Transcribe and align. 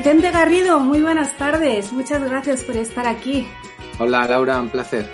Vicente 0.00 0.30
Garrido, 0.30 0.80
muy 0.80 1.02
buenas 1.02 1.36
tardes. 1.36 1.92
Muchas 1.92 2.24
gracias 2.24 2.64
por 2.64 2.74
estar 2.74 3.06
aquí. 3.06 3.46
Hola 3.98 4.26
Laura, 4.26 4.58
un 4.58 4.70
placer. 4.70 5.06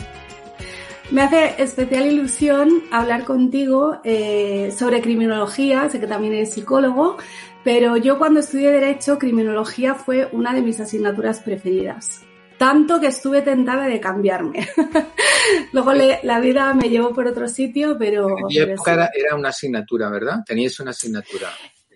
Me 1.11 1.23
hace 1.23 1.61
especial 1.61 2.07
ilusión 2.07 2.85
hablar 2.93 3.25
contigo 3.25 4.01
eh, 4.05 4.73
sobre 4.79 5.03
criminología, 5.03 5.91
sé 5.91 5.99
que 5.99 6.07
también 6.07 6.35
eres 6.35 6.53
psicólogo, 6.53 7.17
pero 7.65 7.97
yo 7.97 8.17
cuando 8.17 8.39
estudié 8.39 8.71
Derecho, 8.71 9.19
criminología 9.19 9.97
fue 9.97 10.29
una 10.31 10.55
de 10.55 10.63
mis 10.63 10.79
asignaturas 10.79 11.41
preferidas. 11.41 12.23
Tanto 12.57 13.01
que 13.01 13.09
estuve 13.09 13.43
tentada 13.43 13.89
de 13.89 13.99
cambiarme. 13.99 14.69
Luego 15.73 15.95
la 15.95 16.39
vida 16.39 16.73
me 16.75 16.89
llevó 16.89 17.13
por 17.13 17.27
otro 17.27 17.49
sitio, 17.49 17.97
pero... 17.99 18.29
En 18.39 18.47
mi 18.47 18.59
época 18.59 18.93
era, 18.93 19.11
era 19.13 19.35
una 19.35 19.49
asignatura, 19.49 20.09
¿verdad? 20.11 20.45
Tenías 20.47 20.79
una 20.79 20.93
asignatura. 20.93 21.49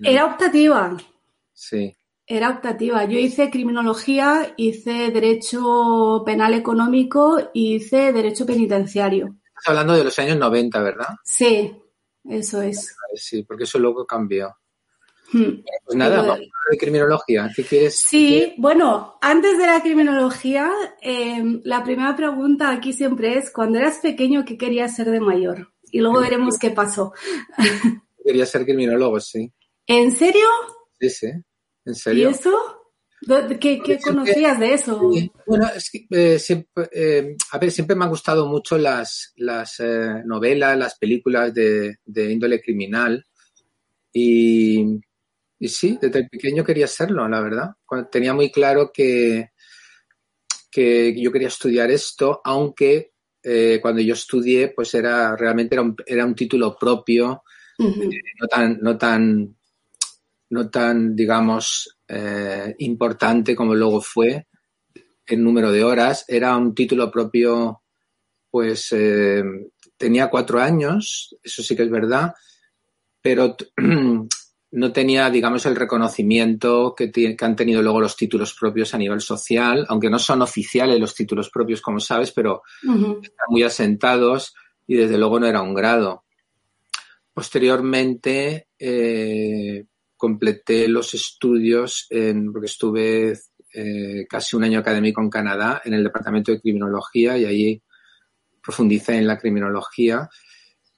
Era 0.03 0.25
optativa. 0.25 0.97
Sí. 1.53 1.95
Era 2.33 2.51
optativa. 2.51 3.05
Yo 3.07 3.19
hice 3.19 3.51
criminología, 3.51 4.55
hice 4.57 5.11
derecho 5.11 6.23
penal 6.25 6.55
económico 6.55 7.51
y 7.53 7.75
hice 7.75 8.13
derecho 8.13 8.47
penitenciario. 8.47 9.35
Estás 9.49 9.67
hablando 9.67 9.95
de 9.95 10.05
los 10.05 10.17
años 10.21 10.39
90, 10.39 10.81
¿verdad? 10.81 11.09
Sí, 11.25 11.77
eso 12.23 12.63
es. 12.63 12.95
Sí, 13.17 13.43
porque 13.43 13.65
eso 13.65 13.81
luego 13.81 14.07
cambió. 14.07 14.57
Hmm. 15.33 15.65
Pues 15.85 15.97
nada, 15.97 16.19
vamos 16.19 16.39
a 16.39 16.71
de 16.71 16.79
criminología. 16.79 17.51
¿Qué 17.55 17.65
quieres? 17.65 17.99
Sí, 17.99 18.55
bueno, 18.59 19.19
antes 19.21 19.59
de 19.59 19.67
la 19.67 19.83
criminología, 19.83 20.71
em, 21.01 21.61
la 21.65 21.83
primera 21.83 22.15
pregunta 22.15 22.71
aquí 22.71 22.93
siempre 22.93 23.39
es, 23.39 23.51
cuando 23.51 23.79
eras 23.79 23.99
pequeño, 23.99 24.45
¿qué 24.45 24.57
querías 24.57 24.95
ser 24.95 25.11
de 25.11 25.19
mayor? 25.19 25.73
Y 25.91 25.99
luego 25.99 26.21
veremos 26.21 26.59
qué 26.61 26.71
pasó. 26.71 27.13
Quería 28.25 28.47
ser 28.47 28.65
criminólogo, 28.65 29.19
sí. 29.19 29.53
¿En 29.89 30.13
serio? 30.13 30.47
Sí, 31.01 31.11
sí. 31.11 31.33
¿En 31.85 31.95
serio? 31.95 32.29
¿Y 32.29 32.33
eso? 32.33 32.81
¿Qué, 33.61 33.99
conocías 34.03 34.59
de 34.59 34.75
eso? 34.75 35.11
Bueno, 35.47 35.69
es 35.75 35.91
que 35.91 36.07
eh, 36.11 36.39
siempre, 36.39 36.89
eh, 36.91 37.37
a 37.53 37.59
ver, 37.59 37.71
siempre 37.71 37.95
me 37.95 38.05
han 38.05 38.11
gustado 38.11 38.47
mucho 38.47 38.79
las, 38.79 39.33
las 39.37 39.79
eh, 39.81 40.23
novelas, 40.25 40.79
las 40.79 40.99
películas 40.99 41.53
de, 41.53 41.99
índole 42.07 42.63
criminal. 42.63 43.25
Y, 44.13 44.99
y, 45.59 45.69
sí, 45.69 45.99
desde 46.01 46.29
pequeño 46.29 46.65
quería 46.65 46.87
serlo, 46.87 47.29
la 47.29 47.43
verdad. 47.43 47.71
tenía 48.11 48.33
muy 48.33 48.51
claro 48.51 48.91
que, 48.93 49.51
que 50.71 51.15
yo 51.21 51.31
quería 51.31 51.49
estudiar 51.49 51.91
esto, 51.91 52.41
aunque 52.43 53.13
cuando 53.83 54.03
yo 54.03 54.15
estudié, 54.15 54.69
pues 54.69 54.95
era 54.95 55.35
realmente 55.35 55.75
era 55.75 55.83
un, 55.83 55.97
era 56.07 56.27
un 56.27 56.35
título 56.35 56.77
propio, 56.79 57.43
no 57.79 58.47
tan, 58.49 58.79
no 58.81 58.99
tan 58.99 59.57
no 60.51 60.69
tan, 60.69 61.17
digamos, 61.17 61.99
eh, 62.07 62.75
importante 62.79 63.55
como 63.57 63.75
luego 63.75 64.01
fue 64.01 64.47
el 65.27 65.43
número 65.43 65.73
de 65.73 65.85
horas. 65.85 66.25
Era 66.29 66.57
un 66.57 66.75
título 66.75 67.11
propio, 67.11 67.83
pues 68.51 68.89
eh, 68.93 69.43
tenía 69.97 70.29
cuatro 70.29 70.61
años, 70.61 71.37
eso 71.43 71.63
sí 71.63 71.77
que 71.77 71.85
es 71.85 71.91
verdad, 71.91 72.35
pero 73.23 73.57
no 74.73 74.93
tenía, 74.93 75.31
digamos, 75.31 75.67
el 75.67 75.77
reconocimiento 75.77 76.95
que, 76.97 77.11
que, 77.13 77.37
han 77.41 77.57
tenido 77.57 77.83
luego 77.83 78.01
los 78.01 78.17
títulos 78.17 78.57
propios 78.59 78.93
a 78.93 78.99
nivel 78.99 79.21
social, 79.21 79.87
aunque 79.89 80.11
no 80.11 80.19
son 80.19 80.43
oficiales 80.43 80.99
los 80.99 81.15
títulos 81.15 81.51
propios, 81.51 81.81
como 81.81 82.01
sabes, 82.01 82.33
pero 82.33 82.63
están 82.83 83.47
muy 83.49 83.63
asentados 83.63 84.55
y 84.87 84.97
desde 84.97 85.19
luego 85.19 85.39
no 85.39 85.47
era 85.47 85.63
un 85.63 85.75
grado. 85.75 86.25
Posteriormente, 87.33 88.69
eh, 88.79 89.85
completé 90.21 90.87
los 90.87 91.15
estudios, 91.15 92.07
en, 92.11 92.53
porque 92.53 92.67
estuve 92.67 93.33
eh, 93.73 94.27
casi 94.29 94.55
un 94.55 94.65
año 94.65 94.81
académico 94.81 95.23
en 95.23 95.31
Canadá, 95.31 95.81
en 95.83 95.95
el 95.95 96.05
Departamento 96.05 96.53
de 96.53 96.61
Criminología, 96.61 97.39
y 97.39 97.47
allí 97.47 97.83
profundicé 98.63 99.17
en 99.17 99.27
la 99.27 99.39
criminología. 99.39 100.29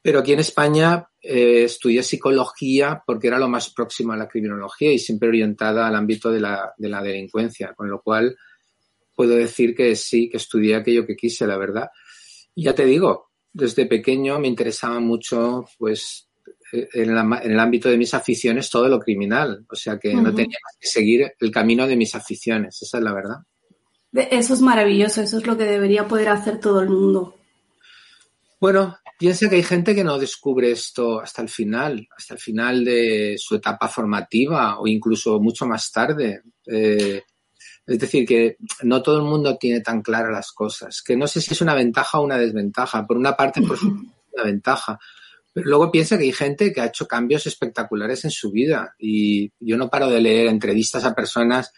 Pero 0.03 0.19
aquí 0.19 0.33
en 0.33 0.41
España 0.41 1.07
eh, 1.23 1.63
estudié 1.63 2.03
psicología 2.03 3.01
porque 3.07 3.29
era 3.29 3.39
lo 3.39 3.49
más 3.49 3.71
próximo 3.73 4.13
a 4.13 4.17
la 4.17 4.27
criminología 4.27 4.91
y 4.93 4.99
siempre 4.99 5.29
orientada 5.29 5.87
al 5.87 5.95
ámbito 5.95 6.33
de 6.33 6.41
la, 6.41 6.75
de 6.77 6.89
la 6.89 7.01
delincuencia, 7.01 7.75
con 7.75 7.89
lo 7.89 8.03
cual 8.03 8.37
puedo 9.15 9.37
decir 9.37 9.77
que 9.77 9.95
sí, 9.95 10.29
que 10.29 10.39
estudié 10.39 10.75
aquello 10.75 11.07
que 11.07 11.15
quise, 11.15 11.47
la 11.47 11.59
verdad. 11.59 11.89
Y 12.57 12.65
ya 12.65 12.75
te 12.75 12.85
digo, 12.85 13.31
desde 13.53 13.87
pequeño 13.87 14.41
me 14.41 14.49
interesaba 14.49 14.99
mucho, 14.99 15.65
pues, 15.79 16.29
en, 16.73 17.11
el 17.11 17.61
ámbito 17.61 17.89
de 17.89 17.99
mis 17.99 18.15
aficiones 18.15 18.71
todo 18.71 18.89
lo 18.89 18.99
criminal. 18.99 19.65
O 19.69 19.77
sea 19.77 19.99
que 19.99 20.15
no 20.15 20.35
tenía 20.35 20.59
que 20.81 20.89
seguir 20.89 21.33
el 21.39 21.51
camino 21.51 21.87
de 21.87 21.97
mis 21.97 22.15
aficiones, 22.15 22.81
esa 22.83 22.99
es 22.99 23.05
la 23.05 23.13
verdad. 23.13 23.37
Eso 24.13 24.55
es 24.55 24.61
maravilloso, 24.61 25.23
eso 25.23 25.39
es 25.39 25.47
lo 25.47 25.57
que 25.57 25.65
debería 25.65 26.07
poder 26.07 26.29
hacer 26.29 26.61
todo 26.61 26.81
el 26.81 26.91
mundo. 26.91 27.37
Bueno, 28.61 28.97
piensa 29.19 29.49
que 29.49 29.57
hay 29.57 29.63
gente 29.63 29.95
que 29.95 30.05
no 30.05 30.19
descubre 30.19 30.71
esto 30.71 31.21
hasta 31.21 31.43
el 31.43 31.49
final, 31.49 32.07
hasta 32.17 32.35
el 32.35 32.41
final 32.41 32.85
de 32.85 33.37
su 33.39 33.57
etapa 33.57 33.89
formativa 33.89 34.79
o 34.79 34.87
incluso 34.87 35.41
mucho 35.41 35.67
más 35.67 35.91
tarde. 35.91 36.43
Eh, 36.67 37.23
es 37.87 37.99
decir, 37.99 38.27
que 38.27 38.57
no 38.83 39.03
todo 39.03 39.17
el 39.17 39.25
mundo 39.25 39.57
tiene 39.57 39.81
tan 39.81 40.03
claras 40.03 40.31
las 40.31 40.53
cosas, 40.53 41.03
que 41.03 41.17
no 41.17 41.27
sé 41.27 41.41
si 41.41 41.53
es 41.53 41.61
una 41.61 41.75
ventaja 41.75 42.21
o 42.21 42.25
una 42.25 42.39
desventaja. 42.39 43.07
Por 43.07 43.17
una 43.17 43.35
parte, 43.35 43.63
por 43.63 43.77
supuesto, 43.79 44.13
una 44.35 44.45
ventaja, 44.45 44.99
pero 45.53 45.69
luego 45.69 45.91
piensa 45.91 46.17
que 46.17 46.25
hay 46.25 46.33
gente 46.33 46.73
que 46.73 46.81
ha 46.81 46.87
hecho 46.87 47.07
cambios 47.07 47.47
espectaculares 47.47 48.25
en 48.25 48.31
su 48.31 48.51
vida 48.51 48.95
y 48.99 49.51
yo 49.61 49.77
no 49.77 49.91
paro 49.91 50.09
de 50.09 50.21
leer 50.21 50.47
entrevistas 50.47 51.05
a 51.05 51.15
personas 51.15 51.73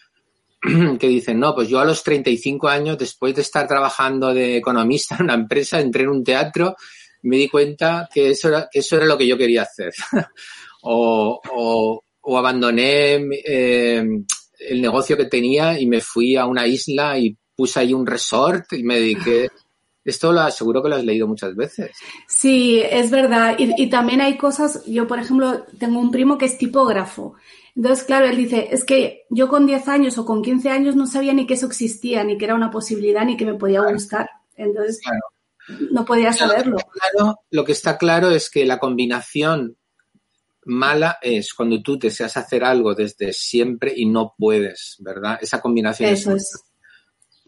que 0.99 1.09
dicen, 1.09 1.41
no, 1.41 1.55
pues 1.55 1.69
yo 1.69 1.81
a 1.81 1.85
los 1.85 2.03
35 2.03 2.69
años, 2.69 2.99
después 2.99 3.35
de 3.35 3.43
estar 3.43 3.67
trabajando 3.67 4.33
de 4.33 4.57
economista 4.57 5.17
en 5.19 5.25
una 5.25 5.35
empresa, 5.35 5.81
entré 5.81 6.05
en 6.05 6.11
un 6.11 6.25
teatro 6.25 6.77
me 7.25 7.39
di 7.39 7.49
cuenta 7.49 8.09
que 8.13 8.31
eso 8.31 8.49
era, 8.49 8.69
que 8.71 8.81
eso 8.81 8.97
era 8.97 9.07
lo 9.07 9.19
que 9.19 9.27
yo 9.27 9.37
quería 9.37 9.63
hacer. 9.63 9.93
o, 10.83 11.41
o, 12.23 12.39
abandoné 12.39 13.15
eh, 13.45 14.05
el 14.59 14.81
negocio 14.81 15.17
que 15.17 15.27
tenía 15.27 15.79
y 15.79 15.87
me 15.87 16.01
fui 16.01 16.37
a 16.37 16.47
una 16.47 16.67
isla 16.67 17.19
y 17.19 17.37
puse 17.57 17.81
ahí 17.81 17.93
un 17.93 18.07
resort 18.07 18.73
y 18.73 18.83
me 18.83 18.97
dediqué 18.97 19.49
esto 20.05 20.33
lo 20.33 20.41
aseguro 20.41 20.83
que 20.83 20.89
lo 20.89 20.97
has 20.97 21.05
leído 21.05 21.27
muchas 21.27 21.57
veces. 21.57 21.93
Sí, 22.29 22.81
es 22.81 23.11
verdad. 23.11 23.57
Y, 23.59 23.89
también 23.89 24.21
hay 24.21 24.37
cosas, 24.37 24.85
yo 24.87 25.07
por 25.07 25.19
ejemplo 25.19 25.65
tengo 25.79 25.99
un 25.99 26.11
primo 26.11 26.37
que 26.37 26.45
es 26.45 26.59
tipógrafo. 26.59 27.35
Entonces, 27.75 28.05
claro, 28.05 28.27
él 28.27 28.37
dice, 28.37 28.69
es 28.71 28.85
que 28.85 29.25
yo 29.31 29.49
con 29.49 29.67
10 29.67 29.89
años 29.89 30.19
o 30.19 30.25
con 30.25 30.43
15 30.43 30.69
años 30.69 30.95
no 30.95 31.07
sabía 31.07 31.33
ni 31.33 31.47
que 31.47 31.55
eso 31.55 31.67
existía, 31.67 32.23
ni 32.23 32.39
que 32.39 32.45
era 32.45 32.55
una 32.55 32.71
posibilidad, 32.71 33.25
ni 33.25 33.37
que 33.37 33.47
me 33.47 33.55
podía 33.55 33.81
gustar. 33.81 34.29
Entonces, 34.57 35.01
no 35.91 36.05
podía 36.05 36.33
saberlo. 36.33 36.77
Claro, 36.77 37.41
lo 37.51 37.65
que 37.65 37.73
está 37.73 37.99
claro 37.99 38.31
es 38.31 38.51
que 38.51 38.65
la 38.65 38.79
combinación 38.79 39.77
mala 40.67 41.19
es 41.21 41.53
cuando 41.53 41.83
tú 41.83 41.99
deseas 41.99 42.37
hacer 42.37 42.65
algo 42.65 42.95
desde 42.95 43.33
siempre 43.33 43.93
y 43.97 44.07
no 44.07 44.35
puedes, 44.39 44.97
¿verdad? 45.01 45.39
Esa 45.41 45.61
combinación 45.61 46.11
Eso 46.11 46.33
es 46.33 46.65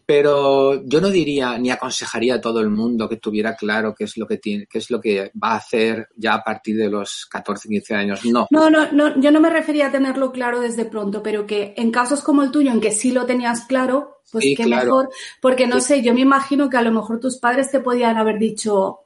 pero 0.07 0.85
yo 0.85 1.01
no 1.01 1.09
diría 1.09 1.57
ni 1.57 1.69
aconsejaría 1.69 2.35
a 2.35 2.41
todo 2.41 2.61
el 2.61 2.69
mundo 2.69 3.09
que 3.09 3.17
tuviera 3.17 3.57
claro 3.57 3.93
qué 3.93 4.05
es 4.05 4.15
lo 4.15 4.25
que 4.25 4.37
tiene, 4.37 4.65
qué 4.65 4.77
es 4.77 4.89
lo 4.89 5.01
que 5.01 5.33
va 5.43 5.51
a 5.51 5.57
hacer 5.57 6.07
ya 6.15 6.35
a 6.35 6.43
partir 6.43 6.77
de 6.77 6.89
los 6.89 7.25
14, 7.29 7.67
15 7.67 7.93
años. 7.93 8.25
No. 8.25 8.47
No, 8.49 8.69
no, 8.69 8.89
no, 8.93 9.19
yo 9.19 9.31
no 9.31 9.41
me 9.41 9.49
refería 9.49 9.87
a 9.87 9.91
tenerlo 9.91 10.31
claro 10.31 10.61
desde 10.61 10.85
pronto, 10.85 11.21
pero 11.21 11.45
que 11.45 11.73
en 11.75 11.91
casos 11.91 12.21
como 12.21 12.41
el 12.41 12.51
tuyo, 12.51 12.71
en 12.71 12.79
que 12.79 12.93
sí 12.93 13.11
lo 13.11 13.25
tenías 13.25 13.65
claro, 13.65 14.21
pues 14.31 14.45
qué 14.55 14.65
mejor, 14.65 15.09
porque 15.41 15.67
no 15.67 15.81
sé, 15.81 16.01
yo 16.01 16.13
me 16.13 16.21
imagino 16.21 16.69
que 16.69 16.77
a 16.77 16.83
lo 16.83 16.93
mejor 16.93 17.19
tus 17.19 17.37
padres 17.37 17.69
te 17.69 17.81
podían 17.81 18.15
haber 18.15 18.39
dicho 18.39 18.99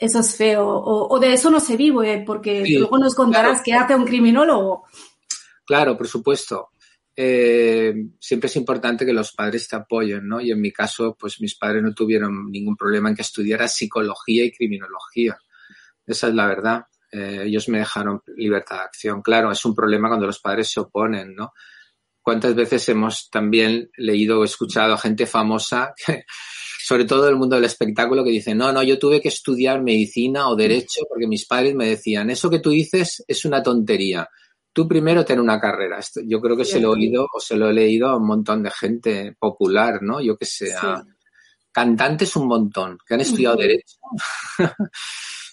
eso 0.00 0.20
es 0.20 0.36
feo, 0.36 0.66
o, 0.66 1.18
de 1.20 1.34
eso 1.34 1.50
no 1.50 1.60
se 1.60 1.76
vive, 1.76 2.22
porque 2.26 2.64
luego 2.66 2.96
nos 2.96 3.14
contarás 3.14 3.60
qué 3.62 3.74
hace 3.74 3.94
un 3.94 4.06
criminólogo. 4.06 4.84
Claro, 5.66 5.98
por 5.98 6.08
supuesto 6.08 6.70
eh, 7.18 7.94
siempre 8.20 8.48
es 8.48 8.56
importante 8.56 9.06
que 9.06 9.12
los 9.14 9.32
padres 9.32 9.66
te 9.66 9.76
apoyen, 9.76 10.28
¿no? 10.28 10.38
Y 10.38 10.50
en 10.50 10.60
mi 10.60 10.70
caso, 10.70 11.16
pues 11.18 11.40
mis 11.40 11.54
padres 11.54 11.82
no 11.82 11.94
tuvieron 11.94 12.50
ningún 12.50 12.76
problema 12.76 13.08
en 13.08 13.16
que 13.16 13.22
estudiara 13.22 13.68
psicología 13.68 14.44
y 14.44 14.52
criminología. 14.52 15.38
Esa 16.06 16.28
es 16.28 16.34
la 16.34 16.46
verdad. 16.46 16.84
Eh, 17.10 17.44
ellos 17.46 17.70
me 17.70 17.78
dejaron 17.78 18.22
libertad 18.36 18.76
de 18.76 18.82
acción. 18.82 19.22
Claro, 19.22 19.50
es 19.50 19.64
un 19.64 19.74
problema 19.74 20.08
cuando 20.08 20.26
los 20.26 20.40
padres 20.40 20.70
se 20.70 20.80
oponen, 20.80 21.34
¿no? 21.34 21.54
¿Cuántas 22.20 22.54
veces 22.54 22.86
hemos 22.90 23.30
también 23.30 23.88
leído 23.96 24.40
o 24.40 24.44
escuchado 24.44 24.92
a 24.92 24.98
gente 24.98 25.24
famosa, 25.24 25.94
sobre 26.84 27.06
todo 27.06 27.24
del 27.24 27.36
mundo 27.36 27.56
del 27.56 27.64
espectáculo, 27.64 28.24
que 28.24 28.30
dice, 28.30 28.54
no, 28.54 28.72
no, 28.72 28.82
yo 28.82 28.98
tuve 28.98 29.22
que 29.22 29.28
estudiar 29.28 29.80
medicina 29.82 30.48
o 30.50 30.56
derecho 30.56 31.02
porque 31.08 31.26
mis 31.26 31.46
padres 31.46 31.74
me 31.74 31.88
decían, 31.88 32.28
eso 32.28 32.50
que 32.50 32.58
tú 32.58 32.70
dices 32.70 33.24
es 33.26 33.44
una 33.46 33.62
tontería 33.62 34.28
tú 34.76 34.86
primero 34.86 35.24
ten 35.24 35.40
una 35.40 35.58
carrera. 35.58 35.98
Yo 36.26 36.38
creo 36.38 36.54
que 36.54 36.66
se 36.66 36.78
lo 36.78 36.88
he 36.88 36.98
oído 36.98 37.26
o 37.32 37.40
se 37.40 37.56
lo 37.56 37.70
he 37.70 37.72
leído 37.72 38.08
a 38.08 38.18
un 38.18 38.26
montón 38.26 38.62
de 38.62 38.70
gente 38.70 39.34
popular, 39.38 40.02
¿no? 40.02 40.20
Yo 40.20 40.36
que 40.36 40.44
sé, 40.44 40.74
cantantes 41.72 42.36
un 42.36 42.46
montón, 42.46 42.98
que 43.06 43.14
han 43.14 43.22
estudiado 43.22 43.56
Derecho. 43.56 43.96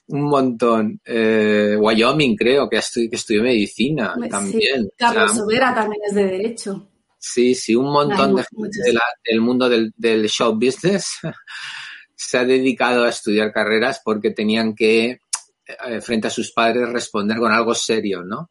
un 0.07 0.23
montón. 0.23 0.99
Eh, 1.05 1.77
Wyoming, 1.79 2.35
creo, 2.35 2.67
que, 2.67 2.75
estudió, 2.75 3.09
que 3.09 3.15
estudió 3.15 3.43
medicina 3.43 4.13
también. 4.29 4.89
Carlos 4.97 5.37
Sobera 5.37 5.73
también 5.73 6.01
es 6.05 6.15
de 6.15 6.25
Derecho. 6.25 6.89
Sí, 7.17 7.55
sí, 7.55 7.73
un 7.73 7.93
montón 7.93 8.35
de 8.35 8.43
gente 8.43 8.99
del 9.23 9.39
mundo 9.39 9.69
del, 9.69 10.27
show 10.27 10.53
business 10.53 11.19
se 12.13 12.37
ha 12.39 12.43
dedicado 12.43 13.05
a 13.05 13.09
estudiar 13.09 13.53
carreras 13.53 14.01
porque 14.03 14.31
tenían 14.31 14.75
que, 14.75 15.21
eh, 15.65 16.01
frente 16.01 16.27
a 16.27 16.29
sus 16.29 16.51
padres, 16.51 16.89
responder 16.89 17.37
con 17.37 17.53
algo 17.53 17.73
serio, 17.73 18.21
¿no? 18.21 18.49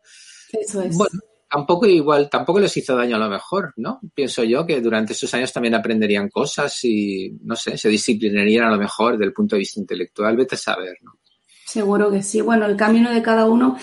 Eso 0.52 0.82
es. 0.82 0.96
Bueno, 0.96 1.20
tampoco 1.50 1.86
igual, 1.86 2.30
tampoco 2.30 2.60
les 2.60 2.76
hizo 2.76 2.96
daño 2.96 3.16
a 3.16 3.18
lo 3.18 3.28
mejor, 3.28 3.74
¿no? 3.76 4.00
Pienso 4.14 4.42
yo 4.44 4.64
que 4.64 4.80
durante 4.80 5.12
esos 5.12 5.32
años 5.34 5.52
también 5.52 5.74
aprenderían 5.74 6.28
cosas 6.28 6.82
y, 6.84 7.30
no 7.42 7.56
sé, 7.56 7.76
se 7.76 7.88
disciplinarían 7.88 8.66
a 8.66 8.70
lo 8.70 8.78
mejor 8.78 9.18
del 9.18 9.32
punto 9.32 9.56
de 9.56 9.60
vista 9.60 9.80
intelectual, 9.80 10.36
vete 10.36 10.54
a 10.54 10.58
saber, 10.58 10.96
¿no? 11.02 11.12
Seguro 11.66 12.10
que 12.10 12.22
sí. 12.22 12.40
Bueno, 12.40 12.66
el 12.66 12.76
camino 12.76 13.10
de 13.10 13.22
cada 13.22 13.46
uno. 13.46 13.78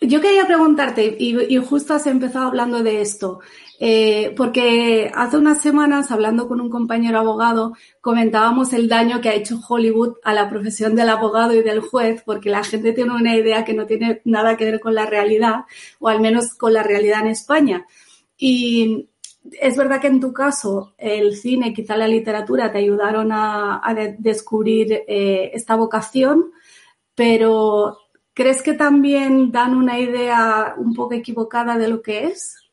Yo 0.00 0.20
quería 0.20 0.46
preguntarte, 0.46 1.16
y, 1.18 1.56
justo 1.58 1.94
has 1.94 2.06
empezado 2.06 2.46
hablando 2.46 2.82
de 2.82 3.00
esto, 3.00 3.40
eh, 3.78 4.32
porque 4.36 5.10
hace 5.14 5.36
unas 5.36 5.60
semanas, 5.60 6.10
hablando 6.10 6.48
con 6.48 6.60
un 6.60 6.70
compañero 6.70 7.18
abogado, 7.18 7.74
comentábamos 8.00 8.72
el 8.72 8.88
daño 8.88 9.20
que 9.20 9.28
ha 9.28 9.34
hecho 9.34 9.60
Hollywood 9.68 10.14
a 10.24 10.32
la 10.32 10.48
profesión 10.48 10.94
del 10.94 11.10
abogado 11.10 11.54
y 11.54 11.62
del 11.62 11.80
juez, 11.80 12.22
porque 12.24 12.50
la 12.50 12.64
gente 12.64 12.92
tiene 12.92 13.14
una 13.14 13.36
idea 13.36 13.64
que 13.64 13.74
no 13.74 13.86
tiene 13.86 14.22
nada 14.24 14.56
que 14.56 14.64
ver 14.64 14.80
con 14.80 14.94
la 14.94 15.06
realidad, 15.06 15.64
o 15.98 16.08
al 16.08 16.20
menos 16.20 16.54
con 16.54 16.72
la 16.72 16.82
realidad 16.82 17.20
en 17.20 17.28
España. 17.28 17.86
Y 18.36 19.08
es 19.60 19.76
verdad 19.76 20.00
que 20.00 20.08
en 20.08 20.20
tu 20.20 20.32
caso 20.32 20.94
el 20.98 21.36
cine, 21.36 21.74
quizá 21.74 21.96
la 21.96 22.08
literatura, 22.08 22.72
te 22.72 22.78
ayudaron 22.78 23.30
a, 23.32 23.82
descubrir 24.18 25.04
eh, 25.06 25.50
esta 25.54 25.76
vocación, 25.76 26.52
pero 27.14 27.98
¿Crees 28.36 28.62
que 28.62 28.74
también 28.74 29.50
dan 29.50 29.74
una 29.74 29.98
idea 29.98 30.74
un 30.76 30.92
poco 30.92 31.14
equivocada 31.14 31.78
de 31.78 31.88
lo 31.88 32.02
que 32.02 32.24
es? 32.24 32.65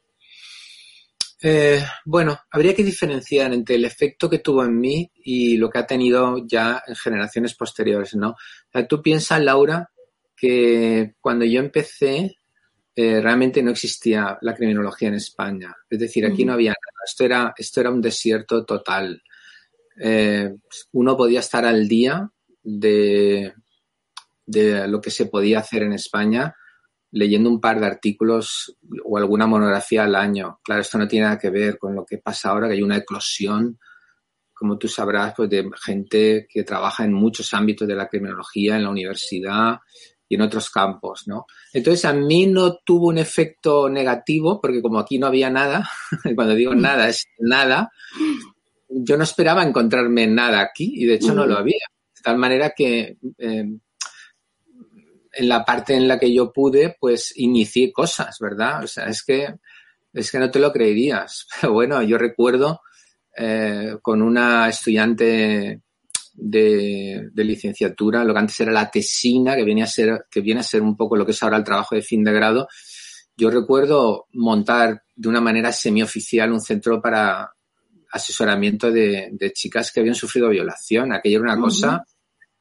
Eh, 1.46 1.84
bueno, 2.06 2.40
habría 2.52 2.74
que 2.74 2.86
diferenciar 2.86 3.54
entre 3.54 3.76
el 3.76 3.84
efecto 3.84 4.30
que 4.30 4.40
tuvo 4.40 4.64
en 4.64 4.80
mí 4.80 5.12
y 5.26 5.58
lo 5.58 5.70
que 5.70 5.80
ha 5.80 5.86
tenido 5.86 6.38
ya 6.48 6.82
en 6.88 6.96
generaciones 6.96 7.54
posteriores, 7.54 8.16
¿no? 8.16 8.36
tú 8.88 9.02
piensas, 9.02 9.42
Laura, 9.42 9.92
que 10.38 11.16
cuando 11.20 11.44
yo 11.44 11.60
empecé 11.60 12.38
eh, 12.96 13.20
realmente 13.20 13.62
no 13.62 13.72
existía 13.72 14.38
la 14.42 14.56
criminología 14.56 15.10
en 15.10 15.16
España. 15.16 15.76
Es 15.90 16.00
decir, 16.00 16.26
aquí 16.26 16.46
no 16.46 16.54
había 16.54 16.70
nada. 16.70 17.04
Esto 17.06 17.26
era, 17.26 17.54
esto 17.58 17.82
era 17.82 17.90
un 17.90 18.02
desierto 18.02 18.64
total. 18.64 19.22
Eh, 20.00 20.50
uno 20.94 21.18
podía 21.18 21.42
estar 21.42 21.66
al 21.66 21.88
día 21.90 22.32
de 22.64 23.54
de 24.46 24.88
lo 24.88 25.02
que 25.02 25.12
se 25.12 25.26
podía 25.28 25.60
hacer 25.60 25.84
en 25.84 25.94
España 25.94 26.56
leyendo 27.14 27.50
un 27.50 27.62
par 27.62 27.80
de 27.80 27.86
artículos 27.86 28.76
o 29.06 29.18
alguna 29.18 29.46
monografía 29.46 30.04
al 30.04 30.16
año. 30.16 30.60
Claro, 30.64 30.82
esto 30.82 30.98
no 30.98 31.08
tiene 31.08 31.26
nada 31.26 31.38
que 31.38 31.52
ver 31.52 31.78
con 31.78 31.96
lo 31.96 32.06
que 32.06 32.18
pasa 32.18 32.50
ahora, 32.50 32.68
que 32.68 32.74
hay 32.74 32.82
una 32.82 32.98
eclosión, 32.98 33.80
como 34.52 34.78
tú 34.78 34.88
sabrás, 34.88 35.34
pues 35.38 35.50
de 35.50 35.70
gente 35.80 36.48
que 36.50 36.64
trabaja 36.64 37.06
en 37.06 37.14
muchos 37.14 37.54
ámbitos 37.54 37.88
de 37.88 37.96
la 37.96 38.08
criminología, 38.08 38.76
en 38.76 38.84
la 38.84 38.90
universidad 38.90 39.78
y 40.28 40.36
en 40.36 40.42
otros 40.42 40.72
campos, 40.72 41.28
¿no? 41.28 41.46
Entonces 41.72 42.04
a 42.06 42.14
mí 42.14 42.48
no 42.48 42.78
tuvo 42.78 43.10
un 43.10 43.20
efecto 43.20 43.90
negativo, 43.90 44.60
porque 44.60 44.82
como 44.82 44.98
aquí 44.98 45.20
no 45.20 45.28
había 45.28 45.52
nada, 45.52 45.88
cuando 46.36 46.56
digo 46.56 46.74
nada 46.74 47.10
es 47.10 47.28
nada, 47.38 47.92
yo 48.90 49.18
no 49.18 49.24
esperaba 49.24 49.64
encontrarme 49.64 50.26
nada 50.26 50.62
aquí 50.62 50.94
y 50.96 51.06
de 51.06 51.16
hecho 51.16 51.36
no 51.36 51.46
lo 51.46 51.58
había. 51.58 51.86
De 52.16 52.22
tal 52.24 52.38
manera 52.38 52.74
que 52.76 53.18
eh, 53.38 53.66
en 55.34 55.50
la 55.50 55.66
parte 55.66 55.96
en 55.96 56.08
la 56.08 56.20
que 56.20 56.34
yo 56.34 56.54
pude, 56.54 56.96
pues 57.00 57.34
inicié 57.36 57.92
cosas, 57.92 58.38
¿verdad? 58.40 58.84
O 58.84 58.88
sea, 58.88 59.06
es 59.06 59.24
que, 59.24 59.56
es 60.14 60.32
que 60.32 60.40
no 60.40 60.52
te 60.52 60.60
lo 60.60 60.72
creerías. 60.72 61.48
Pero 61.62 61.74
bueno, 61.74 62.02
yo 62.04 62.18
recuerdo 62.18 62.82
eh, 63.36 63.98
con 64.02 64.22
una 64.22 64.70
estudiante 64.70 65.82
de, 66.36 67.30
de, 67.32 67.44
licenciatura, 67.44 68.24
lo 68.24 68.34
que 68.34 68.40
antes 68.40 68.60
era 68.60 68.72
la 68.72 68.90
tesina, 68.90 69.56
que 69.56 69.64
viene 69.64 69.84
a 69.84 69.88
ser, 69.88 70.26
que 70.30 70.42
viene 70.42 70.62
a 70.62 70.64
ser 70.64 70.82
un 70.82 70.96
poco 70.96 71.16
lo 71.16 71.26
que 71.26 71.32
es 71.32 71.44
ahora 71.44 71.58
el 71.58 71.64
trabajo 71.64 71.96
de 71.96 72.02
fin 72.02 72.24
de 72.24 72.32
grado. 72.32 72.68
Yo 73.36 73.50
recuerdo 73.50 74.28
montar 74.34 75.04
de 75.16 75.30
una 75.30 75.42
manera 75.42 75.72
semioficial 75.72 76.52
un 76.52 76.62
centro 76.62 77.02
para 77.02 77.52
asesoramiento 78.12 78.92
de, 78.92 79.30
de 79.32 79.52
chicas 79.52 79.92
que 79.92 80.00
habían 80.00 80.16
sufrido 80.16 80.50
violación. 80.50 81.12
Aquello 81.12 81.40
era 81.40 81.54
una 81.54 81.62
cosa 81.62 82.04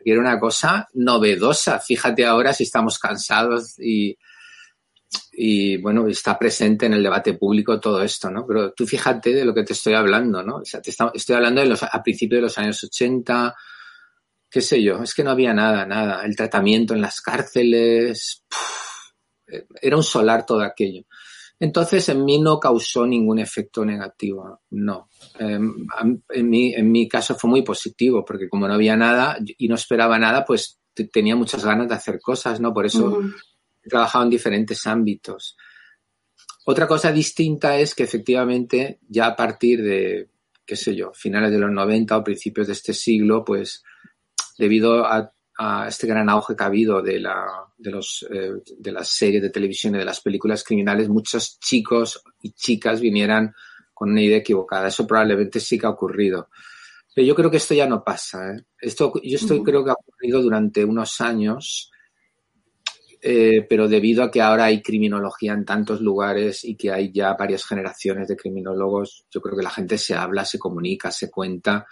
y 0.04 0.10
era 0.10 0.20
una 0.20 0.38
cosa 0.38 0.88
novedosa. 0.94 1.78
Fíjate 1.78 2.25
ahora 2.25 2.52
si 2.52 2.64
estamos 2.64 2.99
cansados 2.99 3.75
y, 3.78 4.16
bueno, 5.78 6.06
está 6.08 6.38
presente 6.38 6.87
en 6.87 6.94
el 6.94 7.02
debate 7.02 7.34
público 7.34 7.81
todo 7.81 8.02
esto, 8.02 8.31
¿no? 8.31 8.46
Pero 8.46 8.72
tú 8.72 8.87
fíjate 8.87 9.32
de 9.34 9.44
lo 9.44 9.54
que 9.54 9.64
te 9.64 9.72
estoy 9.72 9.94
hablando, 9.94 10.43
¿no? 10.43 10.56
O 10.56 10.64
sea, 10.64 10.81
te 10.81 10.90
estoy 10.90 11.37
hablando 11.37 11.60
de 11.60 11.69
los, 11.69 11.82
a 11.82 12.02
principios 12.02 12.38
de 12.38 12.43
los 12.43 12.58
años 12.58 12.82
80, 12.84 13.54
qué 14.50 14.60
sé 14.60 14.82
yo, 14.82 15.02
es 15.02 15.14
que 15.14 15.25
no 15.25 15.31
había 15.31 15.54
nada, 15.54 15.87
nada. 15.87 16.25
El 16.25 16.37
tratamiento 16.37 16.94
en 16.94 17.00
las 17.00 17.20
cárceles, 17.20 18.44
era 19.81 19.96
un 19.96 20.02
solar 20.02 20.46
todo 20.46 20.62
aquello. 20.62 21.04
Entonces, 21.62 22.09
en 22.09 22.25
mí 22.25 22.41
no 22.41 22.59
causó 22.59 23.06
ningún 23.06 23.38
efecto 23.38 23.85
negativo, 23.85 24.62
no. 24.70 25.09
Em, 25.38 25.87
en, 26.31 26.50
mi, 26.50 26.75
en 26.75 26.91
mi 26.91 27.09
caso 27.09 27.37
fue 27.37 27.49
muy 27.49 27.62
positivo, 27.62 28.25
porque 28.25 28.49
como 28.49 28.67
no 28.67 28.75
había 28.75 28.97
nada 28.97 29.38
y 29.41 29.69
no 29.69 29.76
esperaba 29.76 30.19
nada, 30.19 30.44
pues 30.44 30.81
tenía 31.12 31.37
muchas 31.37 31.64
ganas 31.64 31.87
de 31.87 31.94
hacer 31.94 32.19
cosas, 32.20 32.59
¿no? 32.59 32.75
Por 32.75 32.87
eso 32.87 33.23
he 33.81 33.88
trabajado 33.88 34.25
en 34.25 34.31
diferentes 34.31 34.85
ámbitos. 34.88 35.56
Otra 36.64 36.88
cosa 36.88 37.12
distinta 37.12 37.79
es 37.79 37.94
que 37.94 38.03
efectivamente 38.03 38.99
ya 39.09 39.26
a 39.26 39.37
partir 39.37 39.85
de, 39.85 40.31
qué 40.67 40.75
sé 40.75 40.97
yo, 40.97 41.12
finales 41.14 41.53
de 41.53 41.59
los 41.59 41.70
90 41.70 42.17
o 42.17 42.25
principios 42.25 42.67
de 42.67 42.73
este 42.73 42.93
siglo, 42.93 43.44
pues 43.44 43.85
debido 44.59 45.06
a 45.06 45.32
a 45.58 45.87
este 45.88 46.06
gran 46.06 46.28
auge 46.28 46.56
que 46.56 46.62
ha 46.62 46.66
habido 46.66 47.02
de, 47.02 47.20
la, 47.20 47.46
de, 47.76 47.90
los, 47.90 48.26
eh, 48.31 48.52
de 48.78 48.93
las 48.93 49.08
series 49.08 49.43
de 49.43 49.50
televisión 49.50 49.94
y 49.94 49.99
de 49.99 50.04
las 50.04 50.20
películas 50.20 50.64
criminales, 50.64 51.08
muchos 51.08 51.58
chicos 51.60 52.22
y 52.43 52.52
chicas 52.52 53.00
vinieran 53.00 53.54
con 53.93 54.10
una 54.10 54.22
idea 54.22 54.38
equivocada. 54.38 54.88
Eso 54.88 55.06
probablemente 55.06 55.60
sí 55.60 55.78
que 55.78 55.87
ha 55.87 55.90
ocurrido. 55.90 56.49
Pero 57.14 57.26
yo 57.26 57.34
creo 57.34 57.50
que 57.50 57.58
esto 57.58 57.75
ya 57.75 57.87
no 57.87 58.02
pasa. 58.02 58.52
¿eh? 58.52 58.64
Esto, 58.81 59.12
yo 59.22 59.37
estoy, 59.37 59.62
creo 59.62 59.84
que 59.84 59.90
ha 59.90 59.94
ocurrido 59.94 60.40
durante 60.40 60.85
unos 60.85 61.21
años, 61.21 61.90
eh, 63.21 63.66
pero 63.68 63.87
debido 63.87 64.25
a 64.25 64.30
que 64.30 64.40
ahora 64.40 64.64
hay 64.64 64.82
criminología 64.82 65.52
en 65.52 65.64
tantos 65.64 66.00
lugares 66.00 66.64
y 66.64 66.75
que 66.75 66.90
hay 66.90 67.12
ya 67.12 67.35
varias 67.35 67.64
generaciones 67.64 68.28
de 68.28 68.37
criminólogos, 68.37 69.26
yo 69.30 69.40
creo 69.40 69.56
que 69.56 69.62
la 69.62 69.71
gente 69.71 69.99
se 69.99 70.14
habla, 70.14 70.44
se 70.44 70.59
comunica, 70.59 71.11
se 71.12 71.30
cuenta. 71.30 71.87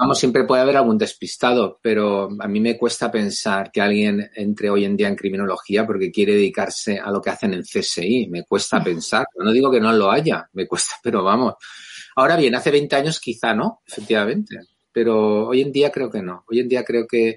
Vamos, 0.00 0.18
siempre 0.18 0.44
puede 0.44 0.62
haber 0.62 0.78
algún 0.78 0.96
despistado, 0.96 1.78
pero 1.82 2.30
a 2.40 2.48
mí 2.48 2.58
me 2.58 2.78
cuesta 2.78 3.10
pensar 3.10 3.70
que 3.70 3.82
alguien 3.82 4.30
entre 4.34 4.70
hoy 4.70 4.86
en 4.86 4.96
día 4.96 5.08
en 5.08 5.14
criminología 5.14 5.86
porque 5.86 6.10
quiere 6.10 6.32
dedicarse 6.32 6.98
a 6.98 7.10
lo 7.10 7.20
que 7.20 7.28
hacen 7.28 7.52
en 7.52 7.62
CSI. 7.62 8.28
Me 8.30 8.44
cuesta 8.44 8.82
pensar. 8.82 9.26
No 9.36 9.52
digo 9.52 9.70
que 9.70 9.78
no 9.78 9.92
lo 9.92 10.10
haya, 10.10 10.48
me 10.54 10.66
cuesta, 10.66 10.94
pero 11.02 11.22
vamos. 11.22 11.54
Ahora 12.16 12.36
bien, 12.36 12.54
hace 12.54 12.70
20 12.70 12.96
años 12.96 13.20
quizá 13.20 13.54
no, 13.54 13.82
efectivamente, 13.86 14.60
pero 14.90 15.48
hoy 15.48 15.60
en 15.60 15.70
día 15.70 15.90
creo 15.90 16.10
que 16.10 16.22
no. 16.22 16.44
Hoy 16.48 16.60
en 16.60 16.68
día 16.68 16.82
creo 16.82 17.06
que 17.06 17.36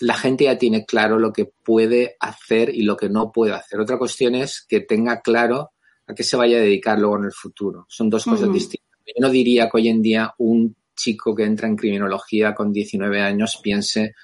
la 0.00 0.14
gente 0.14 0.44
ya 0.44 0.58
tiene 0.58 0.84
claro 0.84 1.18
lo 1.18 1.32
que 1.32 1.46
puede 1.46 2.16
hacer 2.18 2.74
y 2.74 2.82
lo 2.82 2.96
que 2.96 3.08
no 3.08 3.30
puede 3.30 3.52
hacer. 3.52 3.78
Otra 3.78 3.98
cuestión 3.98 4.34
es 4.34 4.64
que 4.68 4.80
tenga 4.80 5.20
claro 5.20 5.70
a 6.08 6.14
qué 6.14 6.24
se 6.24 6.36
vaya 6.36 6.58
a 6.58 6.60
dedicar 6.60 6.98
luego 6.98 7.18
en 7.18 7.26
el 7.26 7.32
futuro. 7.32 7.86
Son 7.88 8.10
dos 8.10 8.24
cosas 8.24 8.52
distintas. 8.52 8.88
Yo 9.06 9.14
no 9.20 9.30
diría 9.30 9.68
que 9.70 9.76
hoy 9.76 9.88
en 9.88 10.02
día 10.02 10.34
un 10.38 10.76
chico 10.98 11.34
que 11.34 11.44
entra 11.44 11.68
en 11.68 11.76
criminología 11.76 12.54
con 12.54 12.72
19 12.72 13.22
años 13.22 13.58
piense 13.62 14.14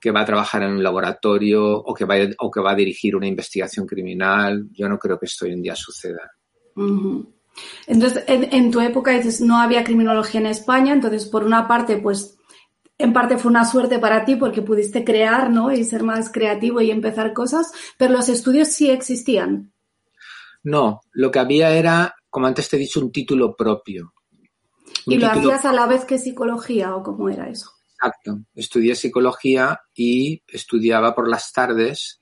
que 0.00 0.10
va 0.10 0.22
a 0.22 0.26
trabajar 0.26 0.64
en 0.64 0.72
un 0.72 0.82
laboratorio 0.82 1.76
o 1.76 1.94
que 1.94 2.04
va, 2.04 2.16
o 2.40 2.50
que 2.50 2.60
va 2.60 2.72
a 2.72 2.74
dirigir 2.74 3.14
una 3.14 3.28
investigación 3.28 3.86
criminal. 3.86 4.66
Yo 4.72 4.88
no 4.88 4.98
creo 4.98 5.16
que 5.16 5.26
esto 5.26 5.44
hoy 5.44 5.52
en 5.52 5.62
día 5.62 5.76
suceda. 5.76 6.32
Entonces, 7.86 8.24
en, 8.26 8.70
tu 8.72 8.80
época 8.80 9.12
dices, 9.12 9.40
no 9.40 9.58
había 9.58 9.84
criminología 9.84 10.40
en 10.40 10.46
España, 10.46 10.92
entonces 10.92 11.26
por 11.26 11.44
una 11.44 11.68
parte, 11.68 11.98
pues 11.98 12.36
en 12.98 13.12
parte 13.12 13.38
fue 13.38 13.50
una 13.50 13.64
suerte 13.64 14.00
para 14.00 14.24
ti 14.24 14.34
porque 14.34 14.62
pudiste 14.62 15.04
crear, 15.04 15.50
¿no? 15.50 15.70
Y 15.70 15.84
ser 15.84 16.02
más 16.02 16.32
creativo 16.32 16.80
y 16.80 16.90
empezar 16.90 17.32
cosas, 17.32 17.70
pero 17.96 18.12
los 18.12 18.28
estudios 18.28 18.68
sí 18.68 18.90
existían. 18.90 19.72
No, 20.64 21.00
lo 21.12 21.30
que 21.30 21.38
había 21.38 21.70
era, 21.70 22.14
como 22.28 22.46
antes 22.46 22.68
te 22.68 22.76
he 22.76 22.80
dicho, 22.80 23.00
un 23.00 23.12
título 23.12 23.54
propio. 23.54 24.14
¿Y 25.06 25.18
lo 25.18 25.26
hacías 25.26 25.64
a 25.64 25.72
la 25.72 25.86
vez 25.86 26.04
que 26.04 26.18
psicología 26.18 26.94
o 26.94 27.02
cómo 27.02 27.28
era 27.28 27.48
eso? 27.48 27.70
Exacto. 28.02 28.40
Estudié 28.54 28.94
psicología 28.94 29.80
y 29.94 30.42
estudiaba 30.48 31.14
por 31.14 31.28
las 31.28 31.52
tardes, 31.52 32.20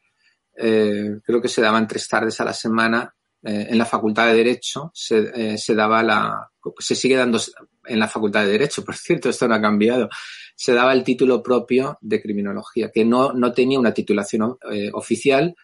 eh, 0.56 1.18
creo 1.24 1.40
que 1.40 1.48
se 1.48 1.62
daban 1.62 1.88
tres 1.88 2.06
tardes 2.06 2.40
a 2.40 2.44
la 2.44 2.52
semana. 2.52 3.14
Eh, 3.42 3.68
en 3.70 3.78
la 3.78 3.86
Facultad 3.86 4.26
de 4.26 4.34
Derecho 4.34 4.90
se, 4.92 5.30
eh, 5.34 5.56
se 5.56 5.74
daba 5.74 6.02
la, 6.02 6.50
se 6.78 6.94
sigue 6.94 7.16
dando 7.16 7.40
en 7.86 7.98
la 7.98 8.08
Facultad 8.08 8.44
de 8.44 8.52
Derecho, 8.52 8.84
por 8.84 8.94
cierto, 8.94 9.30
esto 9.30 9.48
no 9.48 9.54
ha 9.54 9.60
cambiado, 9.62 10.10
se 10.54 10.74
daba 10.74 10.92
el 10.92 11.02
título 11.02 11.42
propio 11.42 11.96
de 12.02 12.20
criminología, 12.20 12.90
que 12.92 13.02
no, 13.06 13.32
no 13.32 13.54
tenía 13.54 13.80
una 13.80 13.94
titulación 13.94 14.58
oficial, 14.92 15.56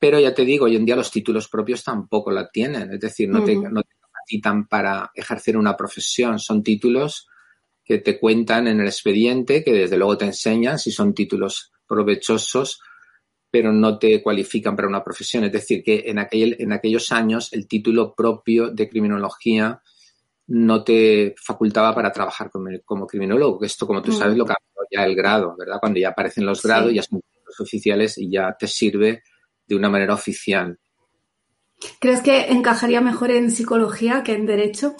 pero 0.00 0.18
ya 0.18 0.34
te 0.34 0.44
digo, 0.44 0.64
hoy 0.64 0.74
en 0.74 0.84
día 0.84 0.96
los 0.96 1.12
títulos 1.12 1.48
propios 1.48 1.84
tampoco 1.84 2.32
la 2.32 2.50
tienen, 2.50 2.92
es 2.92 2.98
decir, 2.98 3.28
no, 3.28 3.44
te, 3.44 3.54
no 3.54 3.82
te 3.82 3.91
capacitan 4.22 4.66
para 4.66 5.10
ejercer 5.14 5.56
una 5.56 5.76
profesión. 5.76 6.38
Son 6.38 6.62
títulos 6.62 7.28
que 7.84 7.98
te 7.98 8.18
cuentan 8.18 8.68
en 8.68 8.80
el 8.80 8.86
expediente, 8.86 9.64
que 9.64 9.72
desde 9.72 9.96
luego 9.96 10.16
te 10.18 10.26
enseñan 10.26 10.78
si 10.78 10.90
son 10.92 11.14
títulos 11.14 11.72
provechosos, 11.86 12.80
pero 13.50 13.72
no 13.72 13.98
te 13.98 14.22
cualifican 14.22 14.76
para 14.76 14.88
una 14.88 15.04
profesión. 15.04 15.44
Es 15.44 15.52
decir, 15.52 15.82
que 15.82 16.04
en, 16.06 16.18
aquel, 16.18 16.56
en 16.58 16.72
aquellos 16.72 17.12
años 17.12 17.52
el 17.52 17.66
título 17.66 18.14
propio 18.14 18.70
de 18.70 18.88
criminología 18.88 19.82
no 20.46 20.84
te 20.84 21.34
facultaba 21.42 21.94
para 21.94 22.12
trabajar 22.12 22.50
como, 22.50 22.70
como 22.84 23.06
criminólogo, 23.06 23.58
que 23.60 23.66
esto, 23.66 23.86
como 23.86 24.02
tú 24.02 24.12
mm. 24.12 24.14
sabes, 24.14 24.36
lo 24.36 24.44
cambió 24.44 24.62
ya 24.90 25.04
el 25.04 25.14
grado, 25.14 25.54
¿verdad? 25.58 25.78
Cuando 25.80 25.98
ya 25.98 26.10
aparecen 26.10 26.46
los 26.46 26.62
grados, 26.62 26.92
ya 26.92 27.02
son 27.02 27.20
los 27.46 27.60
oficiales 27.60 28.18
y 28.18 28.30
ya 28.30 28.54
te 28.58 28.66
sirve 28.66 29.22
de 29.66 29.76
una 29.76 29.88
manera 29.88 30.14
oficial. 30.14 30.78
¿Crees 32.00 32.20
que 32.20 32.52
encajaría 32.52 33.00
mejor 33.00 33.30
en 33.30 33.50
psicología 33.50 34.22
que 34.22 34.34
en 34.34 34.46
derecho? 34.46 34.94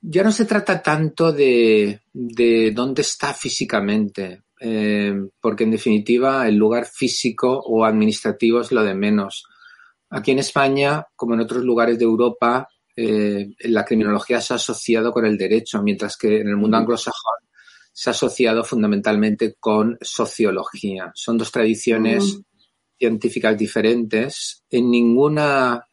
Ya 0.00 0.22
no 0.22 0.30
se 0.30 0.44
trata 0.44 0.82
tanto 0.82 1.32
de, 1.32 2.02
dónde 2.12 3.02
está 3.02 3.34
físicamente, 3.34 4.42
eh, 4.60 5.14
porque 5.40 5.64
en 5.64 5.72
definitiva 5.72 6.46
el 6.46 6.56
lugar 6.56 6.86
físico 6.86 7.60
o 7.64 7.84
administrativo 7.84 8.60
es 8.60 8.70
lo 8.70 8.84
de 8.84 8.94
menos. 8.94 9.44
Aquí 10.10 10.30
en 10.30 10.38
España, 10.38 11.04
como 11.16 11.34
en 11.34 11.40
otros 11.40 11.64
lugares 11.64 11.98
de 11.98 12.04
Europa, 12.04 12.68
eh, 12.94 13.48
la 13.60 13.84
criminología 13.84 14.40
se 14.40 14.52
ha 14.52 14.56
asociado 14.56 15.12
con 15.12 15.26
el 15.26 15.36
derecho, 15.36 15.82
mientras 15.82 16.16
que 16.16 16.40
en 16.40 16.48
el 16.48 16.56
mundo 16.56 16.76
anglosajón 16.76 17.46
se 17.92 18.10
ha 18.10 18.12
asociado 18.12 18.62
fundamentalmente 18.62 19.56
con 19.58 19.98
sociología. 20.00 21.10
Son 21.14 21.38
dos 21.38 21.50
tradiciones 21.50 22.40
científicas 22.98 23.56
diferentes. 23.56 24.64
En 24.70 24.90
ninguna, 24.90 25.86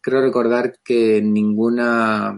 creo 0.00 0.22
recordar 0.22 0.78
que 0.84 1.18
en 1.18 1.32
ninguna, 1.32 2.36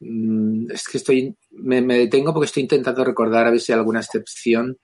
mm, 0.00 0.70
es 0.70 0.88
que 0.88 0.98
estoy, 0.98 1.36
me, 1.50 1.82
detengo 1.82 2.32
porque 2.32 2.46
estoy 2.46 2.64
intentando 2.64 3.04
recordar 3.04 3.46
a 3.46 3.50
ver 3.50 3.60
si 3.60 3.72
hay 3.72 3.78
alguna 3.78 4.00
excepción, 4.00 4.78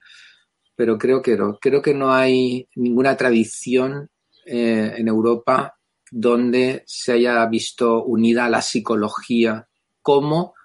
pero 0.75 0.97
creo 0.97 1.21
que 1.21 1.35
no. 1.35 1.57
Creo 1.59 1.81
que 1.81 1.93
no 1.93 2.13
hay 2.13 2.67
ninguna 2.75 3.17
tradición 3.17 4.09
eh, 4.45 4.93
en 4.97 5.07
Europa 5.07 5.75
donde 6.11 6.83
se 6.87 7.13
haya 7.13 7.45
visto 7.45 8.03
unida 8.03 8.45
a 8.45 8.49
la 8.49 8.61
psicología 8.61 9.67
como 10.01 10.55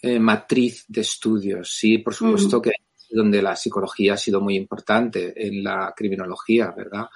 eh, 0.00 0.18
matriz 0.18 0.84
de 0.88 1.00
estudios. 1.00 1.74
Sí, 1.74 1.98
por 1.98 2.14
supuesto 2.14 2.60
que 2.60 2.72
donde 3.12 3.42
la 3.42 3.56
psicología 3.56 4.14
ha 4.14 4.16
sido 4.16 4.40
muy 4.40 4.56
importante 4.56 5.32
en 5.36 5.62
la 5.62 5.92
criminología, 5.96 6.72
¿verdad? 6.76 7.06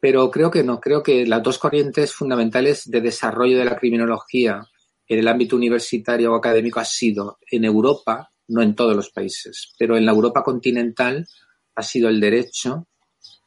Pero 0.00 0.30
creo 0.30 0.50
que 0.50 0.62
no, 0.62 0.80
creo 0.80 1.02
que 1.02 1.26
las 1.26 1.42
dos 1.42 1.58
corrientes 1.58 2.14
fundamentales 2.14 2.90
de 2.90 3.00
desarrollo 3.00 3.58
de 3.58 3.64
la 3.64 3.76
criminología 3.76 4.66
en 5.06 5.18
el 5.18 5.28
ámbito 5.28 5.56
universitario 5.56 6.32
o 6.32 6.36
académico 6.36 6.80
ha 6.80 6.84
sido 6.84 7.38
en 7.50 7.64
Europa, 7.64 8.30
no 8.48 8.62
en 8.62 8.74
todos 8.74 8.96
los 8.96 9.10
países, 9.10 9.74
pero 9.78 9.96
en 9.96 10.06
la 10.06 10.12
Europa 10.12 10.42
continental 10.42 11.26
ha 11.74 11.82
sido 11.82 12.08
el 12.08 12.20
derecho 12.20 12.86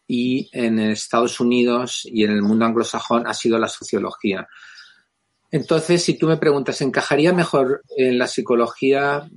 y 0.07 0.49
en 0.51 0.79
Estados 0.79 1.39
Unidos 1.39 2.01
y 2.05 2.23
en 2.23 2.31
el 2.31 2.41
mundo 2.41 2.65
anglosajón 2.65 3.25
ha 3.25 3.33
sido 3.33 3.57
la 3.57 3.67
sociología. 3.67 4.47
Entonces, 5.51 6.03
si 6.03 6.17
tú 6.17 6.27
me 6.27 6.37
preguntas, 6.37 6.81
¿encajaría 6.81 7.31
mejor 7.31 7.83
en 7.95 8.17
la 8.17 8.27
psicología? 8.27 9.29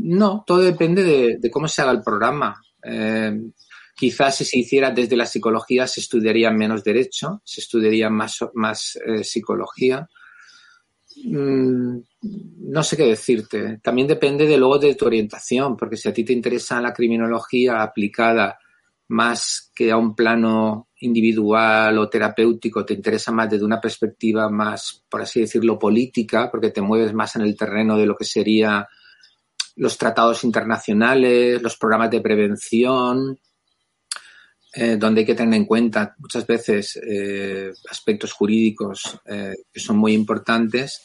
No, 0.00 0.44
todo 0.46 0.60
depende 0.60 1.38
de, 1.40 1.50
cómo 1.50 1.68
se 1.68 1.82
haga 1.82 1.90
el 1.92 2.02
programa. 2.02 2.60
Eh, 2.82 3.36
quizás 3.96 4.36
si 4.36 4.44
se 4.44 4.58
hiciera 4.58 4.90
desde 4.90 5.16
la 5.16 5.26
psicología 5.26 5.86
se 5.86 6.00
estudiaría 6.00 6.50
menos 6.50 6.84
derecho, 6.84 7.42
se 7.44 7.60
estudiaría 7.60 8.08
más, 8.08 8.38
más 8.54 8.98
eh, 9.04 9.24
psicología. 9.24 10.08
Mm, 11.24 11.98
no 12.70 12.82
sé 12.82 12.96
qué 12.96 13.04
decirte. 13.04 13.80
También 13.82 14.06
depende 14.06 14.46
de 14.46 14.56
luego 14.56 14.78
de 14.78 14.94
tu 14.94 15.06
orientación, 15.06 15.76
porque 15.76 15.96
si 15.96 16.08
a 16.08 16.12
ti 16.12 16.24
te 16.24 16.32
interesa 16.32 16.80
la 16.80 16.92
criminología 16.92 17.82
aplicada 17.82 18.58
más 19.08 19.72
que 19.74 19.90
a 19.90 19.96
un 19.96 20.14
plano 20.14 20.88
individual 21.00 21.98
o 21.98 22.08
terapéutico, 22.08 22.84
te 22.84 22.94
interesa 22.94 23.32
más 23.32 23.50
desde 23.50 23.64
una 23.64 23.80
perspectiva 23.80 24.48
más, 24.48 25.04
por 25.08 25.22
así 25.22 25.40
decirlo, 25.40 25.78
política, 25.78 26.50
porque 26.50 26.70
te 26.70 26.82
mueves 26.82 27.12
más 27.14 27.34
en 27.36 27.42
el 27.42 27.56
terreno 27.56 27.96
de 27.96 28.06
lo 28.06 28.14
que 28.14 28.24
sería 28.24 28.86
los 29.78 29.96
tratados 29.96 30.44
internacionales, 30.44 31.60
los 31.62 31.76
programas 31.76 32.10
de 32.10 32.20
prevención, 32.20 33.38
eh, 34.74 34.96
donde 34.96 35.20
hay 35.20 35.26
que 35.26 35.34
tener 35.34 35.54
en 35.54 35.64
cuenta 35.64 36.14
muchas 36.18 36.46
veces 36.46 37.00
eh, 37.02 37.72
aspectos 37.90 38.32
jurídicos 38.32 39.18
eh, 39.24 39.54
que 39.72 39.80
son 39.80 39.96
muy 39.96 40.12
importantes, 40.12 41.02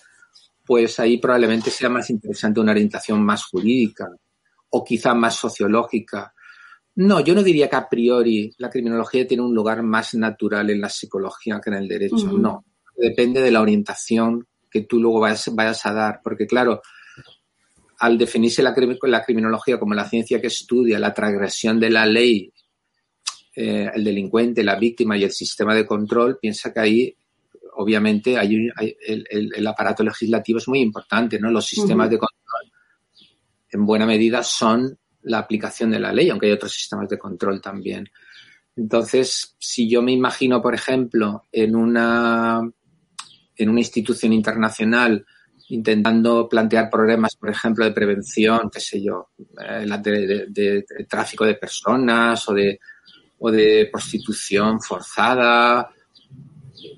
pues 0.65 0.99
ahí 0.99 1.17
probablemente 1.17 1.71
sea 1.71 1.89
más 1.89 2.09
interesante 2.09 2.59
una 2.59 2.71
orientación 2.71 3.23
más 3.23 3.45
jurídica 3.45 4.09
o 4.69 4.83
quizá 4.83 5.13
más 5.13 5.35
sociológica 5.35 6.33
no, 6.95 7.21
yo 7.21 7.33
no 7.33 7.41
diría 7.41 7.69
que 7.69 7.75
a 7.75 7.89
priori 7.89 8.53
la 8.59 8.69
criminología 8.69 9.27
tiene 9.27 9.43
un 9.43 9.55
lugar 9.55 9.81
más 9.81 10.13
natural 10.13 10.69
en 10.69 10.81
la 10.81 10.89
psicología 10.89 11.59
que 11.59 11.71
en 11.71 11.77
el 11.77 11.87
derecho. 11.87 12.31
No, 12.33 12.65
depende 12.95 13.41
de 13.41 13.51
la 13.51 13.61
orientación 13.61 14.47
que 14.69 14.81
tú 14.81 14.99
luego 14.99 15.19
vayas, 15.19 15.85
a 15.85 15.93
dar. 15.93 16.21
Porque 16.23 16.45
claro, 16.45 16.81
al 17.99 18.17
definirse 18.17 18.63
la, 18.63 18.73
criminología 18.73 19.79
como 19.79 19.93
la 19.93 20.07
ciencia 20.07 20.41
que 20.41 20.47
estudia 20.47 20.99
la 20.99 21.13
transgresión 21.13 21.79
de 21.79 21.89
la 21.89 22.05
ley, 22.05 22.51
eh, 23.55 23.89
el 23.93 24.03
delincuente, 24.03 24.63
la 24.63 24.75
víctima 24.75 25.17
y 25.17 25.23
el 25.23 25.31
sistema 25.31 25.75
de 25.75 25.85
control, 25.85 26.37
piensa 26.39 26.73
que 26.73 26.79
ahí 26.79 27.17
obviamente 27.75 28.37
hay, 28.37 28.69
el, 29.07 29.67
aparato 29.67 30.03
legislativo 30.03 30.59
es 30.59 30.67
muy 30.67 30.79
importante, 30.79 31.39
¿no? 31.39 31.49
Los 31.49 31.65
sistemas 31.65 32.09
de 32.09 32.17
control 32.17 32.71
en 33.71 33.85
buena 33.85 34.05
medida 34.05 34.43
son 34.43 34.97
la 35.23 35.39
aplicación 35.39 35.89
de 35.91 35.99
la 35.99 36.13
ley, 36.13 36.29
aunque 36.29 36.47
hay 36.47 36.51
otros 36.51 36.73
sistemas 36.73 37.09
de 37.09 37.17
control 37.17 37.61
también. 37.61 38.09
Entonces, 38.75 39.55
si 39.59 39.89
yo 39.89 40.01
me 40.01 40.11
imagino, 40.11 40.61
por 40.61 40.73
ejemplo, 40.73 41.43
en 41.51 41.75
una, 41.75 42.61
en 43.55 43.69
una 43.69 43.79
institución 43.79 44.33
internacional 44.33 45.25
intentando 45.69 46.47
plantear 46.47 46.89
problemas, 46.89 47.35
por 47.35 47.49
ejemplo, 47.49 47.85
de 47.85 47.91
prevención, 47.91 48.69
qué 48.71 48.79
sé 48.79 49.01
yo, 49.01 49.29
eh, 49.61 49.85
de, 50.49 50.85
tráfico 51.07 51.45
de 51.45 51.55
personas 51.55 52.47
o 52.49 52.53
de, 52.53 52.79
o 53.39 53.51
de 53.51 53.89
prostitución 53.91 54.81
forzada 54.81 55.89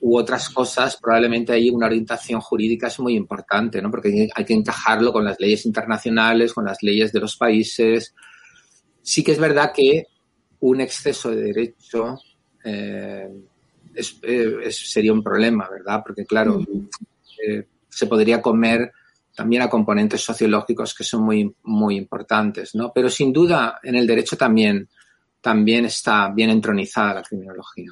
u 0.01 0.17
otras 0.17 0.49
cosas, 0.49 0.97
probablemente 0.97 1.53
hay 1.53 1.69
una 1.69 1.87
orientación 1.87 2.41
jurídica 2.41 2.87
es 2.87 2.99
muy 2.99 3.15
importante, 3.15 3.81
¿no? 3.81 3.91
Porque 3.91 4.27
hay 4.33 4.45
que 4.45 4.53
encajarlo 4.53 5.11
con 5.13 5.23
las 5.23 5.39
leyes 5.39 5.65
internacionales, 5.65 6.53
con 6.53 6.65
las 6.65 6.81
leyes 6.81 7.11
de 7.11 7.19
los 7.19 7.37
países. 7.37 8.13
Sí 9.01 9.23
que 9.23 9.31
es 9.31 9.39
verdad 9.39 9.71
que 9.73 10.07
un 10.59 10.81
exceso 10.81 11.29
de 11.31 11.41
derecho 11.41 12.19
eh, 12.63 13.29
eh, 13.95 14.71
sería 14.71 15.13
un 15.13 15.23
problema, 15.23 15.69
¿verdad? 15.69 16.01
Porque, 16.05 16.25
claro, 16.25 16.63
eh, 17.45 17.65
se 17.95 18.07
podría 18.07 18.41
comer 18.41 18.91
también 19.33 19.61
a 19.61 19.69
componentes 19.69 20.21
sociológicos 20.21 20.93
que 20.93 21.03
son 21.03 21.23
muy, 21.23 21.55
muy 21.63 21.95
importantes, 21.95 22.75
¿no? 22.75 22.91
Pero 22.93 23.09
sin 23.09 23.31
duda, 23.31 23.79
en 23.83 23.95
el 23.95 24.05
derecho 24.05 24.37
también, 24.37 24.89
también 25.39 25.85
está 25.85 26.29
bien 26.29 26.49
entronizada 26.49 27.15
la 27.15 27.23
criminología. 27.23 27.91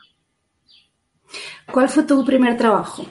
¿Cuál 1.72 1.88
fue 1.88 2.04
tu 2.04 2.24
primer 2.26 2.58
trabajo? 2.58 3.06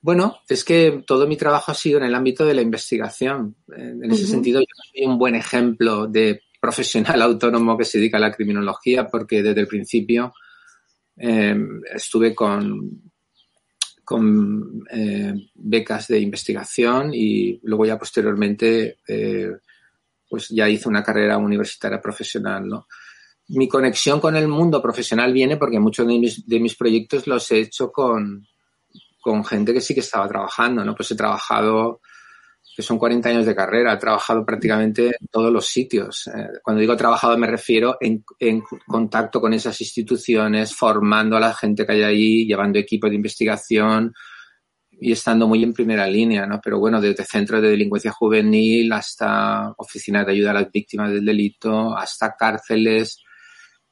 Bueno, 0.00 0.38
es 0.48 0.64
que 0.64 1.02
todo 1.06 1.26
mi 1.26 1.36
trabajo 1.36 1.72
ha 1.72 1.74
sido 1.74 1.98
en 1.98 2.04
el 2.04 2.14
ámbito 2.14 2.44
de 2.44 2.54
la 2.54 2.60
investigación. 2.60 3.56
En 3.68 4.10
ese 4.10 4.26
sentido, 4.26 4.60
yo 4.60 4.66
soy 4.92 5.06
un 5.06 5.16
buen 5.16 5.34
ejemplo 5.34 6.06
de 6.08 6.42
profesional 6.60 7.22
autónomo 7.22 7.76
que 7.76 7.84
se 7.84 7.98
dedica 7.98 8.18
a 8.18 8.20
la 8.20 8.32
criminología 8.32 9.06
porque 9.06 9.42
desde 9.42 9.60
el 9.60 9.68
principio 9.68 10.34
em, 11.16 11.80
estuve 11.94 12.34
con, 12.34 13.12
con 14.04 14.84
eh, 14.90 15.34
becas 15.54 16.08
de 16.08 16.20
investigación 16.20 17.12
y 17.14 17.60
luego 17.64 17.86
ya 17.86 17.98
posteriormente 17.98 18.98
eh, 19.08 19.50
pues 20.28 20.48
ya 20.48 20.68
hice 20.68 20.88
una 20.88 21.02
carrera 21.02 21.38
universitaria 21.38 22.00
profesional, 22.00 22.68
¿no? 22.68 22.86
mi 23.48 23.68
conexión 23.68 24.20
con 24.20 24.36
el 24.36 24.48
mundo 24.48 24.80
profesional 24.80 25.32
viene 25.32 25.56
porque 25.56 25.78
muchos 25.78 26.06
de 26.06 26.60
mis, 26.60 26.76
proyectos 26.76 27.26
los 27.26 27.50
he 27.50 27.58
hecho 27.60 27.92
con, 27.92 28.46
gente 29.44 29.72
que 29.72 29.80
sí 29.80 29.94
que 29.94 30.00
estaba 30.00 30.28
trabajando, 30.28 30.84
¿no? 30.84 30.94
Pues 30.94 31.10
he 31.10 31.16
trabajado, 31.16 32.00
que 32.74 32.82
son 32.82 32.98
40 32.98 33.28
años 33.28 33.46
de 33.46 33.54
carrera, 33.54 33.92
he 33.92 33.98
trabajado 33.98 34.44
prácticamente 34.44 35.06
en 35.06 35.26
todos 35.30 35.52
los 35.52 35.66
sitios. 35.66 36.26
Eh, 36.26 36.48
cuando 36.62 36.80
digo 36.80 36.96
trabajado 36.96 37.38
me 37.38 37.46
refiero 37.46 37.96
en, 38.00 38.24
en, 38.38 38.62
contacto 38.86 39.40
con 39.40 39.52
esas 39.52 39.80
instituciones, 39.80 40.74
formando 40.74 41.36
a 41.36 41.40
la 41.40 41.54
gente 41.54 41.86
que 41.86 41.92
hay 41.92 42.02
ahí, 42.02 42.46
llevando 42.46 42.78
equipos 42.78 43.10
de 43.10 43.16
investigación 43.16 44.12
y 45.00 45.12
estando 45.12 45.46
muy 45.46 45.62
en 45.62 45.72
primera 45.72 46.06
línea, 46.06 46.46
¿no? 46.46 46.60
Pero 46.62 46.78
bueno, 46.78 47.00
desde 47.00 47.24
centros 47.24 47.62
de 47.62 47.70
delincuencia 47.70 48.10
juvenil 48.10 48.92
hasta 48.92 49.72
oficinas 49.76 50.26
de 50.26 50.32
ayuda 50.32 50.50
a 50.50 50.54
las 50.54 50.70
víctimas 50.72 51.12
del 51.12 51.24
delito, 51.24 51.96
hasta 51.96 52.34
cárceles, 52.36 53.22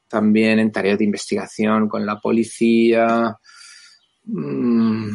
también 0.07 0.59
en 0.59 0.71
tareas 0.71 0.99
de 0.99 1.05
investigación 1.05 1.87
con 1.87 2.05
la 2.05 2.19
policía, 2.19 3.37
mm, 4.25 5.09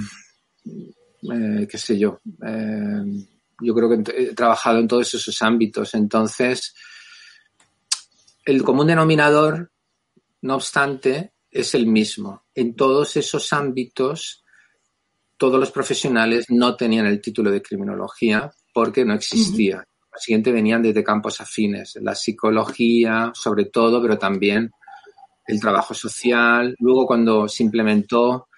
eh, 1.33 1.67
qué 1.71 1.79
sé 1.79 1.99
yo. 1.99 2.21
Eh, 2.47 3.38
yo 3.61 3.75
creo 3.75 3.89
que 3.89 4.13
he 4.17 4.35
trabajado 4.35 4.79
en 4.79 4.89
todos 4.89 5.13
esos 5.15 5.43
ámbitos. 5.43 5.95
Entonces, 5.95 6.75
el 8.45 8.63
común 8.63 8.87
denominador, 8.87 9.73
no 10.43 10.55
obstante, 10.55 11.33
es 11.51 11.75
el 11.75 11.87
mismo. 11.87 12.45
En 12.55 12.75
todos 12.75 13.17
esos 13.17 13.53
ámbitos, 13.53 14.45
todos 15.37 15.59
los 15.59 15.71
profesionales 15.71 16.47
no 16.49 16.77
tenían 16.77 17.07
el 17.07 17.21
título 17.21 17.51
de 17.51 17.63
criminología 17.63 18.51
porque 18.73 19.05
no 19.05 19.15
existía. 19.15 19.85
Al 20.11 20.21
siguiente 20.21 20.53
venían 20.53 20.83
desde 20.83 21.05
campos 21.05 21.41
afines, 21.41 21.97
la 22.03 22.15
psicología, 22.15 23.33
sobre 23.35 23.67
todo, 23.67 24.01
pero 24.03 24.19
también 24.19 24.71
el 25.47 25.61
trabajo 25.61 25.95
social. 25.95 26.75
Luego, 26.79 27.07
cuando 27.07 27.49
se 27.49 27.63
implementó 27.63 28.49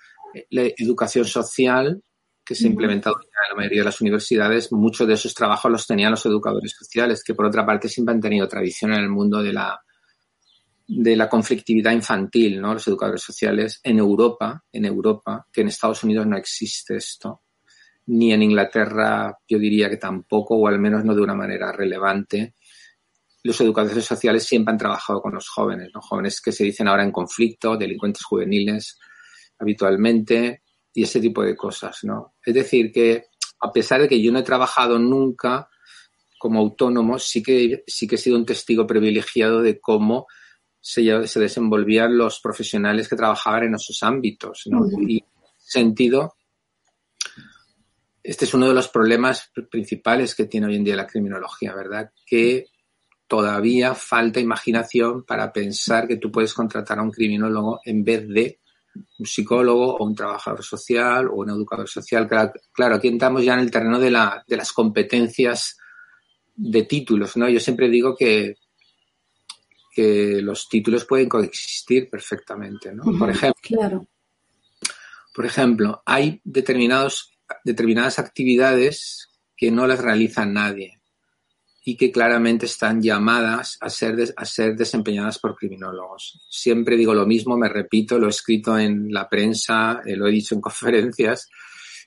la 0.50 0.62
educación 0.62 1.24
social, 1.24 2.02
que 2.50 2.56
se 2.56 2.66
ha 2.66 2.70
implementado 2.70 3.20
en 3.20 3.28
la 3.48 3.54
mayoría 3.54 3.82
de 3.82 3.84
las 3.84 4.00
universidades, 4.00 4.72
muchos 4.72 5.06
de 5.06 5.14
esos 5.14 5.32
trabajos 5.32 5.70
los 5.70 5.86
tenían 5.86 6.10
los 6.10 6.26
educadores 6.26 6.74
sociales, 6.76 7.22
que 7.22 7.32
por 7.32 7.46
otra 7.46 7.64
parte 7.64 7.88
siempre 7.88 8.12
han 8.12 8.20
tenido 8.20 8.48
tradición 8.48 8.92
en 8.92 8.98
el 8.98 9.08
mundo 9.08 9.40
de 9.40 9.52
la, 9.52 9.80
de 10.88 11.14
la 11.14 11.28
conflictividad 11.28 11.92
infantil, 11.92 12.60
¿no? 12.60 12.74
Los 12.74 12.88
educadores 12.88 13.22
sociales 13.22 13.78
en 13.84 14.00
Europa, 14.00 14.64
en 14.72 14.84
Europa, 14.84 15.46
que 15.52 15.60
en 15.60 15.68
Estados 15.68 16.02
Unidos 16.02 16.26
no 16.26 16.36
existe 16.36 16.96
esto, 16.96 17.42
ni 18.06 18.32
en 18.32 18.42
Inglaterra 18.42 19.32
yo 19.48 19.56
diría 19.56 19.88
que 19.88 19.98
tampoco, 19.98 20.56
o 20.56 20.66
al 20.66 20.80
menos 20.80 21.04
no 21.04 21.14
de 21.14 21.22
una 21.22 21.36
manera 21.36 21.70
relevante 21.70 22.56
los 23.44 23.60
educadores 23.60 24.04
sociales 24.04 24.42
siempre 24.42 24.72
han 24.72 24.78
trabajado 24.78 25.22
con 25.22 25.34
los 25.34 25.48
jóvenes, 25.48 25.88
¿no? 25.94 26.00
jóvenes 26.02 26.40
que 26.40 26.50
se 26.50 26.64
dicen 26.64 26.88
ahora 26.88 27.04
en 27.04 27.12
conflicto, 27.12 27.76
delincuentes 27.76 28.24
juveniles 28.24 28.98
habitualmente 29.58 30.62
y 31.00 31.04
ese 31.04 31.18
tipo 31.18 31.42
de 31.42 31.56
cosas, 31.56 32.00
¿no? 32.02 32.34
Es 32.44 32.52
decir, 32.52 32.92
que 32.92 33.28
a 33.58 33.72
pesar 33.72 34.02
de 34.02 34.08
que 34.08 34.20
yo 34.20 34.30
no 34.30 34.40
he 34.40 34.42
trabajado 34.42 34.98
nunca 34.98 35.70
como 36.38 36.60
autónomo, 36.60 37.18
sí 37.18 37.42
que, 37.42 37.84
sí 37.86 38.06
que 38.06 38.16
he 38.16 38.18
sido 38.18 38.36
un 38.36 38.44
testigo 38.44 38.86
privilegiado 38.86 39.62
de 39.62 39.80
cómo 39.80 40.26
se, 40.78 41.26
se 41.26 41.40
desenvolvían 41.40 42.18
los 42.18 42.40
profesionales 42.40 43.08
que 43.08 43.16
trabajaban 43.16 43.64
en 43.64 43.76
esos 43.76 44.02
ámbitos, 44.02 44.64
¿no? 44.66 44.86
Y 45.08 45.20
en 45.20 45.24
ese 45.56 45.80
sentido, 45.80 46.34
este 48.22 48.44
es 48.44 48.52
uno 48.52 48.68
de 48.68 48.74
los 48.74 48.88
problemas 48.88 49.50
principales 49.70 50.34
que 50.34 50.44
tiene 50.44 50.66
hoy 50.66 50.76
en 50.76 50.84
día 50.84 50.96
la 50.96 51.06
criminología, 51.06 51.74
¿verdad? 51.74 52.12
Que 52.26 52.66
todavía 53.26 53.94
falta 53.94 54.38
imaginación 54.38 55.24
para 55.24 55.50
pensar 55.50 56.06
que 56.06 56.16
tú 56.16 56.30
puedes 56.30 56.52
contratar 56.52 56.98
a 56.98 57.02
un 57.02 57.10
criminólogo 57.10 57.80
en 57.86 58.04
vez 58.04 58.28
de 58.28 58.60
un 59.18 59.26
psicólogo 59.26 59.96
o 59.96 60.04
un 60.04 60.14
trabajador 60.14 60.62
social 60.62 61.28
o 61.28 61.36
un 61.36 61.50
educador 61.50 61.88
social. 61.88 62.28
Claro, 62.72 62.94
aquí 62.94 63.08
entramos 63.08 63.44
ya 63.44 63.54
en 63.54 63.60
el 63.60 63.70
terreno 63.70 63.98
de, 63.98 64.10
la, 64.10 64.44
de 64.46 64.56
las 64.56 64.72
competencias 64.72 65.76
de 66.54 66.82
títulos, 66.84 67.36
¿no? 67.36 67.48
Yo 67.48 67.60
siempre 67.60 67.88
digo 67.88 68.14
que, 68.16 68.56
que 69.94 70.40
los 70.42 70.68
títulos 70.68 71.04
pueden 71.04 71.28
coexistir 71.28 72.08
perfectamente, 72.10 72.92
¿no? 72.94 73.04
Por 73.18 73.30
ejemplo, 73.30 73.60
claro. 73.62 74.06
por 75.34 75.46
ejemplo, 75.46 76.02
hay 76.04 76.40
determinados, 76.44 77.32
determinadas 77.64 78.18
actividades 78.18 79.28
que 79.56 79.70
no 79.70 79.86
las 79.86 80.00
realiza 80.00 80.44
nadie 80.46 80.99
y 81.82 81.96
que 81.96 82.12
claramente 82.12 82.66
están 82.66 83.00
llamadas 83.00 83.78
a 83.80 83.88
ser, 83.88 84.16
a 84.36 84.44
ser 84.44 84.76
desempeñadas 84.76 85.38
por 85.38 85.56
criminólogos. 85.56 86.44
Siempre 86.48 86.96
digo 86.96 87.14
lo 87.14 87.26
mismo, 87.26 87.56
me 87.56 87.68
repito, 87.68 88.18
lo 88.18 88.26
he 88.26 88.30
escrito 88.30 88.78
en 88.78 89.12
la 89.12 89.28
prensa, 89.28 90.02
eh, 90.04 90.16
lo 90.16 90.28
he 90.28 90.32
dicho 90.32 90.54
en 90.54 90.60
conferencias 90.60 91.48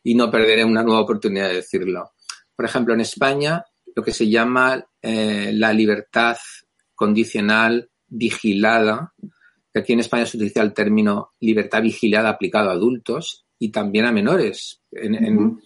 y 0.03 0.15
no 0.15 0.29
perderé 0.29 0.63
una 0.63 0.83
nueva 0.83 1.01
oportunidad 1.01 1.49
de 1.49 1.55
decirlo. 1.55 2.11
Por 2.55 2.65
ejemplo, 2.65 2.93
en 2.93 3.01
España, 3.01 3.65
lo 3.95 4.03
que 4.03 4.11
se 4.11 4.29
llama 4.29 4.85
eh, 5.01 5.51
la 5.53 5.73
libertad 5.73 6.37
condicional 6.93 7.89
vigilada, 8.07 9.13
que 9.73 9.79
aquí 9.79 9.93
en 9.93 10.01
España 10.01 10.27
se 10.27 10.37
utiliza 10.37 10.61
el 10.61 10.73
término 10.73 11.33
libertad 11.39 11.81
vigilada 11.81 12.29
aplicado 12.29 12.69
a 12.69 12.73
adultos 12.73 13.45
y 13.57 13.71
también 13.71 14.05
a 14.05 14.11
menores. 14.11 14.81
En, 14.91 15.15
en, 15.15 15.59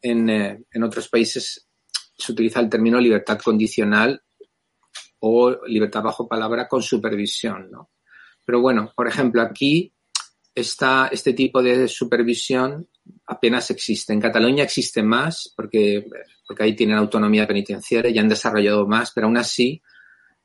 en, 0.00 0.30
eh, 0.30 0.64
en 0.72 0.82
otros 0.82 1.08
países 1.08 1.68
se 2.16 2.32
utiliza 2.32 2.60
el 2.60 2.68
término 2.68 3.00
libertad 3.00 3.38
condicional 3.38 4.22
o 5.20 5.50
libertad 5.66 6.02
bajo 6.02 6.28
palabra 6.28 6.66
con 6.68 6.82
supervisión, 6.82 7.70
¿no? 7.70 7.90
Pero 8.44 8.60
bueno, 8.60 8.92
por 8.94 9.06
ejemplo, 9.06 9.42
aquí 9.42 9.92
está 10.54 11.08
este 11.12 11.32
tipo 11.32 11.62
de 11.62 11.88
supervisión 11.88 12.88
apenas 13.26 13.70
existe. 13.70 14.12
En 14.12 14.20
Cataluña 14.20 14.64
existe 14.64 15.02
más 15.02 15.52
porque, 15.56 16.06
porque 16.46 16.62
ahí 16.62 16.76
tienen 16.76 16.96
autonomía 16.96 17.46
penitenciaria 17.46 18.10
y 18.10 18.18
han 18.18 18.28
desarrollado 18.28 18.86
más, 18.86 19.12
pero 19.12 19.26
aún 19.26 19.36
así 19.36 19.80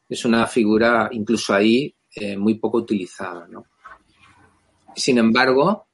es 0.08 0.26
una 0.26 0.46
figura 0.48 1.10
incluso 1.12 1.54
ahí 1.54 1.94
eh, 2.16 2.38
muy 2.38 2.56
poco 2.56 2.80
utilizada, 2.80 3.48
¿no? 3.48 3.66
Sin 4.96 5.18
embargo, 5.18 5.87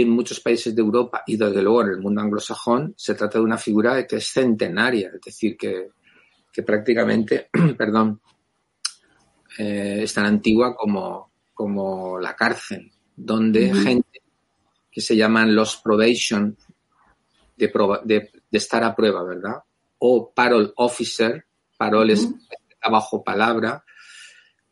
en 0.00 0.10
muchos 0.10 0.40
países 0.40 0.74
de 0.74 0.82
Europa 0.82 1.22
y 1.26 1.36
desde 1.36 1.62
luego 1.62 1.82
en 1.82 1.88
el 1.90 2.00
mundo 2.00 2.20
anglosajón 2.20 2.94
se 2.96 3.14
trata 3.14 3.38
de 3.38 3.44
una 3.44 3.58
figura 3.58 4.06
que 4.06 4.16
es 4.16 4.26
centenaria, 4.32 5.10
es 5.14 5.20
decir, 5.20 5.56
que, 5.56 5.90
que 6.52 6.62
prácticamente, 6.62 7.48
perdón, 7.78 8.20
eh, 9.58 10.00
es 10.02 10.14
tan 10.14 10.26
antigua 10.26 10.74
como, 10.74 11.30
como 11.52 12.18
la 12.18 12.34
cárcel, 12.34 12.90
donde 13.14 13.72
gente 13.72 14.22
que 14.90 15.00
se 15.00 15.16
llaman 15.16 15.54
los 15.54 15.76
probation 15.76 16.56
de, 17.56 17.72
de, 18.04 18.30
de, 18.50 18.58
estar 18.58 18.82
a 18.82 18.96
prueba, 18.96 19.22
¿verdad? 19.22 19.62
O 19.98 20.32
parole 20.34 20.72
officer, 20.76 21.46
paroles 21.76 22.28
bajo 22.90 23.22
palabra, 23.22 23.84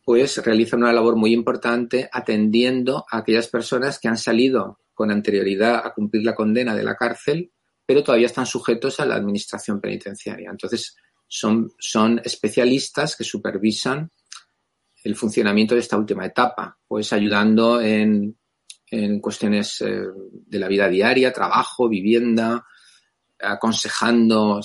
pues 0.05 0.45
realizan 0.45 0.83
una 0.83 0.93
labor 0.93 1.17
muy 1.17 1.33
importante 1.33 2.09
atendiendo 2.13 3.05
a 3.11 3.19
aquellas 3.19 3.49
personas 3.49 3.99
que 3.99 4.09
han 4.09 4.19
salido 4.19 4.79
con 4.95 5.11
anterioridad 5.11 5.85
a 5.85 5.93
cumplir 5.93 6.25
la 6.25 6.35
condena 6.35 6.75
de 6.75 6.85
la 6.85 6.95
cárcel, 6.95 7.53
pero 7.85 8.03
todavía 8.03 8.27
están 8.27 8.47
sujetos 8.47 9.01
a 9.01 9.07
la 9.07 9.17
administración 9.17 9.81
penitenciaria. 9.81 10.51
Entonces, 10.51 10.97
son, 11.27 11.73
son 11.79 12.21
especialistas 12.25 13.17
que 13.17 13.25
supervisan 13.25 14.11
el 15.05 15.17
funcionamiento 15.17 15.75
de 15.75 15.81
esta 15.81 15.97
última 15.97 16.27
etapa, 16.27 16.79
pues 16.87 17.13
ayudando 17.13 17.81
en, 17.81 18.37
en 18.91 19.21
cuestiones 19.21 19.81
eh, 19.81 20.05
de 20.31 20.59
la 20.59 20.69
vida 20.69 20.89
diaria, 20.89 21.33
trabajo, 21.33 21.89
vivienda, 21.89 22.65
aconsejando 23.41 24.61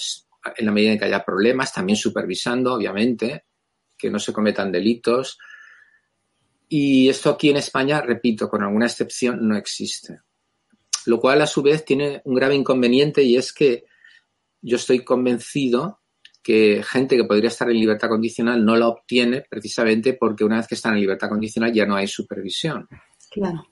en 0.55 0.65
la 0.65 0.71
medida 0.71 0.91
en 0.91 0.99
que 0.99 1.05
haya 1.05 1.23
problemas, 1.23 1.73
también 1.73 1.97
supervisando, 1.97 2.73
obviamente, 2.73 3.45
que 3.97 4.11
no 4.11 4.19
se 4.19 4.33
cometan 4.33 4.71
delitos, 4.71 5.39
y 6.69 7.09
esto 7.09 7.29
aquí 7.29 7.49
en 7.49 7.57
España, 7.57 8.01
repito, 8.01 8.49
con 8.49 8.63
alguna 8.63 8.87
excepción, 8.87 9.47
no 9.47 9.55
existe. 9.55 10.21
Lo 11.05 11.19
cual, 11.19 11.41
a 11.41 11.47
su 11.47 11.61
vez, 11.61 11.85
tiene 11.85 12.21
un 12.25 12.35
grave 12.35 12.55
inconveniente 12.55 13.23
y 13.23 13.37
es 13.37 13.53
que 13.53 13.85
yo 14.61 14.75
estoy 14.75 15.03
convencido 15.03 16.01
que 16.43 16.81
gente 16.83 17.17
que 17.17 17.25
podría 17.25 17.49
estar 17.49 17.69
en 17.69 17.79
libertad 17.79 18.09
condicional 18.09 18.63
no 18.63 18.75
la 18.75 18.87
obtiene 18.87 19.43
precisamente 19.49 20.13
porque 20.13 20.43
una 20.45 20.57
vez 20.57 20.67
que 20.67 20.75
están 20.75 20.93
en 20.93 21.01
libertad 21.01 21.29
condicional 21.29 21.73
ya 21.73 21.85
no 21.85 21.95
hay 21.95 22.07
supervisión. 22.07 22.87
Claro. 23.29 23.67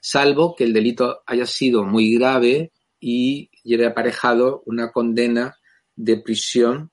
Salvo 0.00 0.54
que 0.54 0.64
el 0.64 0.72
delito 0.72 1.22
haya 1.26 1.46
sido 1.46 1.84
muy 1.84 2.14
grave 2.14 2.72
y 3.00 3.50
lleve 3.62 3.86
aparejado 3.86 4.62
una 4.66 4.90
condena 4.90 5.56
de 5.94 6.16
prisión 6.18 6.90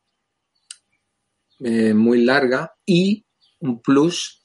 eh, 1.59 1.93
muy 1.93 2.23
larga 2.23 2.73
y 2.85 3.25
un 3.59 3.81
plus 3.81 4.42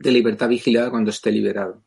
de 0.00 0.10
libertad 0.10 0.48
vigilada 0.48 0.90
cuando 0.90 1.10
esté 1.10 1.30
liberado. 1.30 1.84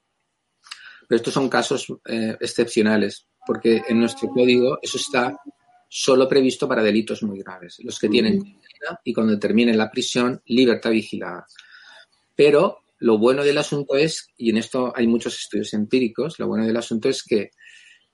Pero 1.07 1.17
estos 1.17 1.33
son 1.33 1.49
casos 1.49 1.87
eh, 2.05 2.37
excepcionales, 2.39 3.25
porque 3.45 3.81
en 3.87 3.99
nuestro 3.99 4.29
código 4.29 4.77
eso 4.81 4.97
está 4.97 5.35
solo 5.89 6.29
previsto 6.29 6.67
para 6.67 6.83
delitos 6.83 7.23
muy 7.23 7.39
graves, 7.39 7.77
los 7.83 7.99
que 7.99 8.09
tienen 8.09 8.37
condena 8.37 8.99
y 9.03 9.13
cuando 9.13 9.37
terminen 9.39 9.77
la 9.77 9.89
prisión, 9.89 10.41
libertad 10.45 10.91
vigilada. 10.91 11.45
Pero 12.35 12.83
lo 12.99 13.17
bueno 13.17 13.43
del 13.43 13.57
asunto 13.57 13.95
es, 13.95 14.29
y 14.37 14.51
en 14.51 14.57
esto 14.57 14.93
hay 14.95 15.07
muchos 15.07 15.35
estudios 15.35 15.73
empíricos, 15.73 16.37
lo 16.37 16.47
bueno 16.47 16.65
del 16.65 16.77
asunto 16.77 17.09
es 17.09 17.23
que 17.23 17.49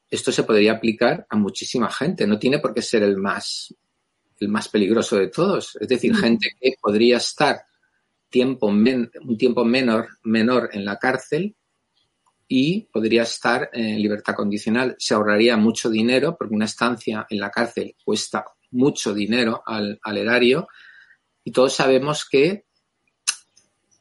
esto 0.10 0.32
se 0.32 0.44
podría 0.44 0.74
aplicar 0.74 1.28
a 1.30 1.36
muchísima 1.36 1.92
gente, 1.92 2.26
no 2.26 2.40
tiene 2.40 2.60
por 2.60 2.74
qué 2.74 2.82
ser 2.82 3.04
el 3.04 3.18
más, 3.18 3.74
el 4.40 4.48
más 4.48 4.70
peligroso 4.70 5.18
de 5.18 5.28
todos. 5.28 5.78
Es 5.80 5.88
decir, 5.88 6.16
gente 6.16 6.50
que 6.60 6.74
podría 6.82 7.18
estar 7.18 7.62
tiempo 8.30 8.68
un 8.68 9.38
tiempo 9.38 9.66
menor, 9.66 10.08
menor 10.24 10.70
en 10.74 10.86
la 10.86 10.98
cárcel 10.98 11.56
y 12.48 12.82
podría 12.92 13.24
estar 13.24 13.70
en 13.74 14.02
libertad 14.02 14.36
condicional. 14.36 14.96
Se 14.98 15.14
ahorraría 15.14 15.58
mucho 15.58 15.90
dinero 15.90 16.36
porque 16.38 16.56
una 16.56 16.66
estancia 16.66 17.26
en 17.30 17.40
la 17.40 17.52
cárcel 17.52 17.96
cuesta 18.04 18.46
mucho 18.72 19.14
dinero 19.14 19.62
al, 19.66 20.00
al 20.04 20.18
erario 20.18 20.68
y 21.44 21.52
todos 21.52 21.74
sabemos 21.74 22.28
que 22.30 22.66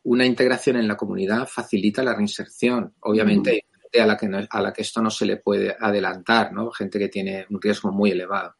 una 0.04 0.24
integración 0.24 0.76
en 0.76 0.88
la 0.88 0.96
comunidad 0.96 1.46
facilita 1.46 2.02
la 2.02 2.14
reinserción. 2.14 2.94
Obviamente 3.00 3.50
hay 3.50 3.60
gente 3.82 4.00
a 4.00 4.06
la, 4.06 4.16
que 4.16 4.48
a 4.50 4.60
la 4.62 4.72
que 4.72 4.82
esto 4.82 5.02
no 5.02 5.10
se 5.10 5.26
le 5.26 5.36
puede 5.36 5.76
adelantar, 5.78 6.52
¿no? 6.52 6.70
Gente 6.70 6.98
que 6.98 7.08
tiene 7.08 7.46
un 7.50 7.60
riesgo 7.60 7.92
muy 7.92 8.12
elevado. 8.12 8.54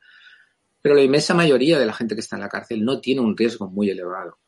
Pero 0.81 0.95
la 0.95 1.03
inmensa 1.03 1.35
mayoría 1.35 1.79
de 1.79 1.87
la 1.87 1.95
gente 1.95 2.15
que 2.15 2.21
está 2.21 2.37
en 2.37 2.43
la 2.43 2.49
cárcel 2.49 2.85
no 2.85 3.01
tiene 3.01 3.23
un 3.23 3.37
riesgo 3.37 3.69
muy 3.71 3.91
elevado. 3.91 4.39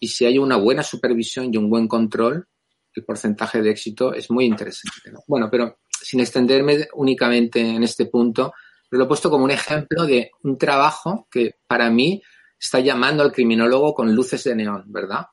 Y 0.00 0.08
si 0.08 0.24
hay 0.24 0.38
una 0.38 0.56
buena 0.56 0.82
supervisión 0.82 1.52
y 1.52 1.58
un 1.58 1.70
buen 1.70 1.86
control, 1.86 2.48
el 2.94 3.04
porcentaje 3.04 3.62
de 3.62 3.70
éxito 3.70 4.12
es 4.14 4.30
muy 4.30 4.46
interesante. 4.46 5.12
Bueno, 5.28 5.48
pero 5.50 5.78
sin 5.88 6.20
extenderme 6.20 6.88
únicamente 6.94 7.60
en 7.60 7.82
este 7.82 8.06
punto, 8.06 8.52
lo 8.90 9.04
he 9.04 9.06
puesto 9.06 9.30
como 9.30 9.44
un 9.44 9.50
ejemplo 9.50 10.04
de 10.04 10.32
un 10.42 10.58
trabajo 10.58 11.28
que 11.30 11.56
para 11.66 11.90
mí 11.90 12.22
está 12.58 12.80
llamando 12.80 13.22
al 13.22 13.32
criminólogo 13.32 13.94
con 13.94 14.14
luces 14.14 14.42
de 14.44 14.56
neón, 14.56 14.84
¿verdad? 14.86 15.26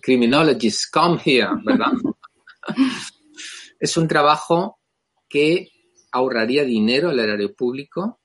Criminologists, 0.00 0.90
come 0.90 1.20
here, 1.24 1.50
¿verdad? 1.64 1.92
es 3.78 3.96
un 3.96 4.08
trabajo 4.08 4.80
que 5.28 5.68
ahorraría 6.12 6.64
dinero 6.64 7.10
al 7.10 7.20
erario 7.20 7.54
público, 7.54 8.20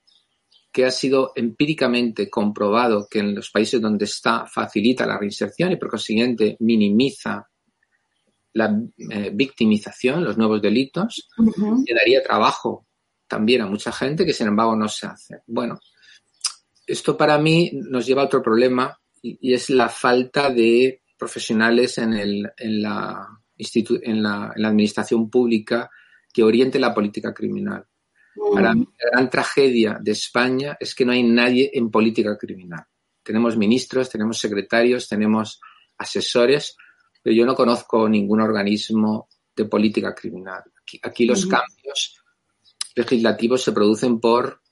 que 0.70 0.84
ha 0.84 0.90
sido 0.90 1.32
empíricamente 1.34 2.28
comprobado 2.28 3.06
que 3.10 3.20
en 3.20 3.34
los 3.34 3.50
países 3.50 3.80
donde 3.80 4.04
está 4.04 4.46
facilita 4.46 5.06
la 5.06 5.18
reinserción 5.18 5.72
y 5.72 5.76
por 5.76 5.90
consiguiente 5.90 6.56
minimiza 6.60 7.48
la 8.52 8.78
eh, 9.10 9.30
victimización, 9.32 10.24
los 10.24 10.36
nuevos 10.36 10.60
delitos, 10.60 11.28
y 11.86 11.94
daría 11.94 12.22
trabajo 12.22 12.86
también 13.26 13.62
a 13.62 13.66
mucha 13.66 13.92
gente 13.92 14.24
que 14.26 14.32
sin 14.32 14.48
embargo 14.48 14.74
no 14.74 14.88
se 14.88 15.06
hace. 15.06 15.42
Bueno, 15.46 15.78
esto 16.86 17.16
para 17.16 17.38
mí 17.38 17.70
nos 17.72 18.06
lleva 18.06 18.22
a 18.22 18.26
otro 18.26 18.42
problema 18.42 18.98
y, 19.22 19.52
es 19.52 19.70
la 19.70 19.88
falta 19.88 20.50
de 20.50 21.02
profesionales 21.16 21.98
en, 21.98 22.14
el, 22.14 22.50
en, 22.56 22.82
la 22.82 23.28
en, 23.56 24.22
la, 24.22 24.52
en 24.54 24.62
la 24.62 24.68
administración 24.68 25.28
pública 25.28 25.90
que 26.32 26.42
oriente 26.42 26.78
la 26.78 26.94
política 26.94 27.34
criminal. 27.34 27.84
Para 28.52 28.74
mí, 28.74 28.86
la 28.98 29.10
gran 29.10 29.30
tragedia 29.30 29.98
de 30.00 30.12
España 30.12 30.76
es 30.78 30.94
que 30.94 31.04
no 31.04 31.12
hay 31.12 31.22
nadie 31.22 31.70
en 31.72 31.90
política 31.90 32.36
criminal. 32.36 32.84
Tenemos 33.22 33.56
ministros, 33.56 34.08
tenemos 34.08 34.38
secretarios, 34.38 35.08
tenemos 35.08 35.60
asesores, 35.98 36.76
pero 37.22 37.34
yo 37.34 37.44
no 37.44 37.54
conozco 37.54 38.08
ningún 38.08 38.40
organismo 38.40 39.28
de 39.54 39.64
política 39.64 40.14
criminal. 40.14 40.62
Aquí, 41.02 41.26
los 41.26 41.46
cambios 41.46 42.22
legislativos 42.94 43.62
se 43.62 43.72
producen 43.72 44.20
por 44.20 44.62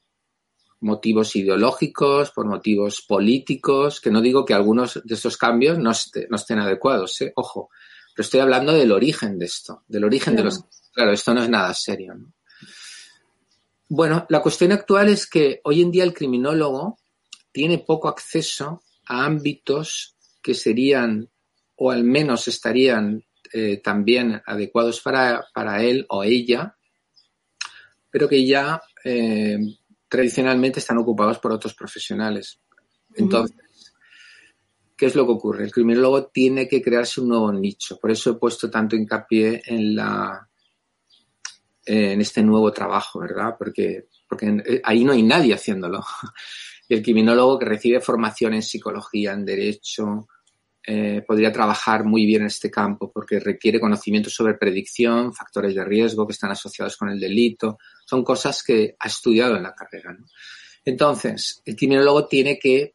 motivos 0.81 1.35
ideológicos, 1.37 2.31
por 2.31 2.47
motivos 2.47 3.03
políticos, 3.03 4.01
que 4.01 4.11
no 4.11 4.21
digo 4.21 4.45
que 4.45 4.55
algunos 4.55 5.01
de 5.05 5.15
estos 5.15 5.37
cambios 5.37 5.79
no, 5.79 5.91
estén 5.91 6.59
adecuados, 6.59 7.21
¿eh? 7.23 7.33
ojo, 7.35 7.71
pero 8.15 8.25
estoy 8.25 8.41
hablando 8.41 8.73
del 8.73 8.93
origen 8.93 9.39
de 9.39 9.47
esto, 9.47 9.83
del 9.87 10.05
origen 10.05 10.37
de 10.37 10.45
los... 10.45 10.65
Claro, 10.93 11.13
esto 11.13 11.35
no 11.35 11.43
es 11.43 11.51
nada 11.51 11.75
serio. 11.75 12.15
¿no? 12.15 12.33
Bueno, 13.89 14.27
la 14.29 14.43
cuestión 14.43 14.73
actual 14.73 15.09
es 15.09 15.29
que 15.29 15.61
hoy 15.65 15.81
en 15.81 15.93
día 15.93 16.03
el 16.03 16.15
criminólogo 16.15 16.99
tiene 17.53 17.79
poco 17.79 18.09
acceso 18.09 18.83
a 19.07 19.25
ámbitos 19.25 20.17
que 20.43 20.55
serían 20.55 21.31
o 21.77 21.91
al 21.91 22.03
menos 22.03 22.49
estarían 22.49 23.25
eh, 23.53 23.77
también 23.79 24.43
adecuados 24.45 25.01
para, 25.01 25.83
él 25.83 26.05
o 26.09 26.25
ella, 26.25 26.77
pero 28.11 28.29
que 28.29 28.45
ya 28.45 28.81
eh, 29.05 29.59
tradicionalmente 30.09 30.81
están 30.81 30.99
ocupados 30.99 31.39
por 31.39 31.53
otros 31.53 31.75
profesionales. 31.75 32.59
Entonces, 33.15 33.57
¿qué 34.97 35.07
es 35.07 35.15
lo 35.15 35.27
que 35.27 35.33
ocurre? 35.33 35.65
El 35.65 35.73
criminólogo 35.73 36.27
tiene 36.27 36.67
que 36.67 36.83
crearse 36.83 37.21
un 37.21 37.29
nuevo 37.29 37.53
nicho. 37.53 37.99
Por 37.99 38.11
eso 38.11 38.31
he 38.31 38.35
puesto 38.35 38.69
tanto 38.69 38.97
hincapié 38.97 39.63
en 39.67 39.95
la 39.95 40.49
en 41.87 42.21
este 42.21 42.43
nuevo 42.43 42.73
trabajo, 42.73 43.21
¿verdad? 43.21 43.55
Porque, 43.59 44.09
porque 44.29 44.47
eh, 44.67 44.81
ahí 44.85 45.05
no 45.05 45.13
hay 45.13 45.23
nadie 45.23 45.55
haciéndolo. 45.55 46.05
el 46.89 47.03
criminólogo 47.03 47.59
que 47.59 47.67
recibe 47.67 48.01
formación 48.01 48.55
en 48.55 48.63
psicología, 48.63 49.33
en 49.33 49.45
derecho, 49.45 50.29
eh, 50.89 51.25
podría 51.27 51.53
trabajar 51.53 52.05
muy 52.05 52.27
bien 52.27 52.43
en 52.43 52.47
este 52.47 52.71
campo 52.71 53.11
porque 53.13 53.41
requiere 53.41 53.81
conocimiento 53.81 54.31
sobre 54.31 54.55
predicción, 54.55 55.35
factores 55.35 55.75
de 55.75 55.85
riesgo 55.85 56.27
que 56.27 56.33
están 56.33 56.51
asociados 56.51 56.97
con 56.97 57.09
el 57.09 57.19
delito. 57.19 57.79
Son 58.05 58.23
cosas 58.23 58.63
que 58.63 58.95
ha 58.99 59.09
estudiado 59.09 59.57
en 59.57 59.65
la 59.65 59.75
carrera. 59.75 60.17
Entonces, 60.85 61.63
el 61.65 61.75
criminólogo 61.75 62.27
tiene 62.27 62.59
que 62.59 62.95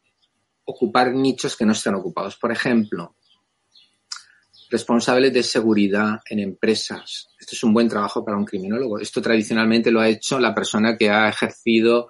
ocupar 0.63 1.13
nichos 1.13 1.57
que 1.57 1.65
no 1.65 1.73
están 1.73 1.95
ocupados. 1.95 2.37
Por 2.37 2.51
ejemplo, 2.51 3.17
responsables 4.71 5.33
de 5.33 5.43
seguridad 5.43 6.21
en 6.29 6.39
empresas. 6.39 7.27
Esto 7.37 7.55
es 7.55 7.63
un 7.63 7.73
buen 7.73 7.89
trabajo 7.89 8.23
para 8.23 8.37
un 8.37 8.45
criminólogo. 8.45 8.99
Esto 8.99 9.21
tradicionalmente 9.21 9.91
lo 9.91 9.99
ha 9.99 10.07
hecho 10.07 10.39
la 10.39 10.55
persona 10.55 10.97
que 10.97 11.09
ha 11.09 11.27
ejercido 11.27 12.09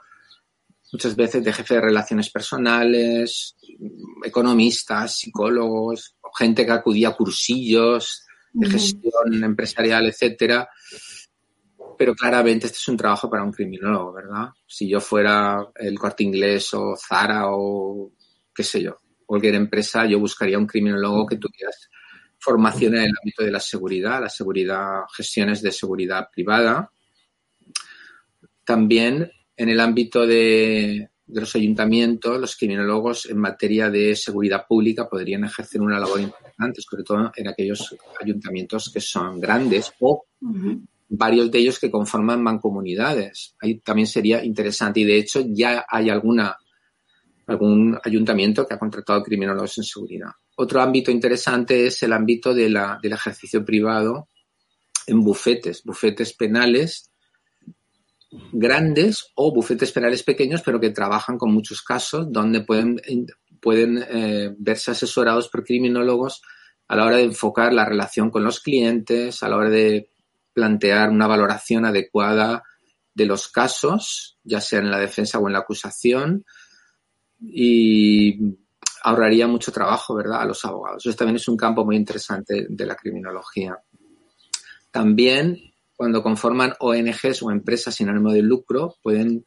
muchas 0.93 1.15
veces 1.15 1.43
de 1.43 1.54
jefe 1.54 1.76
de 1.76 1.82
relaciones 1.82 2.30
personales, 2.30 3.56
economistas, 4.24 5.17
psicólogos, 5.17 6.15
gente 6.38 6.65
que 6.65 6.71
acudía 6.71 7.10
a 7.10 7.15
cursillos 7.15 8.26
de 8.54 8.69
gestión 8.69 9.43
empresarial, 9.43 10.08
etcétera. 10.08 10.69
Pero 11.97 12.13
claramente 12.13 12.67
este 12.67 12.78
es 12.78 12.88
un 12.88 12.97
trabajo 12.97 13.28
para 13.28 13.43
un 13.43 13.52
criminólogo, 13.52 14.13
¿verdad? 14.13 14.50
Si 14.67 14.88
yo 14.88 15.02
fuera 15.02 15.65
el 15.76 15.97
corte 15.97 16.24
inglés 16.24 16.71
o 16.76 16.95
Zara 16.95 17.45
o 17.47 18.12
qué 18.54 18.63
sé 18.63 18.84
yo, 18.84 18.97
cualquier 19.26 19.56
empresa, 19.56 20.06
yo 20.06 20.19
buscaría 20.19 20.60
un 20.60 20.67
criminólogo 20.67 21.26
que 21.26 21.38
tuviera 21.38 21.71
formación 22.41 22.95
en 22.95 23.04
el 23.04 23.13
ámbito 23.21 23.43
de 23.43 23.51
la 23.51 23.60
seguridad, 23.60 24.19
la 24.19 24.30
seguridad, 24.30 25.01
gestiones 25.15 25.62
de 25.62 25.71
seguridad 25.71 26.27
privada. 26.34 26.91
También 28.65 29.32
en 29.56 29.69
el 29.69 29.80
ámbito 29.80 30.25
de, 30.25 31.10
los 31.27 31.56
ayuntamientos, 31.56 32.41
los 32.41 32.58
criminólogos 32.58 33.27
en 33.27 33.38
materia 33.38 33.91
de 33.91 34.15
seguridad 34.15 34.65
pública 34.67 35.08
podrían 35.08 35.43
ejercer 35.43 35.82
una 35.82 35.99
labor 35.99 36.19
importante, 36.19 36.82
sobre 36.82 37.04
todo 37.04 37.32
en 37.36 37.47
aquellos 37.47 37.95
ayuntamientos 38.19 38.91
que 38.91 38.99
son 38.99 39.39
grandes 39.39 39.93
o 39.99 40.25
varios 41.10 41.51
de 41.51 41.60
ellos 41.60 41.80
que 41.80 41.91
conforman 41.91 42.41
mancomunidades. 42.41 43.56
Ahí 43.62 43.80
también 43.80 44.08
sería 44.08 44.43
interesante 44.43 45.01
y 45.01 45.06
de 45.06 45.17
hecho 45.17 45.43
ya 45.45 45.86
hay 45.88 46.10
alguna 46.10 46.58
algún 47.47 47.99
ayuntamiento 48.04 48.65
que 48.65 48.73
ha 48.73 48.80
contratado 48.80 49.21
criminólogos 49.21 49.77
en 49.77 49.84
seguridad. 49.84 50.32
Otro 50.62 50.80
ámbito 50.80 51.10
interesante 51.10 51.88
es 51.88 52.04
el 52.04 52.13
ámbito 52.13 52.54
del 52.54 52.78
ejercicio 53.02 53.65
privado 53.65 54.30
en 55.08 55.24
bufetes, 55.24 55.84
bufetes 55.84 56.34
penales 56.34 57.12
grandes 58.52 59.32
o 59.34 59.52
bufetes 59.52 59.91
penales 59.91 60.21
pequeños, 60.21 60.62
pero 60.62 60.80
que 60.80 60.91
trabajan 60.91 61.39
con 61.39 61.52
muchos 61.52 61.82
casos 61.82 62.32
donde 62.32 62.62
pueden, 62.62 63.02
pueden 63.60 64.06
eh, 64.08 64.54
verse 64.56 64.91
asesorados 64.91 65.50
por 65.50 65.63
criminólogos 65.63 66.43
a 66.88 66.95
la 66.95 67.06
hora 67.06 67.15
de 67.17 67.24
enfocar 67.24 67.74
la 67.74 67.86
relación 67.86 68.30
con 68.30 68.43
los 68.43 68.60
clientes, 68.60 69.41
a 69.41 69.50
la 69.50 69.58
hora 69.58 69.71
de 69.71 70.12
plantear 70.54 71.10
una 71.10 71.26
valoración 71.26 71.86
adecuada 71.86 72.62
de 73.15 73.26
los 73.26 73.47
casos, 73.47 74.38
ya 74.43 74.62
sea 74.62 74.78
en 74.78 74.91
la 74.91 75.00
defensa 75.00 75.39
o 75.39 75.47
en 75.47 75.54
la 75.54 75.60
acusación, 75.60 76.45
y 77.39 78.61
ahorraría 79.03 79.47
mucho 79.47 79.71
trabajo, 79.71 80.15
¿verdad?, 80.15 80.41
a 80.41 80.45
los 80.45 80.63
abogados. 80.65 81.05
Eso 81.05 81.15
también 81.15 81.37
es 81.37 81.47
un 81.47 81.57
campo 81.57 81.85
muy 81.85 81.95
interesante 81.95 82.65
de 82.69 82.85
la 82.85 82.95
criminología. 82.95 83.77
También, 84.91 85.73
cuando 85.95 86.21
conforman 86.21 86.73
ONGs 86.79 87.43
o 87.43 87.51
empresas 87.51 87.95
sin 87.95 88.09
ánimo 88.09 88.31
de 88.31 88.41
lucro, 88.41 88.95
pueden, 89.01 89.45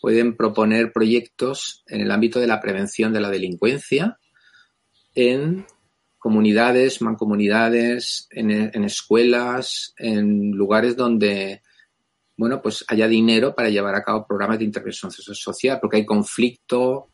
pueden 0.00 0.36
proponer 0.36 0.92
proyectos 0.92 1.82
en 1.86 2.00
el 2.00 2.10
ámbito 2.10 2.40
de 2.40 2.46
la 2.46 2.60
prevención 2.60 3.12
de 3.12 3.20
la 3.20 3.30
delincuencia 3.30 4.18
en 5.14 5.66
comunidades, 6.18 7.02
mancomunidades, 7.02 8.28
en, 8.30 8.84
escuelas, 8.84 9.94
en 9.98 10.52
lugares 10.52 10.96
donde 10.96 11.62
bueno, 12.36 12.60
pues 12.60 12.84
haya 12.88 13.06
dinero 13.06 13.54
para 13.54 13.68
llevar 13.68 13.94
a 13.94 14.02
cabo 14.02 14.26
programas 14.26 14.58
de 14.58 14.64
intervención 14.64 15.12
social, 15.12 15.78
porque 15.80 15.98
hay 15.98 16.04
conflicto, 16.04 17.10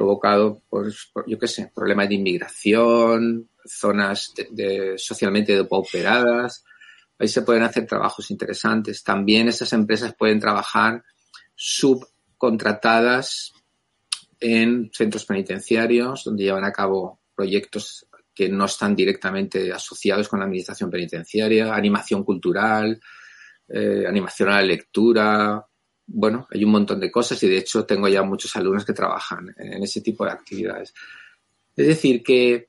provocado 0.00 0.62
por, 0.70 0.90
yo 1.26 1.38
qué 1.38 1.46
sé, 1.46 1.70
problemas 1.74 2.08
de 2.08 2.14
inmigración, 2.14 3.50
zonas 3.66 4.32
de, 4.50 4.94
socialmente 4.96 5.54
depauperadas. 5.54 6.64
Ahí 7.18 7.28
se 7.28 7.42
pueden 7.42 7.64
hacer 7.64 7.86
trabajos 7.86 8.30
interesantes. 8.30 9.04
También 9.04 9.48
esas 9.48 9.74
empresas 9.74 10.14
pueden 10.18 10.40
trabajar 10.40 11.04
subcontratadas 11.54 13.52
en 14.40 14.90
centros 14.90 15.26
penitenciarios, 15.26 16.24
donde 16.24 16.44
llevan 16.44 16.64
a 16.64 16.72
cabo 16.72 17.20
proyectos 17.34 18.06
que 18.34 18.48
no 18.48 18.64
están 18.64 18.96
directamente 18.96 19.70
asociados 19.70 20.30
con 20.30 20.38
la 20.38 20.46
administración 20.46 20.90
penitenciaria, 20.90 21.74
animación 21.74 22.24
cultural, 22.24 22.98
eh, 23.68 24.06
animación 24.08 24.48
a 24.48 24.52
la 24.52 24.62
lectura, 24.62 25.66
bueno, 26.12 26.46
hay 26.50 26.64
un 26.64 26.70
montón 26.70 27.00
de 27.00 27.10
cosas 27.10 27.42
y 27.42 27.48
de 27.48 27.58
hecho 27.58 27.84
tengo 27.84 28.08
ya 28.08 28.22
muchos 28.22 28.54
alumnos 28.56 28.84
que 28.84 28.92
trabajan 28.92 29.54
en 29.56 29.82
ese 29.82 30.00
tipo 30.00 30.24
de 30.24 30.32
actividades. 30.32 30.92
Es 31.76 31.86
decir, 31.86 32.22
que 32.22 32.68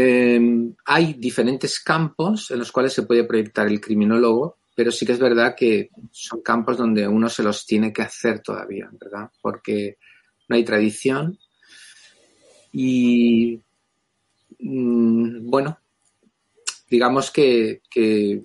Em, 0.00 0.76
hay 0.84 1.14
diferentes 1.14 1.80
campos 1.80 2.52
en 2.52 2.60
los 2.60 2.70
cuales 2.70 2.92
se 2.92 3.02
puede 3.02 3.24
proyectar 3.24 3.66
el 3.66 3.80
criminólogo, 3.80 4.58
pero 4.76 4.92
sí 4.92 5.04
que 5.04 5.10
es 5.10 5.18
verdad 5.18 5.56
que 5.56 5.90
son 6.12 6.40
campos 6.40 6.76
donde 6.76 7.08
uno 7.08 7.28
se 7.28 7.42
los 7.42 7.66
tiene 7.66 7.92
que 7.92 8.02
hacer 8.02 8.38
todavía, 8.40 8.88
¿verdad? 8.92 9.28
Porque 9.42 9.98
no 10.46 10.54
hay 10.54 10.64
tradición 10.64 11.36
y, 12.70 13.60
mm, 14.60 15.50
bueno, 15.50 15.80
digamos 16.88 17.30
que, 17.30 17.82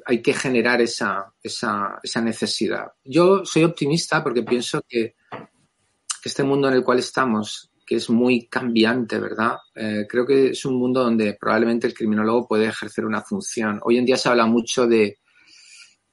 hay 0.05 0.21
que 0.21 0.33
generar 0.33 0.81
esa, 0.81 1.33
esa, 1.41 1.99
esa, 2.03 2.21
necesidad. 2.21 2.87
Yo 3.03 3.45
soy 3.45 3.63
optimista 3.63 4.23
porque 4.23 4.43
pienso 4.43 4.81
que, 4.87 5.15
que, 5.31 6.29
este 6.29 6.43
mundo 6.43 6.67
en 6.67 6.75
el 6.75 6.83
cual 6.83 6.99
estamos, 6.99 7.71
que 7.85 7.95
es 7.95 8.09
muy 8.09 8.47
cambiante, 8.47 9.19
¿verdad? 9.19 9.57
Eh, 9.75 10.05
creo 10.09 10.25
que 10.25 10.49
es 10.49 10.65
un 10.65 10.75
mundo 10.75 11.03
donde 11.03 11.37
probablemente 11.39 11.87
el 11.87 11.93
criminólogo 11.93 12.47
puede 12.47 12.65
ejercer 12.65 13.05
una 13.05 13.21
función. 13.21 13.79
Hoy 13.83 13.97
en 13.97 14.05
día 14.05 14.17
se 14.17 14.29
habla 14.29 14.45
mucho 14.45 14.87
de, 14.87 15.19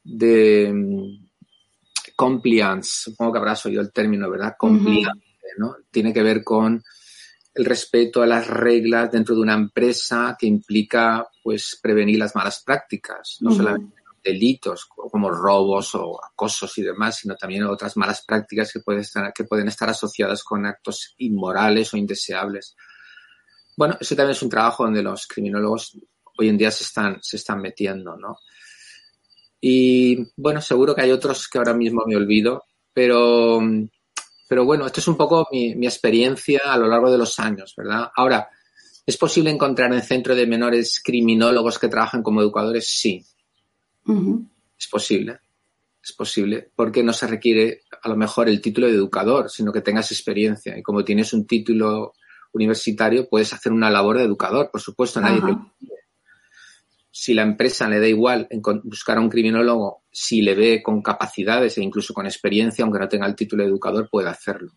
de 0.05 0.73
mm, 0.73 1.31
compliance, 2.17 3.11
supongo 3.11 3.33
que 3.33 3.39
habrás 3.39 3.67
oído 3.67 3.83
el 3.83 3.93
término, 3.93 4.31
¿verdad? 4.31 4.55
Compliance, 4.59 5.21
¿no? 5.59 5.77
Tiene 5.91 6.13
que 6.13 6.23
ver 6.23 6.45
con 6.45 6.83
el 7.61 7.67
respeto 7.67 8.23
a 8.23 8.27
las 8.27 8.47
reglas 8.47 9.11
dentro 9.11 9.35
de 9.35 9.43
una 9.43 9.53
empresa 9.53 10.35
que 10.39 10.47
implica 10.47 11.29
pues 11.43 11.79
prevenir 11.83 12.19
las 12.19 12.35
malas 12.35 12.63
prácticas, 12.65 13.37
no 13.41 13.51
solamente 13.51 13.97
delitos 14.25 14.87
como 14.87 15.31
robos 15.31 15.95
o 15.95 16.19
acosos 16.25 16.77
y 16.79 16.83
demás, 16.83 17.19
sino 17.19 17.37
también 17.37 17.65
otras 17.65 17.99
malas 17.99 18.25
prácticas 18.27 18.73
que 18.73 18.81
pueden 18.81 19.03
estar, 19.03 19.31
que 19.35 19.45
pueden 19.45 19.69
estar 19.69 19.91
asociadas 19.91 20.43
con 20.43 20.65
actos 20.65 21.15
inmorales 21.19 21.93
o 21.93 21.99
indeseables. 21.99 22.77
Bueno, 23.77 23.99
ese 24.01 24.17
también 24.17 24.33
es 24.37 24.43
un 24.43 24.49
trabajo 24.51 24.85
donde 24.85 25.03
los 25.03 25.27
criminólogos 25.27 25.99
hoy 26.39 26.49
en 26.49 26.57
día 26.57 26.71
se 26.71 26.85
están, 26.85 27.19
se 27.21 27.37
están 27.37 27.61
metiendo, 27.61 28.17
¿no? 28.17 28.39
Y 29.61 30.33
bueno, 30.35 30.63
seguro 30.63 30.95
que 30.95 31.03
hay 31.03 31.11
otros 31.11 31.47
que 31.47 31.59
ahora 31.59 31.75
mismo 31.75 32.05
me 32.07 32.17
olvido, 32.17 32.65
pero 32.95 33.61
pero 34.51 34.65
bueno, 34.65 34.85
esto 34.85 34.99
es 34.99 35.07
un 35.07 35.17
poco 35.17 35.47
mi, 35.53 35.87
experiencia 35.87 36.63
a 36.65 36.77
lo 36.77 36.89
largo 36.89 37.09
de 37.09 37.17
los 37.17 37.39
años, 37.39 37.73
¿verdad? 37.77 38.11
Ahora, 38.17 38.49
¿es 39.07 39.17
posible 39.17 39.49
encontrar 39.49 39.93
en 39.93 40.03
centro 40.03 40.35
de 40.35 40.45
menores 40.45 41.01
criminólogos 41.05 41.79
que 41.79 41.87
trabajan 41.87 42.25
como 42.25 42.41
educadores? 42.41 42.89
Sí. 42.89 43.25
Es 44.77 44.89
posible. 44.89 45.39
Es 46.03 46.13
posible. 46.15 46.69
Porque 46.75 47.05
no 47.05 47.13
se 47.13 47.29
requiere 47.29 47.83
a 48.03 48.09
lo 48.09 48.17
mejor 48.17 48.49
el 48.49 48.61
título 48.61 48.89
de 48.89 48.95
educador, 48.95 49.49
sino 49.49 49.73
que 49.73 49.83
tengas 49.83 50.11
experiencia. 50.11 50.77
Y 50.77 50.83
como 50.83 51.05
tienes 51.05 51.33
un 51.33 51.47
título 51.47 52.15
universitario, 52.53 53.29
puedes 53.29 53.53
hacer 53.53 53.71
una 53.71 53.89
labor 53.89 54.19
de 54.19 54.25
educador. 54.25 54.69
Por 54.73 54.81
supuesto, 54.81 55.21
nadie 55.21 55.43
te 55.43 55.47
si 57.11 57.35
la 57.35 57.43
empresa 57.43 57.89
le 57.89 57.99
da 57.99 58.07
igual 58.07 58.47
en 58.51 58.63
buscar 58.85 59.19
a 59.19 59.21
un 59.21 59.29
criminólogo, 59.29 60.05
si 60.11 60.43
le 60.43 60.55
ve 60.55 60.83
con 60.83 61.03
capacidades 61.03 61.77
e 61.77 61.83
incluso 61.83 62.15
con 62.15 62.27
experiencia, 62.27 62.85
aunque 62.85 63.01
no 63.01 63.09
tenga 63.09 63.27
el 63.27 63.35
título 63.35 63.63
de 63.63 63.69
educador, 63.69 64.09
puede 64.09 64.29
hacerlo. 64.29 64.73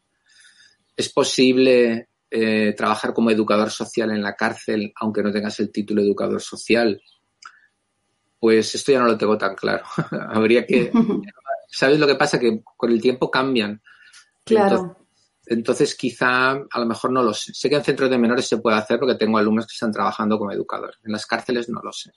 Es 0.96 1.10
posible 1.10 2.10
eh, 2.32 2.74
trabajar 2.76 3.14
como 3.14 3.30
educador 3.30 3.70
social 3.70 4.10
en 4.12 4.24
la 4.24 4.36
cárcel, 4.36 4.92
aunque 5.00 5.22
no 5.22 5.32
tengas 5.32 5.60
el 5.60 5.72
título 5.72 6.02
de 6.02 6.08
educador 6.08 6.42
social. 6.42 7.00
Pues 8.40 8.74
esto 8.74 8.92
ya 8.92 9.00
no 9.00 9.06
lo 9.06 9.18
tengo 9.18 9.38
tan 9.38 9.56
claro. 9.56 9.86
Habría 10.30 10.66
que. 10.66 10.92
¿Sabes 11.70 12.00
lo 12.00 12.08
que 12.08 12.16
pasa? 12.16 12.40
Que 12.40 12.62
con 12.78 12.92
el 12.92 13.02
tiempo 13.02 13.30
cambian. 13.30 13.82
Claro. 14.44 14.76
Entonces, 14.76 15.03
quizá 15.98 16.52
a 16.52 16.80
lo 16.80 16.86
mejor 16.86 17.12
no 17.12 17.24
lo 17.24 17.34
sé. 17.34 17.54
Sé 17.54 17.70
que 17.70 17.76
en 17.76 17.84
centros 17.84 18.10
de 18.10 18.18
menores 18.18 18.48
se 18.48 18.58
puede 18.58 18.78
hacer 18.78 19.00
porque 19.00 19.16
tengo 19.16 19.38
alumnos 19.38 19.68
que 19.68 19.74
están 19.74 19.92
trabajando 19.92 20.38
como 20.38 20.52
educadores. 20.52 20.98
En 21.04 21.12
las 21.12 21.26
cárceles 21.26 21.70
no 21.70 21.82
lo 21.84 21.92
sé. 21.92 22.12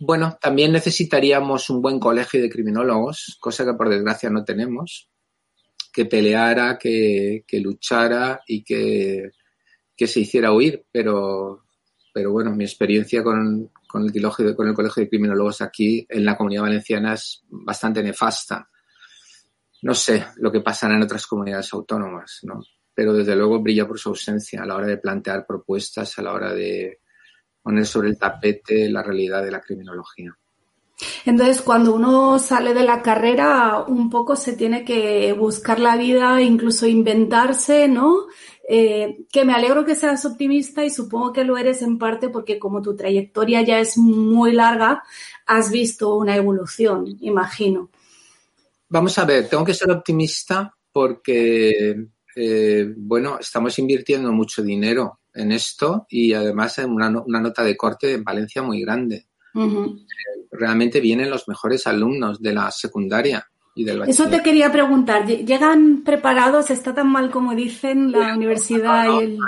Bueno, 0.00 0.38
también 0.40 0.72
necesitaríamos 0.72 1.70
un 1.70 1.82
buen 1.82 1.98
colegio 1.98 2.40
de 2.40 2.50
criminólogos, 2.50 3.36
cosa 3.40 3.64
que 3.64 3.74
por 3.74 3.88
desgracia 3.88 4.30
no 4.30 4.44
tenemos, 4.44 5.08
que 5.92 6.04
peleara, 6.04 6.78
que, 6.78 7.44
luchara 7.52 8.40
y 8.46 8.62
que, 8.62 9.32
se 9.96 10.20
hiciera 10.20 10.52
oír. 10.52 10.84
Pero, 10.92 11.64
pero 12.14 12.30
bueno, 12.30 12.54
mi 12.54 12.64
experiencia 12.64 13.24
con, 13.24 13.70
el 13.94 14.54
con 14.54 14.68
el 14.68 14.74
colegio 14.74 15.02
de 15.02 15.08
criminólogos 15.08 15.62
aquí 15.62 16.06
en 16.08 16.24
la 16.24 16.36
comunidad 16.36 16.62
valenciana 16.62 17.14
es 17.14 17.42
bastante 17.48 18.02
nefasta 18.02 18.68
no 19.82 19.94
sé 19.94 20.26
lo 20.36 20.50
que 20.50 20.60
pasará 20.60 20.94
en 20.94 21.02
otras 21.02 21.26
comunidades 21.26 21.72
autónomas, 21.72 22.40
¿no? 22.42 22.60
Pero 22.94 23.12
desde 23.12 23.36
luego 23.36 23.60
brilla 23.60 23.86
por 23.86 23.98
su 23.98 24.10
ausencia 24.10 24.62
a 24.62 24.66
la 24.66 24.76
hora 24.76 24.86
de 24.86 24.98
plantear 24.98 25.46
propuestas, 25.46 26.18
a 26.18 26.22
la 26.22 26.32
hora 26.32 26.52
de 26.52 27.00
poner 27.62 27.86
sobre 27.86 28.08
el 28.08 28.18
tapete 28.18 28.88
la 28.90 29.02
realidad 29.02 29.42
de 29.42 29.50
la 29.50 29.60
criminología. 29.60 30.36
Entonces, 31.24 31.62
cuando 31.62 31.94
uno 31.94 32.38
sale 32.40 32.74
de 32.74 32.82
la 32.82 33.02
carrera, 33.02 33.84
un 33.86 34.10
poco 34.10 34.34
se 34.34 34.54
tiene 34.54 34.84
que 34.84 35.32
buscar 35.32 35.78
la 35.78 35.96
vida, 35.96 36.42
incluso 36.42 36.86
inventarse, 36.86 37.86
¿no? 37.86 38.26
Eh, 38.68 39.24
que 39.32 39.44
me 39.44 39.54
alegro 39.54 39.84
que 39.84 39.94
seas 39.94 40.24
optimista 40.26 40.84
y 40.84 40.90
supongo 40.90 41.32
que 41.32 41.44
lo 41.44 41.56
eres 41.56 41.82
en 41.82 41.98
parte 41.98 42.28
porque 42.28 42.58
como 42.58 42.82
tu 42.82 42.96
trayectoria 42.96 43.62
ya 43.62 43.78
es 43.78 43.96
muy 43.96 44.52
larga, 44.52 45.04
has 45.46 45.70
visto 45.70 46.16
una 46.16 46.36
evolución, 46.36 47.16
imagino. 47.20 47.90
Vamos 48.88 49.18
a 49.18 49.24
ver, 49.24 49.48
tengo 49.48 49.64
que 49.64 49.74
ser 49.74 49.90
optimista 49.90 50.74
porque, 50.90 52.06
eh, 52.34 52.94
bueno, 52.96 53.38
estamos 53.38 53.78
invirtiendo 53.78 54.32
mucho 54.32 54.62
dinero 54.62 55.20
en 55.34 55.52
esto 55.52 56.06
y 56.08 56.32
además 56.32 56.78
en 56.78 56.90
una, 56.90 57.10
nota 57.10 57.62
de 57.62 57.76
corte 57.76 58.14
en 58.14 58.24
Valencia 58.24 58.62
muy 58.62 58.80
grande. 58.80 59.26
Realmente 60.50 61.00
vienen 61.00 61.30
los 61.30 61.48
mejores 61.48 61.86
alumnos 61.86 62.40
de 62.40 62.54
la 62.54 62.70
secundaria 62.70 63.46
y 63.74 63.84
del 63.84 64.02
Eso 64.08 64.28
te 64.28 64.42
quería 64.42 64.72
preguntar. 64.72 65.26
¿Llegan 65.26 66.02
preparados? 66.04 66.70
¿Está 66.70 66.94
tan 66.94 67.08
mal 67.08 67.30
como 67.30 67.54
dicen 67.54 68.12
la 68.12 68.34
universidad 68.34 69.04
y 69.20 69.24
el... 69.24 69.38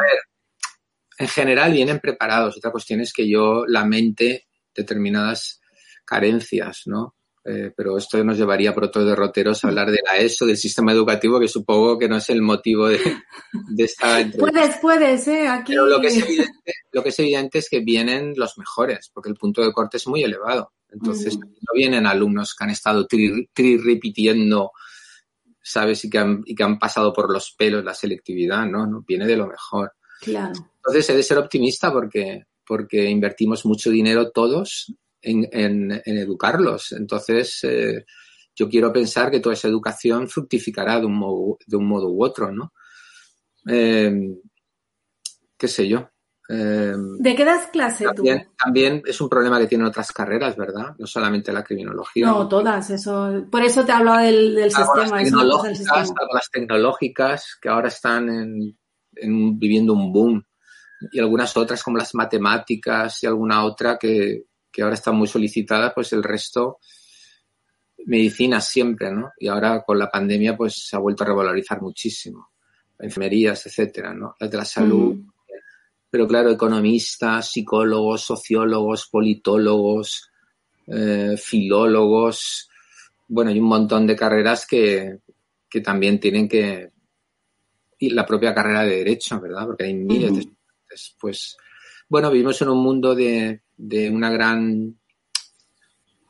en 1.19 1.29
general 1.29 1.73
vienen 1.73 2.01
preparados. 2.01 2.57
Otra 2.57 2.71
cuestión 2.71 3.01
es 3.01 3.13
que 3.13 3.29
yo 3.29 3.65
lamente 3.67 4.47
determinadas 4.75 5.61
carencias, 6.05 6.83
¿no? 6.87 7.15
Eh, 7.43 7.73
pero 7.75 7.97
esto 7.97 8.23
nos 8.23 8.37
llevaría 8.37 8.75
por 8.75 8.85
otros 8.85 9.07
derroteros 9.07 9.65
a 9.65 9.69
hablar 9.69 9.91
de 9.91 10.01
la 10.05 10.19
ESO, 10.19 10.45
del 10.45 10.59
sistema 10.59 10.93
educativo, 10.93 11.41
que 11.41 11.49
supongo 11.49 11.99
que 11.99 12.09
no 12.09 12.17
es 12.17 12.29
el 12.29 12.43
motivo 12.43 12.89
de, 12.89 13.01
esta 13.79 14.21
entrevista. 14.21 14.61
Puedes, 14.61 14.77
puedes, 14.77 15.29
¿eh? 15.29 15.49
Aquí... 15.49 15.73
Pero 15.73 15.87
lo 15.87 16.01
que, 16.01 16.09
es 16.09 16.19
evidente, 16.19 16.75
lo 16.93 17.03
que 17.03 17.09
es 17.09 17.19
evidente 17.19 17.59
es 17.59 17.69
que 17.71 17.81
vienen 17.81 18.35
los 18.37 18.59
mejores, 18.59 19.11
porque 19.13 19.31
el 19.31 19.37
punto 19.37 19.63
de 19.63 19.73
corte 19.73 19.97
es 19.97 20.07
muy 20.07 20.23
elevado. 20.23 20.73
Entonces, 20.91 21.39
no 21.39 21.73
vienen 21.75 22.07
alumnos 22.07 22.55
que 22.55 22.65
han 22.65 22.71
estado 22.71 23.07
tri, 23.07 23.49
repitiendo, 23.55 24.73
¿sabes? 25.63 26.05
Y 26.05 26.11
que, 26.11 26.19
han, 26.19 26.43
y 26.45 26.55
que 26.55 26.63
han 26.63 26.79
pasado 26.79 27.13
por 27.13 27.33
los 27.33 27.55
pelos 27.57 27.85
la 27.85 27.95
selectividad, 27.95 28.67
¿no? 28.67 28.87
no 28.87 29.05
viene 29.07 29.27
de 29.27 29.37
lo 29.37 29.47
mejor. 29.47 29.93
Claro. 30.21 30.53
Entonces, 30.77 31.09
he 31.09 31.17
de 31.17 31.23
ser 31.23 31.39
optimista 31.39 31.93
porque, 31.93 32.45
porque 32.67 33.09
invertimos 33.09 33.65
mucho 33.65 33.89
dinero 33.89 34.31
todos 34.31 34.93
en, 35.23 36.03
educarlos. 36.05 36.93
Entonces, 36.93 37.61
eh, 37.65 38.05
yo 38.55 38.69
quiero 38.69 38.93
pensar 38.93 39.31
que 39.31 39.41
toda 39.41 39.55
esa 39.55 39.69
educación 39.69 40.29
fructificará 40.29 40.99
de 40.99 41.07
un 41.07 41.17
modo, 41.17 41.59
de 41.67 41.77
un 41.77 41.87
modo 41.87 42.11
u 42.11 42.25
otro, 42.25 42.53
¿no? 42.53 42.73
Eh, 43.69 44.37
¿Qué 45.57 45.69
sé 45.69 45.89
yo? 45.89 46.09
Eh, 46.49 46.95
¿De 47.19 47.37
qué 47.37 47.45
das 47.45 47.69
clase 47.69 48.05
también, 48.05 48.43
tú? 48.43 48.55
También 48.65 49.03
es 49.07 49.21
un 49.21 49.29
problema 49.29 49.59
que 49.61 49.69
tienen 49.69 49.87
otras 49.87 50.11
carreras, 50.11 50.57
¿verdad? 50.57 50.97
No 50.99 51.07
solamente 51.07 51.53
la 51.53 51.63
criminología. 51.63 52.27
No, 52.27 52.49
todas, 52.49 52.91
eso. 52.91 53.47
Por 53.51 53.63
eso 53.63 53.85
te 53.85 53.93
hablaba 53.93 54.23
del, 54.23 54.57
del 54.57 54.71
sistema. 54.73 55.23
Las 55.23 56.13
las 56.33 56.51
tecnológicas 56.51 57.57
que 57.61 57.69
ahora 57.69 57.89
están 57.89 58.77
viviendo 59.13 59.93
un 59.93 60.13
boom 60.13 60.45
y 61.13 61.19
algunas 61.19 61.57
otras 61.57 61.83
como 61.83 61.99
las 61.99 62.15
matemáticas 62.15 63.23
y 63.23 63.27
alguna 63.27 63.65
otra 63.65 63.97
que, 63.97 64.47
que 64.73 64.83
ahora 64.83 64.95
está 64.95 65.13
muy 65.13 65.27
solicitada, 65.27 65.93
pues 65.95 66.13
el 66.13 66.23
resto, 66.23 66.79
medicina 68.07 68.61
siempre, 68.61 69.11
¿no? 69.13 69.33
Y 69.39 69.49
ahora 69.49 69.83
con 69.83 69.99
la 69.99 70.11
pandemia, 70.11 70.57
pues 70.57 70.89
se 70.89 70.97
ha 70.97 70.99
vuelto 70.99 71.25
a 71.25 71.29
revalorizar 71.29 71.81
muchísimo. 71.83 72.51
Enfermerías, 72.99 73.67
etcétera, 73.67 74.15
¿no? 74.15 74.37
Las 74.39 74.51
de 74.51 74.57
la 74.57 74.65
salud. 74.65 75.17
Pero 76.11 76.27
claro, 76.27 76.51
economistas, 76.51 77.51
psicólogos, 77.51 78.23
sociólogos, 78.23 79.09
politólogos, 79.09 80.31
eh, 80.87 81.37
filólogos, 81.39 82.71
bueno, 83.33 83.53
hay 83.53 83.61
un 83.61 83.69
montón 83.69 84.09
de 84.09 84.17
carreras 84.17 84.67
que, 84.67 85.21
que 85.69 85.81
también 85.81 86.19
tienen 86.19 86.49
que. 86.49 86.91
Y 88.01 88.11
la 88.11 88.27
propia 88.27 88.53
carrera 88.53 88.83
de 88.83 88.97
Derecho, 88.97 89.41
¿verdad? 89.41 89.67
Porque 89.67 89.85
hay 89.85 89.95
miles 89.95 90.35
de. 90.35 90.49
Pues, 91.21 91.57
bueno, 92.09 92.29
vivimos 92.29 92.61
en 92.61 92.71
un 92.71 92.83
mundo 92.83 93.15
de, 93.15 93.63
de 93.81 94.11
una 94.11 94.31
gran 94.31 94.95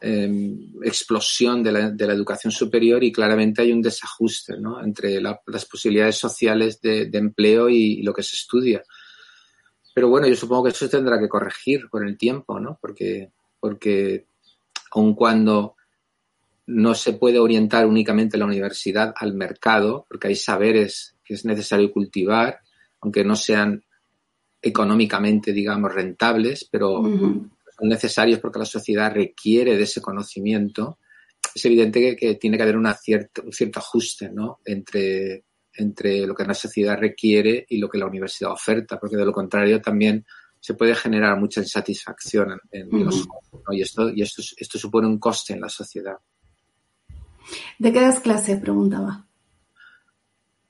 em, 0.01 0.73
explosión 0.83 1.63
de 1.63 1.73
la, 1.73 1.91
de 1.91 2.07
la, 2.07 2.13
educación 2.13 2.53
superior 2.53 3.03
y 3.03 3.11
claramente 3.11 3.63
hay 3.63 3.73
un 3.73 3.83
desajuste 3.83 4.55
entre 4.83 5.21
las 5.21 5.67
posibilidades 5.67 6.17
sociales 6.17 6.81
de, 6.81 7.11
empleo 7.13 7.69
y, 7.69 8.03
lo 8.03 8.15
que 8.15 8.23
se 8.23 8.37
estudia. 8.37 8.83
pero 9.95 10.09
bueno, 10.09 10.29
yo 10.29 10.37
supongo 10.37 10.65
que 10.65 10.71
eso 10.71 10.89
tendrá 10.89 11.19
que 11.19 11.29
corregir 11.29 11.89
con 11.91 12.07
el 12.07 12.17
tiempo, 12.17 12.61
¿no? 12.61 12.79
Porque, 12.81 13.33
porque 13.59 14.27
aun 14.93 15.15
cuando 15.15 15.77
no 16.67 16.95
se 16.95 17.15
puede 17.15 17.41
orientar 17.41 17.85
únicamente 17.85 18.39
la 18.39 18.47
universidad 18.47 19.13
al 19.17 19.35
mercado, 19.35 20.07
porque 20.09 20.29
hay 20.29 20.37
saberes 20.37 21.17
que 21.25 21.35
es 21.35 21.45
necesario 21.45 21.93
cultivar, 21.93 22.61
aunque 23.01 23.25
no 23.25 23.35
sean 23.35 23.85
económicamente, 24.62 25.53
digamos, 25.53 25.94
rentables, 25.94 26.68
pero 26.70 27.03
son 27.03 27.88
necesarios 27.88 28.40
porque 28.40 28.59
la 28.59 28.64
sociedad 28.64 29.12
requiere 29.12 29.77
de 29.77 29.85
ese 29.85 30.01
conocimiento, 30.01 30.99
es 31.55 31.64
evidente 31.64 32.16
que, 32.16 32.35
tiene 32.35 32.57
que 32.57 32.62
haber 32.62 32.77
una 32.77 32.94
cierta, 32.94 33.42
un 33.42 33.53
cierto 33.53 33.81
ajuste 33.81 34.31
¿no? 34.31 34.61
entre, 34.64 35.44
entre 35.75 36.27
lo 36.27 36.35
que 36.35 36.44
la 36.44 36.55
sociedad 36.55 36.99
requiere 36.99 37.64
y 37.68 37.79
lo 37.79 37.88
que 37.88 37.99
la 37.99 38.07
universidad 38.07 38.53
oferta, 38.53 38.99
porque 38.99 39.16
de 39.16 39.25
lo 39.25 39.33
contrario 39.33 39.81
también 39.81 40.25
se 40.61 40.75
puede 40.75 40.94
generar 40.94 41.38
mucha 41.38 41.61
insatisfacción 41.61 42.61
en, 42.70 42.88
los 42.90 43.27
jóvenes, 43.27 43.64
y 43.70 43.81
esto 43.81 44.11
y 44.11 44.23
esto, 44.23 44.42
esto 44.57 44.79
supone 44.79 45.07
un 45.07 45.18
coste 45.18 45.55
en 45.55 45.62
la 45.62 45.70
sociedad. 45.70 46.16
¿De 47.79 47.92
qué 47.92 48.01
das 48.01 48.20
clase? 48.20 48.57
Preguntaba. 48.59 49.27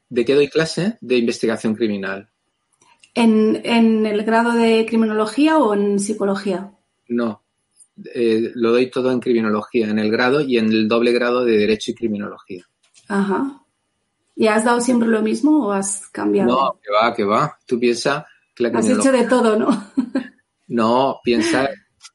¿De 0.08 0.24
qué 0.24 0.34
doy 0.34 0.48
clase? 0.48 0.96
De 1.00 1.16
investigación 1.16 1.74
criminal. 1.74 2.30
¿En, 3.14 3.60
en 3.64 4.06
el 4.06 4.22
grado 4.22 4.52
de 4.52 4.86
criminología 4.86 5.58
o 5.58 5.74
en 5.74 5.98
psicología? 5.98 6.72
No, 7.08 7.42
eh, 8.14 8.52
lo 8.54 8.72
doy 8.72 8.90
todo 8.90 9.10
en 9.12 9.20
criminología, 9.20 9.88
en 9.88 9.98
el 9.98 10.10
grado 10.10 10.40
y 10.40 10.58
en 10.58 10.66
el 10.66 10.88
doble 10.88 11.12
grado 11.12 11.44
de 11.44 11.58
derecho 11.58 11.90
y 11.90 11.94
criminología. 11.94 12.66
Ajá. 13.08 13.62
¿Y 14.36 14.46
has 14.46 14.64
dado 14.64 14.80
siempre 14.80 15.08
lo 15.08 15.20
mismo 15.20 15.66
o 15.66 15.72
has 15.72 16.08
cambiado? 16.08 16.50
No, 16.50 16.80
que 16.82 16.90
va, 16.90 17.14
que 17.14 17.24
va. 17.24 17.58
Tú 17.66 17.78
piensas 17.78 18.24
que 18.54 18.62
la 18.62 18.70
criminología... 18.70 19.10
Has 19.10 19.16
hecho 19.16 19.22
de 19.24 19.28
todo, 19.28 19.58
¿no? 19.58 19.92
no, 20.68 21.20
piensa, 21.22 21.68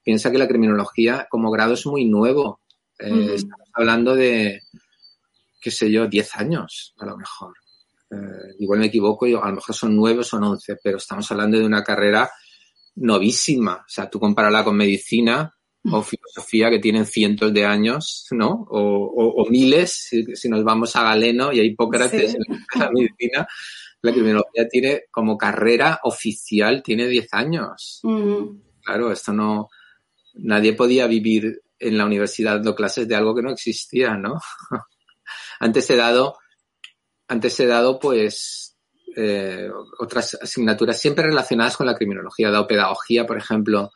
piensa 0.03 0.31
que 0.31 0.37
la 0.37 0.47
criminología 0.47 1.27
como 1.29 1.51
grado 1.51 1.73
es 1.73 1.85
muy 1.85 2.05
nuevo. 2.05 2.61
Eh, 2.97 3.33
estamos 3.35 3.69
hablando 3.73 4.15
de, 4.15 4.61
qué 5.61 5.69
sé 5.69 5.91
yo, 5.91 6.07
10 6.07 6.35
años, 6.37 6.95
a 6.97 7.05
lo 7.05 7.17
mejor. 7.17 7.53
Eh, 8.15 8.55
igual 8.59 8.79
me 8.79 8.87
equivoco, 8.87 9.25
a 9.25 9.49
lo 9.49 9.55
mejor 9.55 9.75
son 9.75 9.95
9 9.95 10.19
o 10.19 10.23
son 10.23 10.43
11, 10.43 10.77
pero 10.83 10.97
estamos 10.97 11.29
hablando 11.31 11.57
de 11.57 11.65
una 11.65 11.83
carrera 11.83 12.29
novísima. 12.95 13.75
O 13.75 13.89
sea, 13.89 14.09
tú 14.09 14.19
compárala 14.19 14.63
con 14.63 14.77
medicina 14.77 15.53
o 15.91 16.01
filosofía 16.01 16.69
que 16.69 16.79
tienen 16.79 17.05
cientos 17.05 17.53
de 17.53 17.65
años, 17.65 18.25
¿no? 18.31 18.65
O, 18.69 19.45
miles, 19.49 20.09
si, 20.33 20.49
nos 20.49 20.63
vamos 20.63 20.95
a 20.95 21.03
Galeno 21.03 21.53
y 21.53 21.59
a 21.59 21.63
Hipócrates 21.63 22.35
en 22.35 22.41
la 22.79 22.89
medicina, 22.91 23.47
la 24.01 24.11
criminología 24.11 24.67
tiene 24.67 25.03
como 25.11 25.37
carrera 25.37 25.99
oficial, 26.03 26.81
tiene 26.81 27.07
10 27.07 27.27
años. 27.33 28.01
Claro, 28.83 29.11
esto 29.11 29.33
no, 29.33 29.69
nadie 30.35 30.73
podía 30.73 31.07
vivir 31.07 31.61
en 31.77 31.97
la 31.97 32.05
universidad 32.05 32.55
dando 32.55 32.75
clases 32.75 33.07
de 33.07 33.15
algo 33.15 33.35
que 33.35 33.43
no 33.43 33.51
existía, 33.51 34.15
¿no? 34.15 34.39
antes 35.59 35.89
he 35.89 35.95
dado, 35.95 36.37
antes 37.27 37.59
he 37.59 37.67
dado, 37.67 37.99
pues, 37.99 38.75
eh, 39.15 39.69
otras 39.99 40.37
asignaturas 40.41 40.99
siempre 40.99 41.25
relacionadas 41.25 41.77
con 41.77 41.87
la 41.87 41.95
criminología. 41.95 42.49
He 42.49 42.51
dado 42.51 42.67
pedagogía, 42.67 43.25
por 43.25 43.37
ejemplo, 43.37 43.91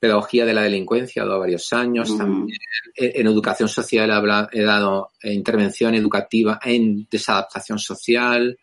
pedagogía 0.00 0.44
de 0.44 0.54
la 0.54 0.62
delincuencia, 0.62 1.22
he 1.22 1.26
dado 1.26 1.38
varios 1.38 1.72
años. 1.72 2.16
También 2.16 2.58
en 2.96 3.26
educación 3.26 3.68
social 3.68 4.10
he 4.50 4.62
dado 4.62 5.10
eh, 5.22 5.32
intervención 5.32 5.94
educativa 5.94 6.58
en 6.64 7.06
desadaptación 7.08 7.78
social. 7.78 8.58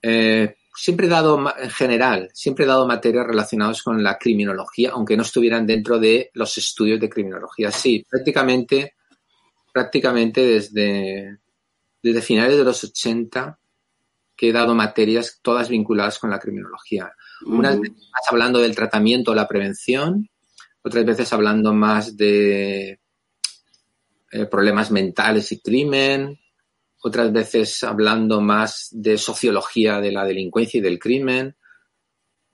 Eh, 0.00 0.56
siempre 0.74 1.08
he 1.08 1.10
dado, 1.10 1.44
en 1.58 1.70
general, 1.70 2.30
siempre 2.32 2.64
he 2.64 2.68
dado 2.68 2.86
materias 2.86 3.26
relacionadas 3.26 3.82
con 3.82 4.02
la 4.02 4.16
criminología, 4.16 4.92
aunque 4.92 5.16
no 5.16 5.24
estuvieran 5.24 5.66
dentro 5.66 5.98
de 5.98 6.30
los 6.32 6.56
estudios 6.56 6.98
de 6.98 7.10
criminología. 7.10 7.70
Sí, 7.70 8.06
prácticamente, 8.08 8.94
prácticamente 9.72 10.40
desde, 10.40 11.38
desde 12.02 12.22
finales 12.22 12.56
de 12.56 12.64
los 12.64 12.82
80 12.84 13.58
que 14.36 14.48
he 14.48 14.52
dado 14.52 14.74
materias 14.74 15.38
todas 15.42 15.68
vinculadas 15.68 16.18
con 16.18 16.30
la 16.30 16.38
criminología. 16.38 17.12
Unas 17.44 17.78
veces 17.78 17.96
más 17.96 18.22
hablando 18.30 18.58
del 18.58 18.74
tratamiento 18.74 19.32
o 19.32 19.34
la 19.34 19.46
prevención, 19.46 20.30
otras 20.82 21.04
veces 21.04 21.32
hablando 21.32 21.74
más 21.74 22.16
de 22.16 23.00
eh, 24.32 24.46
problemas 24.46 24.90
mentales 24.90 25.52
y 25.52 25.60
crimen, 25.60 26.38
otras 27.02 27.32
veces 27.32 27.82
hablando 27.82 28.40
más 28.40 28.88
de 28.92 29.18
sociología 29.18 30.00
de 30.00 30.12
la 30.12 30.24
delincuencia 30.24 30.78
y 30.78 30.82
del 30.82 30.98
crimen. 30.98 31.56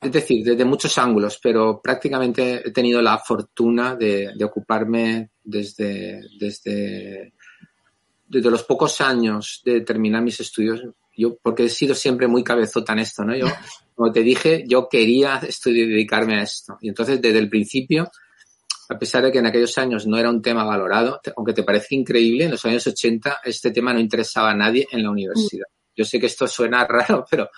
Es 0.00 0.12
decir, 0.12 0.44
desde 0.44 0.64
muchos 0.64 0.98
ángulos, 0.98 1.38
pero 1.42 1.80
prácticamente 1.82 2.68
he 2.68 2.72
tenido 2.72 3.02
la 3.02 3.18
fortuna 3.18 3.96
de, 3.96 4.32
ocuparme 4.44 5.30
desde, 5.42 6.20
desde, 6.38 7.34
desde 8.28 8.50
los 8.50 8.64
pocos 8.64 9.00
años 9.00 9.62
de 9.64 9.80
terminar 9.82 10.22
mis 10.22 10.40
estudios, 10.40 10.82
yo, 11.16 11.36
porque 11.42 11.64
he 11.64 11.68
sido 11.68 11.94
siempre 11.94 12.26
muy 12.26 12.44
cabezota 12.44 12.92
en 12.92 13.00
esto, 13.00 13.24
¿no? 13.24 13.34
Yo, 13.36 13.46
como 13.94 14.12
te 14.12 14.20
dije, 14.20 14.64
yo 14.66 14.88
quería 14.88 15.36
estudiar, 15.38 15.88
dedicarme 15.88 16.38
a 16.38 16.42
esto. 16.42 16.76
Y 16.80 16.88
entonces, 16.88 17.20
desde 17.20 17.38
el 17.38 17.48
principio, 17.48 18.10
a 18.88 18.98
pesar 18.98 19.24
de 19.24 19.32
que 19.32 19.38
en 19.38 19.46
aquellos 19.46 19.76
años 19.78 20.06
no 20.06 20.18
era 20.18 20.30
un 20.30 20.42
tema 20.42 20.64
valorado, 20.64 21.20
aunque 21.36 21.52
te 21.52 21.62
parezca 21.62 21.94
increíble, 21.94 22.44
en 22.44 22.52
los 22.52 22.64
años 22.64 22.86
80 22.86 23.40
este 23.44 23.70
tema 23.70 23.92
no 23.92 24.00
interesaba 24.00 24.50
a 24.50 24.54
nadie 24.54 24.86
en 24.90 25.02
la 25.02 25.10
universidad. 25.10 25.66
Yo 25.94 26.04
sé 26.04 26.20
que 26.20 26.26
esto 26.26 26.46
suena 26.46 26.84
raro, 26.88 27.24
pero, 27.28 27.50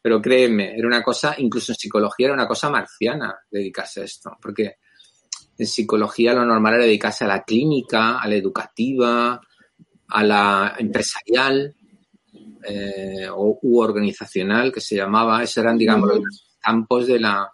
pero 0.00 0.20
créeme, 0.20 0.76
era 0.76 0.86
una 0.86 1.02
cosa, 1.02 1.34
incluso 1.38 1.72
en 1.72 1.76
psicología 1.76 2.26
era 2.26 2.34
una 2.34 2.46
cosa 2.46 2.70
marciana 2.70 3.34
dedicarse 3.50 4.02
a 4.02 4.04
esto, 4.04 4.36
porque 4.40 4.76
en 5.58 5.66
psicología 5.66 6.34
lo 6.34 6.44
normal 6.44 6.74
era 6.74 6.84
dedicarse 6.84 7.24
a 7.24 7.28
la 7.28 7.42
clínica, 7.42 8.18
a 8.18 8.28
la 8.28 8.34
educativa, 8.34 9.40
a 10.08 10.24
la 10.24 10.74
empresarial 10.78 11.74
eh, 12.68 13.28
o 13.30 13.58
u 13.62 13.80
organizacional 13.80 14.72
que 14.72 14.80
se 14.80 14.96
llamaba, 14.96 15.42
esos 15.42 15.58
eran, 15.58 15.78
digamos, 15.78 16.08
los 16.08 16.56
campos 16.60 17.06
de 17.06 17.20
la, 17.20 17.50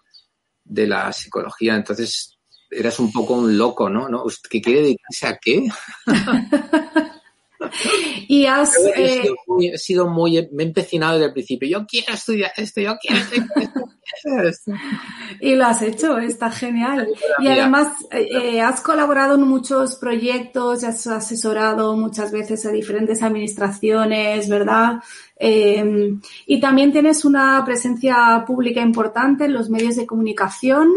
de 0.64 0.86
la 0.86 1.12
psicología. 1.12 1.74
Entonces, 1.74 2.38
eras 2.70 2.98
un 2.98 3.12
poco 3.12 3.34
un 3.34 3.56
loco, 3.56 3.90
¿no? 3.90 4.08
¿No? 4.08 4.24
¿Que 4.48 4.60
quiere 4.60 4.82
dedicarse 4.82 5.26
a 5.26 5.38
qué? 5.38 5.68
y 8.28 8.46
has... 8.46 8.74
He, 8.94 9.22
sido 9.78 10.08
muy, 10.08 10.48
me 10.52 10.62
he 10.62 10.66
empecinado 10.66 11.14
desde 11.14 11.26
el 11.26 11.32
principio. 11.32 11.68
Yo 11.68 11.86
quiero 11.86 12.14
estudiar 12.14 12.52
esto, 12.56 12.80
yo 12.80 12.96
quiero 13.00 13.22
esto. 14.42 14.72
y 15.40 15.54
lo 15.54 15.66
has 15.66 15.82
hecho, 15.82 16.18
está 16.18 16.50
genial. 16.50 17.08
Y 17.38 17.48
además 17.48 17.88
eh, 18.10 18.28
eh, 18.30 18.60
has 18.60 18.80
colaborado 18.80 19.34
en 19.34 19.42
muchos 19.42 19.96
proyectos, 19.96 20.84
has 20.84 21.06
asesorado 21.06 21.96
muchas 21.96 22.32
veces 22.32 22.64
a 22.66 22.70
diferentes 22.70 23.22
administraciones, 23.22 24.48
¿verdad? 24.48 25.02
Eh, 25.36 26.14
y 26.46 26.60
también 26.60 26.92
tienes 26.92 27.24
una 27.24 27.62
presencia 27.64 28.44
pública 28.46 28.80
importante 28.80 29.44
en 29.44 29.54
los 29.54 29.70
medios 29.70 29.96
de 29.96 30.06
comunicación 30.06 30.88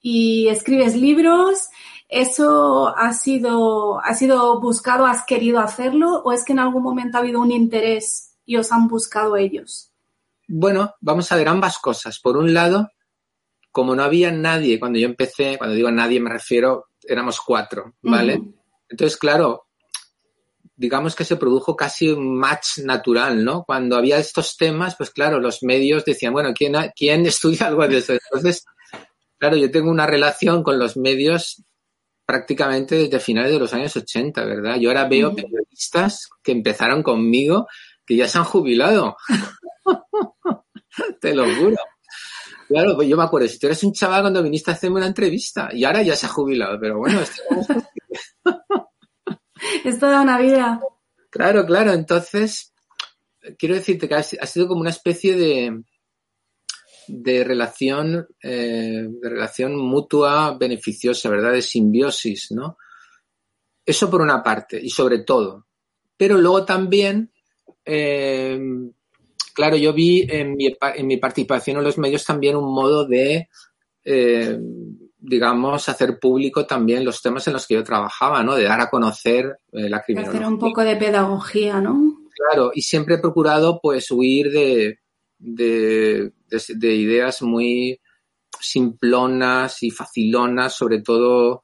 y 0.00 0.48
escribes 0.48 0.96
libros. 0.96 1.68
¿Eso 2.08 2.94
ha 2.96 3.12
sido, 3.12 4.00
ha 4.00 4.14
sido 4.14 4.60
buscado, 4.60 5.06
has 5.06 5.24
querido 5.26 5.60
hacerlo 5.60 6.22
o 6.24 6.32
es 6.32 6.44
que 6.44 6.52
en 6.52 6.58
algún 6.58 6.82
momento 6.82 7.16
ha 7.16 7.20
habido 7.20 7.40
un 7.40 7.50
interés 7.50 8.36
y 8.44 8.56
os 8.56 8.70
han 8.72 8.88
buscado 8.88 9.36
ellos? 9.36 9.92
Bueno, 10.46 10.94
vamos 11.00 11.32
a 11.32 11.36
ver 11.36 11.48
ambas 11.48 11.78
cosas. 11.78 12.20
Por 12.20 12.36
un 12.36 12.52
lado, 12.52 12.90
como 13.70 13.96
no 13.96 14.02
había 14.02 14.30
nadie, 14.30 14.78
cuando 14.78 14.98
yo 14.98 15.06
empecé, 15.06 15.56
cuando 15.58 15.74
digo 15.74 15.90
nadie 15.90 16.20
me 16.20 16.30
refiero, 16.30 16.90
éramos 17.02 17.40
cuatro, 17.40 17.94
¿vale? 18.02 18.40
Entonces, 18.88 19.16
claro, 19.16 19.66
digamos 20.76 21.16
que 21.16 21.24
se 21.24 21.36
produjo 21.36 21.74
casi 21.74 22.10
un 22.10 22.36
match 22.36 22.78
natural, 22.84 23.42
¿no? 23.42 23.64
Cuando 23.64 23.96
había 23.96 24.18
estos 24.18 24.56
temas, 24.56 24.94
pues 24.96 25.10
claro, 25.10 25.40
los 25.40 25.62
medios 25.62 26.04
decían, 26.04 26.34
bueno, 26.34 26.52
¿quién, 26.54 26.74
¿quién 26.94 27.26
estudia 27.26 27.66
algo 27.66 27.88
de 27.88 27.98
eso? 27.98 28.12
Entonces, 28.12 28.64
Claro, 29.44 29.58
yo 29.58 29.70
tengo 29.70 29.90
una 29.90 30.06
relación 30.06 30.62
con 30.62 30.78
los 30.78 30.96
medios 30.96 31.62
prácticamente 32.24 32.94
desde 32.96 33.20
finales 33.20 33.52
de 33.52 33.58
los 33.58 33.72
años 33.74 33.96
80, 33.96 34.44
¿verdad? 34.44 34.76
Yo 34.76 34.90
ahora 34.90 35.08
veo 35.08 35.34
periodistas 35.34 36.28
que 36.42 36.52
empezaron 36.52 37.02
conmigo 37.02 37.66
que 38.06 38.16
ya 38.16 38.28
se 38.28 38.38
han 38.38 38.44
jubilado. 38.44 39.16
Te 41.20 41.34
lo 41.34 41.44
juro. 41.54 41.76
Claro, 42.68 42.96
pues 42.96 43.08
yo 43.08 43.16
me 43.16 43.24
acuerdo, 43.24 43.48
si 43.48 43.58
tú 43.58 43.66
eres 43.66 43.82
un 43.84 43.92
chaval 43.92 44.22
cuando 44.22 44.42
viniste 44.42 44.70
a 44.70 44.74
hacerme 44.74 44.96
una 44.96 45.06
entrevista 45.06 45.68
y 45.72 45.84
ahora 45.84 46.02
ya 46.02 46.16
se 46.16 46.26
ha 46.26 46.30
jubilado, 46.30 46.78
pero 46.80 46.98
bueno, 46.98 47.20
esto 47.20 47.42
es 49.84 49.98
toda 49.98 50.22
una 50.22 50.38
vida. 50.38 50.80
Claro, 51.30 51.66
claro, 51.66 51.92
entonces 51.92 52.72
quiero 53.58 53.74
decirte 53.74 54.08
que 54.08 54.14
ha 54.14 54.22
sido 54.22 54.66
como 54.66 54.80
una 54.80 54.90
especie 54.90 55.36
de, 55.36 55.82
de 57.08 57.44
relación, 57.44 58.26
eh, 58.42 59.06
de 59.08 59.28
relación 59.28 59.76
mutua 59.76 60.56
beneficiosa, 60.58 61.28
¿verdad? 61.28 61.52
De 61.52 61.62
simbiosis, 61.62 62.52
¿no? 62.52 62.78
Eso 63.84 64.10
por 64.10 64.20
una 64.20 64.42
parte, 64.42 64.80
y 64.82 64.90
sobre 64.90 65.20
todo. 65.20 65.66
Pero 66.16 66.38
luego 66.38 66.64
también, 66.64 67.32
eh, 67.84 68.58
claro, 69.54 69.76
yo 69.76 69.92
vi 69.92 70.26
en 70.28 70.56
mi, 70.56 70.74
en 70.80 71.06
mi 71.06 71.16
participación 71.18 71.78
en 71.78 71.84
los 71.84 71.98
medios 71.98 72.24
también 72.24 72.56
un 72.56 72.72
modo 72.72 73.06
de, 73.06 73.48
eh, 74.04 74.58
digamos, 75.18 75.88
hacer 75.88 76.18
público 76.18 76.66
también 76.66 77.04
los 77.04 77.20
temas 77.20 77.46
en 77.46 77.52
los 77.52 77.66
que 77.66 77.74
yo 77.74 77.84
trabajaba, 77.84 78.42
¿no? 78.42 78.54
De 78.54 78.64
dar 78.64 78.80
a 78.80 78.90
conocer 78.90 79.58
la 79.72 80.02
criminología. 80.02 80.40
Hacer 80.40 80.52
un 80.52 80.58
poco 80.58 80.82
de 80.82 80.96
pedagogía, 80.96 81.80
¿no? 81.80 82.24
Claro, 82.34 82.72
y 82.74 82.82
siempre 82.82 83.16
he 83.16 83.18
procurado, 83.18 83.80
pues, 83.80 84.10
huir 84.10 84.50
de, 84.50 84.98
de, 85.38 86.32
de 86.68 86.94
ideas 86.94 87.42
muy 87.42 88.00
simplonas 88.60 89.82
y 89.82 89.90
facilonas, 89.90 90.74
sobre 90.74 91.02
todo 91.02 91.62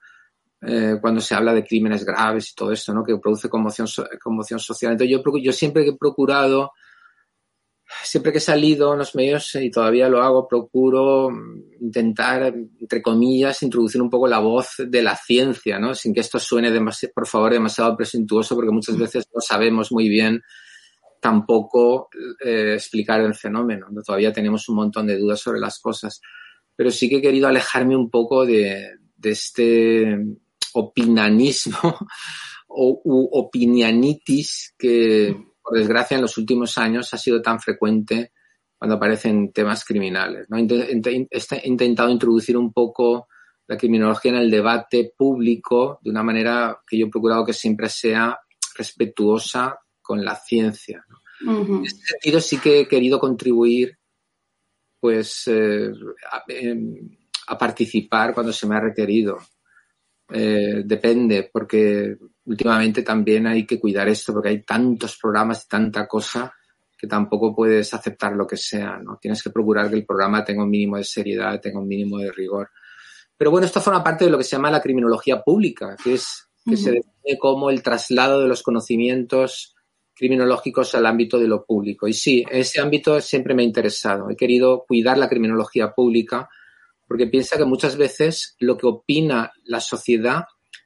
eh, 0.62 0.96
cuando 1.00 1.20
se 1.20 1.34
habla 1.34 1.54
de 1.54 1.64
crímenes 1.64 2.04
graves 2.04 2.50
y 2.50 2.54
todo 2.54 2.72
esto, 2.72 2.92
¿no? 2.92 3.02
Que 3.04 3.16
produce 3.16 3.48
conmoción, 3.48 3.88
conmoción 4.22 4.60
social. 4.60 4.92
Entonces 4.92 5.16
yo, 5.16 5.38
yo 5.38 5.52
siempre 5.52 5.86
he 5.86 5.96
procurado, 5.96 6.72
siempre 8.02 8.30
que 8.30 8.38
he 8.38 8.42
salido 8.42 8.92
en 8.92 8.98
los 8.98 9.14
medios 9.14 9.54
y 9.54 9.70
todavía 9.70 10.08
lo 10.08 10.22
hago, 10.22 10.46
procuro 10.46 11.30
intentar, 11.80 12.54
entre 12.78 13.00
comillas, 13.00 13.62
introducir 13.62 14.02
un 14.02 14.10
poco 14.10 14.28
la 14.28 14.38
voz 14.38 14.74
de 14.78 15.02
la 15.02 15.16
ciencia, 15.16 15.78
¿no? 15.78 15.94
Sin 15.94 16.12
que 16.12 16.20
esto 16.20 16.38
suene, 16.38 16.70
demasiado, 16.70 17.14
por 17.14 17.26
favor, 17.26 17.52
demasiado 17.52 17.96
presuntuoso, 17.96 18.54
porque 18.54 18.70
muchas 18.70 18.98
veces 18.98 19.26
no 19.34 19.40
sabemos 19.40 19.90
muy 19.90 20.08
bien 20.10 20.42
tampoco 21.20 22.08
eh, 22.42 22.74
explicar 22.74 23.20
el 23.20 23.34
fenómeno. 23.34 23.86
¿no? 23.90 24.02
Todavía 24.02 24.32
tenemos 24.32 24.68
un 24.68 24.76
montón 24.76 25.06
de 25.06 25.18
dudas 25.18 25.40
sobre 25.40 25.60
las 25.60 25.78
cosas. 25.78 26.20
Pero 26.74 26.90
sí 26.90 27.08
que 27.08 27.16
he 27.16 27.22
querido 27.22 27.46
alejarme 27.46 27.94
un 27.94 28.10
poco 28.10 28.46
de, 28.46 28.96
este 29.22 30.18
opinanismo 30.72 31.78
o 32.68 33.00
u 33.04 33.50
que, 34.78 35.36
por 35.62 35.78
desgracia, 35.78 36.14
en 36.16 36.22
los 36.22 36.38
últimos 36.38 36.78
años 36.78 37.12
ha 37.12 37.18
sido 37.18 37.42
tan 37.42 37.60
frecuente 37.60 38.32
cuando 38.78 38.96
aparecen 38.96 39.52
temas 39.52 39.84
criminales. 39.84 40.46
¿no? 40.48 40.56
He 40.56 41.64
intentado 41.64 42.08
introducir 42.10 42.56
un 42.56 42.72
poco 42.72 43.28
la 43.66 43.76
criminología 43.76 44.32
en 44.32 44.38
el 44.38 44.50
debate 44.50 45.12
público 45.16 46.00
de 46.02 46.10
una 46.10 46.22
manera 46.22 46.80
que 46.86 46.98
yo 46.98 47.06
he 47.06 47.10
procurado 47.10 47.44
que 47.44 47.52
siempre 47.52 47.90
sea 47.90 48.38
respetuosa 48.74 49.78
con 50.10 50.24
la 50.24 50.34
ciencia. 50.34 51.06
En 51.46 51.84
ese 51.84 51.98
sentido 52.04 52.40
sí 52.40 52.58
que 52.58 52.80
he 52.80 52.88
querido 52.88 53.20
contribuir 53.20 53.96
pues 54.98 55.44
eh, 55.46 55.92
a, 56.32 56.42
em, 56.48 57.16
a 57.46 57.56
participar 57.56 58.34
cuando 58.34 58.52
se 58.52 58.66
me 58.66 58.74
ha 58.74 58.80
requerido. 58.80 59.38
Eh, 60.32 60.82
depende, 60.84 61.48
porque 61.52 62.16
últimamente 62.44 63.04
también 63.04 63.46
hay 63.46 63.64
que 63.64 63.78
cuidar 63.78 64.08
esto, 64.08 64.32
porque 64.32 64.48
hay 64.48 64.62
tantos 64.64 65.16
programas 65.16 65.64
y 65.64 65.68
tanta 65.68 66.08
cosa 66.08 66.52
que 66.98 67.06
tampoco 67.06 67.54
puedes 67.54 67.94
aceptar 67.94 68.32
lo 68.32 68.48
que 68.48 68.56
sea, 68.56 68.98
¿no? 68.98 69.16
Tienes 69.22 69.44
que 69.44 69.50
procurar 69.50 69.90
que 69.90 69.94
el 69.94 70.04
programa 70.04 70.44
tenga 70.44 70.64
un 70.64 70.70
mínimo 70.70 70.96
de 70.96 71.04
seriedad, 71.04 71.60
tenga 71.60 71.78
un 71.78 71.86
mínimo 71.86 72.18
de 72.18 72.32
rigor. 72.32 72.68
Pero 73.36 73.52
bueno, 73.52 73.64
esto 73.64 73.80
forma 73.80 74.02
parte 74.02 74.24
de 74.24 74.32
lo 74.32 74.38
que 74.38 74.44
se 74.44 74.56
llama 74.56 74.72
la 74.72 74.82
criminología 74.82 75.40
pública, 75.40 75.94
que 76.02 76.14
es 76.14 76.48
que 76.68 76.76
se 76.76 76.90
define 76.90 77.38
como 77.38 77.70
el 77.70 77.80
traslado 77.80 78.42
de 78.42 78.48
los 78.48 78.64
conocimientos 78.64 79.76
criminológicos 80.20 80.94
al 80.94 81.06
ámbito 81.06 81.38
de 81.38 81.48
lo 81.48 81.64
público. 81.64 82.06
Y 82.06 82.12
sí, 82.12 82.44
ese 82.50 82.78
ámbito 82.78 83.22
siempre 83.22 83.54
me 83.54 83.62
ha 83.62 83.64
interesado. 83.64 84.28
He 84.28 84.36
querido 84.36 84.84
cuidar 84.86 85.16
la 85.16 85.30
criminología 85.30 85.94
pública 85.94 86.46
porque 87.08 87.26
piensa 87.26 87.56
que 87.56 87.64
muchas 87.64 87.96
veces 87.96 88.54
lo 88.58 88.76
que 88.76 88.86
opina 88.86 89.50
la 89.64 89.80
sociedad 89.80 90.44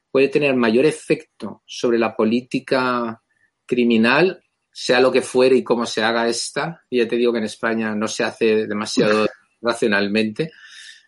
puede 0.09 0.29
tener 0.29 0.55
mayor 0.55 0.87
efecto 0.87 1.65
sobre 1.67 1.99
la 1.99 2.15
política 2.15 3.21
criminal, 3.67 4.41
sea 4.71 5.01
lo 5.01 5.11
que 5.11 5.21
fuere 5.21 5.57
y 5.57 5.65
cómo 5.65 5.85
se 5.85 6.05
haga 6.05 6.29
esta. 6.29 6.85
Y 6.89 6.99
ya 6.99 7.09
te 7.09 7.17
digo 7.17 7.33
que 7.33 7.39
en 7.39 7.47
España 7.47 7.93
no 7.97 8.07
se 8.07 8.23
hace 8.23 8.69
demasiado 8.69 9.27
racionalmente. 9.61 10.53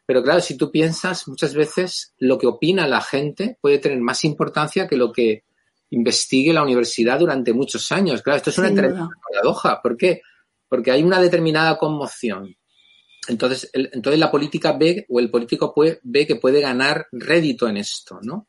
Pero 0.05 0.24
claro, 0.24 0.41
si 0.41 0.57
tú 0.57 0.72
piensas, 0.72 1.29
muchas 1.29 1.55
veces 1.55 2.12
lo 2.18 2.39
que 2.39 2.49
opina 2.49 2.89
la 2.89 3.03
gente 3.03 3.57
puede 3.61 3.79
tener 3.79 4.01
más 4.01 4.24
importancia 4.24 4.89
que 4.89 4.97
lo 4.97 5.12
que 5.12 5.45
investigue 5.91 6.53
la 6.53 6.62
universidad 6.62 7.18
durante 7.18 7.53
muchos 7.53 7.91
años. 7.93 8.22
Claro, 8.22 8.39
esto 8.39 8.51
es 8.51 8.59
una 8.59 9.09
paradoja. 9.30 9.80
¿Por 9.82 9.97
qué? 9.97 10.22
Porque 10.68 10.91
hay 10.91 11.03
una 11.03 11.20
determinada 11.20 11.78
conmoción 11.78 12.57
entonces, 13.28 13.70
entonces 13.72 14.18
la 14.18 14.30
política 14.30 14.72
ve 14.72 15.07
o 15.09 15.18
el 15.18 15.30
político 15.30 15.74
puede, 15.74 16.01
ve 16.03 16.26
que 16.26 16.37
puede 16.37 16.61
ganar 16.61 17.07
rédito 17.12 17.68
en 17.68 17.78
esto, 17.78 18.18
¿no? 18.22 18.49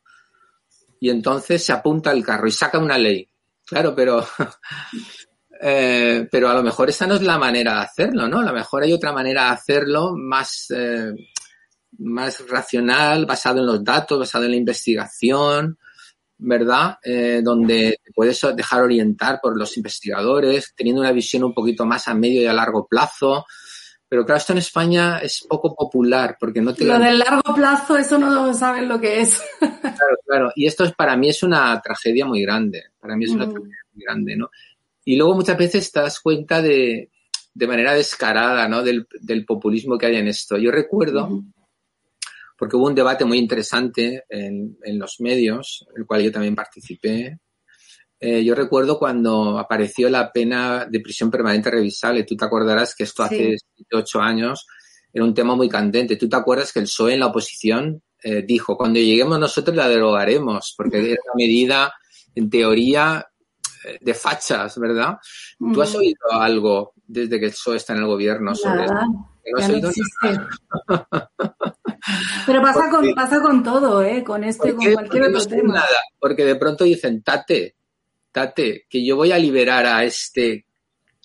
Y 1.00 1.10
entonces 1.10 1.64
se 1.64 1.72
apunta 1.72 2.10
al 2.10 2.24
carro 2.24 2.48
y 2.48 2.52
saca 2.52 2.78
una 2.78 2.98
ley. 2.98 3.28
Claro, 3.64 3.94
pero, 3.94 4.26
eh, 5.60 6.28
pero 6.30 6.48
a 6.48 6.54
lo 6.54 6.62
mejor 6.62 6.88
esa 6.88 7.06
no 7.06 7.14
es 7.14 7.22
la 7.22 7.38
manera 7.38 7.74
de 7.74 7.80
hacerlo, 7.80 8.28
¿no? 8.28 8.40
A 8.40 8.44
lo 8.44 8.52
mejor 8.52 8.82
hay 8.82 8.92
otra 8.92 9.12
manera 9.12 9.44
de 9.44 9.50
hacerlo 9.50 10.14
más, 10.16 10.66
eh, 10.70 11.12
más 11.98 12.48
racional, 12.48 13.26
basado 13.26 13.60
en 13.60 13.66
los 13.66 13.84
datos, 13.84 14.18
basado 14.18 14.44
en 14.44 14.52
la 14.52 14.56
investigación, 14.56 15.78
¿verdad? 16.38 16.98
Eh, 17.02 17.40
donde 17.42 18.00
te 18.02 18.12
puedes 18.12 18.40
dejar 18.54 18.82
orientar 18.82 19.40
por 19.42 19.56
los 19.58 19.76
investigadores, 19.76 20.72
teniendo 20.76 21.02
una 21.02 21.12
visión 21.12 21.44
un 21.44 21.54
poquito 21.54 21.84
más 21.84 22.08
a 22.08 22.14
medio 22.14 22.42
y 22.42 22.46
a 22.46 22.52
largo 22.52 22.86
plazo, 22.86 23.44
pero 24.08 24.24
claro, 24.24 24.38
esto 24.38 24.52
en 24.52 24.58
España 24.58 25.18
es 25.18 25.44
poco 25.46 25.74
popular 25.74 26.36
porque 26.40 26.62
no 26.62 26.72
te 26.72 26.84
lo 26.84 26.98
del 26.98 27.18
largo 27.18 27.54
plazo, 27.54 27.98
eso 27.98 28.16
no 28.16 28.54
saben 28.54 28.88
lo 28.88 29.00
que 29.00 29.20
es. 29.20 29.40
Claro, 29.98 30.16
claro. 30.24 30.52
Y 30.54 30.66
esto 30.66 30.84
es, 30.84 30.92
para 30.92 31.16
mí 31.16 31.28
es 31.28 31.42
una 31.42 31.80
tragedia 31.80 32.24
muy 32.24 32.42
grande. 32.42 32.84
Para 33.00 33.16
mí 33.16 33.24
es 33.24 33.32
una 33.32 33.46
mm. 33.46 33.52
tragedia 33.52 33.76
muy 33.92 34.04
grande, 34.04 34.36
¿no? 34.36 34.50
Y 35.04 35.16
luego 35.16 35.34
muchas 35.34 35.58
veces 35.58 35.90
te 35.90 36.00
das 36.00 36.20
cuenta 36.20 36.62
de, 36.62 37.10
de 37.52 37.66
manera 37.66 37.94
descarada, 37.94 38.68
¿no? 38.68 38.82
Del, 38.82 39.08
del, 39.20 39.44
populismo 39.44 39.98
que 39.98 40.06
hay 40.06 40.16
en 40.16 40.28
esto. 40.28 40.56
Yo 40.56 40.70
recuerdo, 40.70 41.42
porque 42.58 42.76
hubo 42.76 42.86
un 42.86 42.94
debate 42.94 43.24
muy 43.24 43.38
interesante 43.38 44.24
en, 44.28 44.76
en 44.82 44.98
los 44.98 45.20
medios, 45.20 45.86
en 45.90 46.00
el 46.00 46.06
cual 46.06 46.22
yo 46.22 46.32
también 46.32 46.56
participé, 46.56 47.38
eh, 48.20 48.42
yo 48.44 48.54
recuerdo 48.54 48.98
cuando 48.98 49.58
apareció 49.58 50.10
la 50.10 50.32
pena 50.32 50.86
de 50.86 51.00
prisión 51.00 51.30
permanente 51.30 51.70
revisable. 51.70 52.24
Tú 52.24 52.36
te 52.36 52.44
acordarás 52.44 52.94
que 52.94 53.04
esto 53.04 53.22
hace 53.22 53.56
ocho 53.92 54.20
años 54.20 54.66
era 55.12 55.24
un 55.24 55.34
tema 55.34 55.54
muy 55.54 55.68
candente. 55.68 56.16
Tú 56.16 56.28
te 56.28 56.36
acuerdas 56.36 56.72
que 56.72 56.80
el 56.80 56.86
PSOE 56.86 57.14
en 57.14 57.20
la 57.20 57.26
oposición 57.26 58.02
eh, 58.22 58.42
dijo, 58.42 58.76
cuando 58.76 58.98
lleguemos 58.98 59.38
nosotros 59.38 59.76
la 59.76 59.88
derogaremos, 59.88 60.74
porque 60.76 60.98
era 61.12 61.20
una 61.24 61.34
medida, 61.36 61.92
en 62.34 62.50
teoría, 62.50 63.24
eh, 63.84 63.98
de 64.00 64.14
fachas, 64.14 64.76
¿verdad? 64.78 65.18
¿Tú 65.72 65.80
has 65.80 65.94
oído 65.94 66.32
algo 66.32 66.94
desde 67.06 67.38
que 67.38 67.46
el 67.46 67.52
PSOE 67.52 67.76
está 67.76 67.92
en 67.92 68.00
el 68.00 68.06
gobierno 68.06 68.54
sobre 68.54 68.86
nada, 68.86 69.06
No 69.06 69.92
Pero 72.46 72.62
pasa 72.62 72.90
con, 72.90 73.14
pasa 73.14 73.40
con 73.40 73.62
todo, 73.62 74.02
¿eh? 74.02 74.24
Con 74.24 74.44
este, 74.44 74.74
con 74.74 74.92
cualquier 74.92 75.24
otro 75.24 75.44
tema. 75.46 75.74
Nada, 75.74 76.00
porque 76.18 76.44
de 76.44 76.56
pronto 76.56 76.84
dicen, 76.84 77.22
tate, 77.22 77.76
tate, 78.32 78.86
que 78.88 79.04
yo 79.04 79.16
voy 79.16 79.32
a 79.32 79.38
liberar 79.38 79.86
a 79.86 80.04
este, 80.04 80.66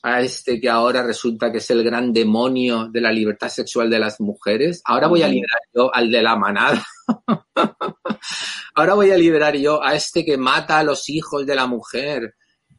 a 0.02 0.22
este 0.22 0.60
que 0.60 0.70
ahora 0.70 1.04
resulta 1.04 1.52
que 1.52 1.60
es 1.60 1.70
el 1.72 1.84
gran 1.84 2.12
demonio 2.12 2.88
de 2.88 3.02
la 3.02 3.12
libertad 3.12 3.50
sexual 3.50 3.90
de 3.90 4.00
las 4.00 4.20
mujeres. 4.20 4.82
Ahora 4.86 5.08
voy 5.08 5.22
a 5.22 5.28
liberar 5.28 5.62
yo 5.74 5.94
al 5.94 6.12
de 6.12 6.22
la 6.22 6.36
manada. 6.36 6.86
ahora 8.76 8.94
voy 8.94 9.12
a 9.12 9.18
liberar 9.18 9.56
yo 9.56 9.84
a 9.84 9.96
este 9.96 10.26
que 10.26 10.38
mata 10.38 10.80
a 10.80 10.84
los 10.84 11.10
hijos 11.10 11.46
de 11.46 11.56
la 11.56 11.68
mujer 11.68 12.36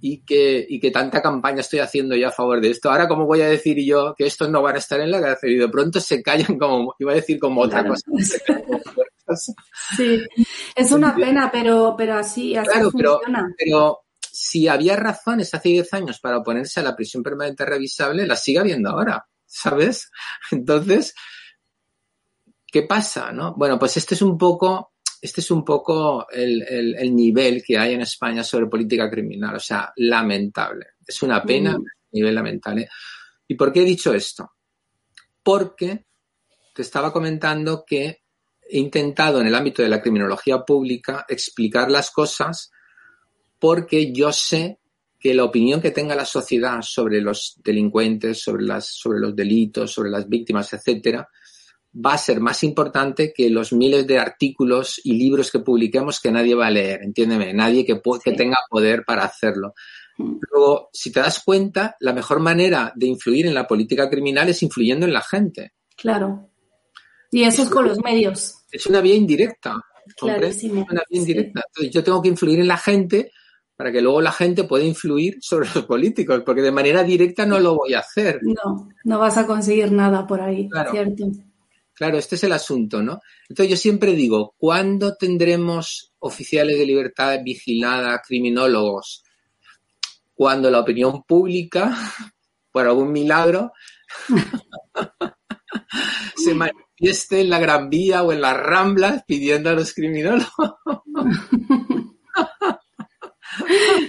y 0.07 0.18
que, 0.18 0.66
y 0.68 0.78
que 0.78 0.90
tanta 0.90 1.22
campaña 1.22 1.61
estoy 1.61 1.78
haciendo 1.78 2.14
yo 2.14 2.28
a 2.28 2.30
favor 2.30 2.61
de 2.61 2.68
esto. 2.68 2.90
Ahora, 2.90 3.09
¿cómo 3.09 3.24
voy 3.24 3.40
a 3.40 3.48
decir 3.48 3.82
yo 3.82 4.14
que 4.14 4.26
estos 4.26 4.50
no 4.50 4.61
van 4.61 4.74
a 4.74 4.78
estar 4.78 5.00
en 5.00 5.11
la 5.11 5.18
cárcel? 5.18 5.52
Y 5.52 5.57
de 5.57 5.68
pronto 5.70 5.98
se 5.98 6.22
callan 6.22 6.59
como, 6.59 6.94
iba 6.98 7.12
a 7.12 7.14
decir 7.14 7.40
como 7.40 7.62
otra 7.62 7.86
cosa. 9.26 9.55
Sí, 9.96 10.20
es 10.76 10.92
una 10.92 11.16
pena, 11.16 11.48
pero, 11.50 11.94
pero 11.96 12.18
así, 12.18 12.55
así 12.55 12.78
funciona. 12.82 13.50
pero 13.57 14.00
si 14.20 14.68
había 14.68 14.94
razones 14.94 15.55
hace 15.55 15.70
10 15.70 15.94
años 15.94 16.20
para 16.20 16.36
oponerse 16.36 16.80
a 16.80 16.82
la 16.82 16.94
prisión 16.94 17.22
permanente 17.22 17.64
revisable, 17.64 18.26
las 18.26 18.42
sigue 18.42 18.59
habiendo 18.59 18.90
ahora, 18.90 19.26
¿sabes? 19.46 20.11
Entonces, 20.50 21.14
¿qué 22.66 22.82
pasa? 22.82 23.32
No? 23.32 23.55
Bueno, 23.55 23.78
pues 23.78 23.96
este 23.96 24.16
es 24.16 24.20
un 24.20 24.36
poco, 24.36 24.92
este 25.25 25.41
es 25.41 25.51
un 25.51 25.64
poco 25.64 26.29
el, 26.31 26.62
el, 26.68 27.16
nivel 27.16 27.64
que 27.64 27.79
hay 27.79 27.95
en 27.95 28.03
España 28.03 28.45
sobre 28.45 28.66
política 28.66 29.09
criminal, 29.09 29.57
o 29.57 29.59
sea, 29.59 29.91
lamentable. 29.97 30.89
Es 31.07 31.22
una 31.22 31.43
pena, 31.43 31.79
mm. 31.79 31.85
nivel 32.12 32.35
lamentable. 32.35 32.91
¿Y 33.49 33.55
por 33.55 33.72
qué 33.72 33.81
he 33.81 33.87
dicho 33.87 34.12
esto? 34.12 34.53
Porque 35.43 36.05
te 36.75 36.83
estaba 36.83 37.11
comentando 37.11 37.87
que 37.87 38.25
he 38.68 38.79
intentado 38.79 39.41
en 39.41 39.47
el 39.47 39.55
ámbito 39.55 39.81
de 39.81 39.89
la 39.89 40.03
criminología 40.03 40.59
pública 40.62 41.25
explicar 41.27 41.91
las 41.91 42.11
cosas 42.11 42.70
porque 43.59 44.12
yo 44.12 44.31
sé 44.31 44.79
que 45.18 45.33
la 45.33 45.45
opinión 45.45 45.81
que 45.81 45.91
tenga 45.91 46.14
la 46.14 46.27
sociedad 46.27 46.83
sobre 46.83 47.22
los 47.22 47.59
delincuentes, 47.64 48.43
sobre, 48.43 48.64
las, 48.64 48.89
sobre 48.89 49.20
los 49.20 49.35
delitos, 49.35 49.91
sobre 49.91 50.11
las 50.11 50.29
víctimas, 50.29 50.70
etcétera, 50.75 51.27
va 51.95 52.14
a 52.14 52.18
ser 52.18 52.40
más 52.40 52.62
importante 52.64 53.32
que 53.32 53.51
los 53.51 53.72
miles 53.72 54.07
de 54.07 54.18
artículos 54.18 55.01
y 55.05 55.14
libros 55.14 55.51
que 55.51 55.61
publiquemos 55.61 56.20
que 56.20 56.32
nadie 56.32 56.55
va 56.55 56.66
a 56.66 56.70
leer, 56.70 57.03
entiéndeme, 57.03 57.53
nadie 57.53 57.84
que, 57.84 58.01
que 58.22 58.32
tenga 58.32 58.59
poder 58.68 59.05
para 59.05 59.24
hacerlo. 59.24 59.74
Luego, 60.16 60.90
si 60.92 61.12
te 61.12 61.20
das 61.20 61.42
cuenta, 61.45 61.97
la 62.01 62.12
mejor 62.12 62.40
manera 62.40 62.92
de 62.95 63.07
influir 63.07 63.47
en 63.47 63.55
la 63.55 63.66
política 63.66 64.09
criminal 64.09 64.49
es 64.49 64.62
influyendo 64.62 65.07
en 65.07 65.12
la 65.12 65.22
gente. 65.22 65.72
Claro. 65.97 66.51
Y 67.30 67.42
eso 67.42 67.62
es, 67.62 67.68
con 67.68 67.86
los 67.86 67.99
medios. 68.03 68.64
Es 68.70 68.86
una 68.86 69.01
vía 69.01 69.16
indirecta. 69.16 69.80
Clarísimo. 70.16 70.86
Una 70.88 71.03
vía 71.09 71.20
indirecta. 71.20 71.62
Entonces, 71.66 71.92
yo 71.92 72.05
tengo 72.05 72.22
que 72.22 72.28
influir 72.28 72.61
en 72.61 72.68
la 72.68 72.76
gente 72.76 73.32
para 73.76 73.90
que 73.90 74.01
luego 74.01 74.20
la 74.20 74.30
gente 74.30 74.64
pueda 74.64 74.84
influir 74.84 75.38
sobre 75.40 75.68
los 75.74 75.84
políticos, 75.84 76.42
porque 76.47 76.62
de 76.62 76.70
manera 76.70 77.03
directa 77.03 77.45
no 77.45 77.59
lo 77.59 77.74
voy 77.74 77.95
a 77.95 78.01
hacer. 78.01 78.38
No, 78.42 78.88
no 79.03 79.18
vas 79.18 79.36
a 79.36 79.47
conseguir 79.47 79.90
nada 79.90 80.26
por 80.26 80.40
ahí, 80.40 80.68
¿cierto? 80.92 81.26
Claro, 81.95 82.18
este 82.18 82.34
es 82.34 82.45
el 82.45 82.53
asunto, 82.53 83.03
¿no? 83.03 83.20
Entonces 83.49 83.70
yo 83.70 83.76
siempre 83.76 84.12
digo, 84.12 84.55
¿cuándo 84.59 85.16
tendremos 85.16 86.12
oficiales 86.18 86.76
de 86.76 86.86
libertad 86.86 87.38
vigilada, 87.45 88.20
criminólogos? 88.26 89.22
Cuando 90.34 90.70
la 90.70 90.80
opinión 90.80 91.22
pública, 91.22 91.97
por 92.72 92.86
algún 92.86 93.12
milagro, 93.12 93.72
se 96.36 96.55
manifieste 96.55 97.40
en 97.40 97.51
la 97.51 97.61
Gran 97.61 97.88
Vía 97.88 98.24
o 98.24 98.32
en 98.32 98.40
las 98.40 98.57
Ramblas 98.57 99.22
pidiendo 99.24 99.70
a 99.70 99.74
los 99.74 99.95
criminólogos. 99.95 100.51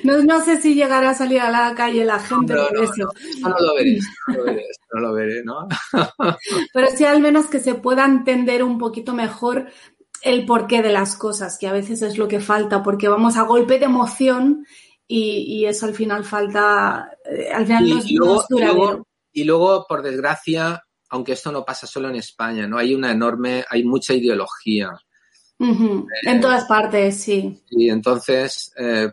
No, 0.04 0.22
no, 0.24 0.44
sé 0.44 0.62
si 0.62 0.76
llegará 0.76 1.12
a 1.12 1.16
salir 1.16 1.40
a 1.40 1.50
la 1.50 1.74
calle 1.76 2.06
la 2.06 2.20
gente 2.20 2.54
por 2.54 2.84
eso. 2.84 3.10
No, 3.42 3.56
lo 3.60 3.76
veré, 3.76 4.00
no 4.28 4.34
lo 4.36 4.44
veré, 4.44 4.66
no 4.94 5.00
lo 5.02 5.14
veré, 5.14 5.44
¿no? 5.44 5.68
Pero 6.74 6.88
sí 6.96 7.06
al 7.06 7.22
menos 7.22 7.48
que 7.48 7.60
se 7.60 7.76
pueda 7.76 8.06
entender 8.06 8.64
un 8.64 8.78
poquito 8.78 9.14
mejor 9.14 9.68
el 10.22 10.46
porqué 10.46 10.82
de 10.82 10.92
las 10.92 11.16
cosas, 11.16 11.58
que 11.60 11.68
a 11.68 11.74
veces 11.74 12.02
es 12.02 12.18
lo 12.18 12.28
que 12.28 12.40
falta, 12.40 12.82
porque 12.82 13.08
vamos 13.08 13.38
a 13.38 13.44
golpe 13.44 13.78
de 13.80 13.86
emoción 13.86 14.66
y, 15.08 15.66
eso 15.66 15.86
al 15.86 15.94
final 15.94 16.24
falta, 16.24 17.12
eh, 17.26 17.52
al 17.54 17.66
final 17.66 17.90
no, 17.90 17.98
es 18.00 18.48
duradero. 18.50 19.08
y 19.32 19.44
luego, 19.44 19.86
por 19.88 20.02
desgracia, 20.02 20.84
aunque 21.10 21.34
esto 21.34 21.52
no 21.52 21.64
pasa 21.64 21.86
solo 21.86 22.10
en 22.10 22.16
España, 22.16 22.68
¿no? 22.68 22.78
Hay 22.78 22.96
una 22.96 23.12
enorme, 23.12 23.64
hay 23.70 23.84
mucha 23.84 24.14
ideología. 24.14 24.92
En 25.60 26.42
todas 26.42 26.66
partes, 26.66 27.18
sí. 27.18 27.62
Y 27.70 27.90
entonces, 27.90 28.74
eh, 28.78 29.10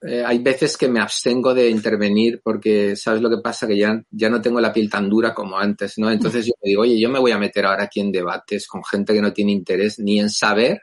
eh, 0.00 0.22
hay 0.24 0.38
veces 0.38 0.76
que 0.76 0.88
me 0.88 1.00
abstengo 1.00 1.52
de 1.52 1.68
intervenir 1.68 2.40
porque, 2.42 2.94
¿sabes 2.94 3.20
lo 3.20 3.28
que 3.28 3.38
pasa? 3.38 3.66
Que 3.66 3.76
ya, 3.76 4.00
ya 4.10 4.30
no 4.30 4.40
tengo 4.40 4.60
la 4.60 4.72
piel 4.72 4.88
tan 4.88 5.08
dura 5.08 5.34
como 5.34 5.58
antes, 5.58 5.98
¿no? 5.98 6.10
Entonces 6.10 6.46
yo 6.46 6.52
me 6.62 6.68
digo, 6.68 6.82
oye, 6.82 7.00
yo 7.00 7.08
me 7.08 7.18
voy 7.18 7.32
a 7.32 7.38
meter 7.38 7.66
ahora 7.66 7.84
aquí 7.84 8.00
en 8.00 8.12
debates 8.12 8.68
con 8.68 8.84
gente 8.84 9.12
que 9.12 9.22
no 9.22 9.32
tiene 9.32 9.52
interés 9.52 9.98
ni 9.98 10.20
en 10.20 10.30
saber 10.30 10.82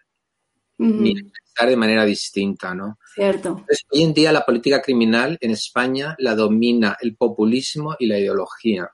ni 0.77 1.11
en 1.11 1.31
pensar 1.31 1.69
de 1.69 1.77
manera 1.77 2.03
distinta, 2.03 2.75
¿no? 2.75 2.99
Cierto. 3.13 3.65
hoy 3.91 4.03
en 4.03 4.13
día 4.13 4.33
la 4.33 4.45
política 4.45 4.81
criminal 4.81 5.37
en 5.39 5.51
España 5.51 6.15
la 6.19 6.35
domina 6.35 6.97
el 6.99 7.15
populismo 7.15 7.95
y 7.97 8.07
la 8.07 8.19
ideología. 8.19 8.91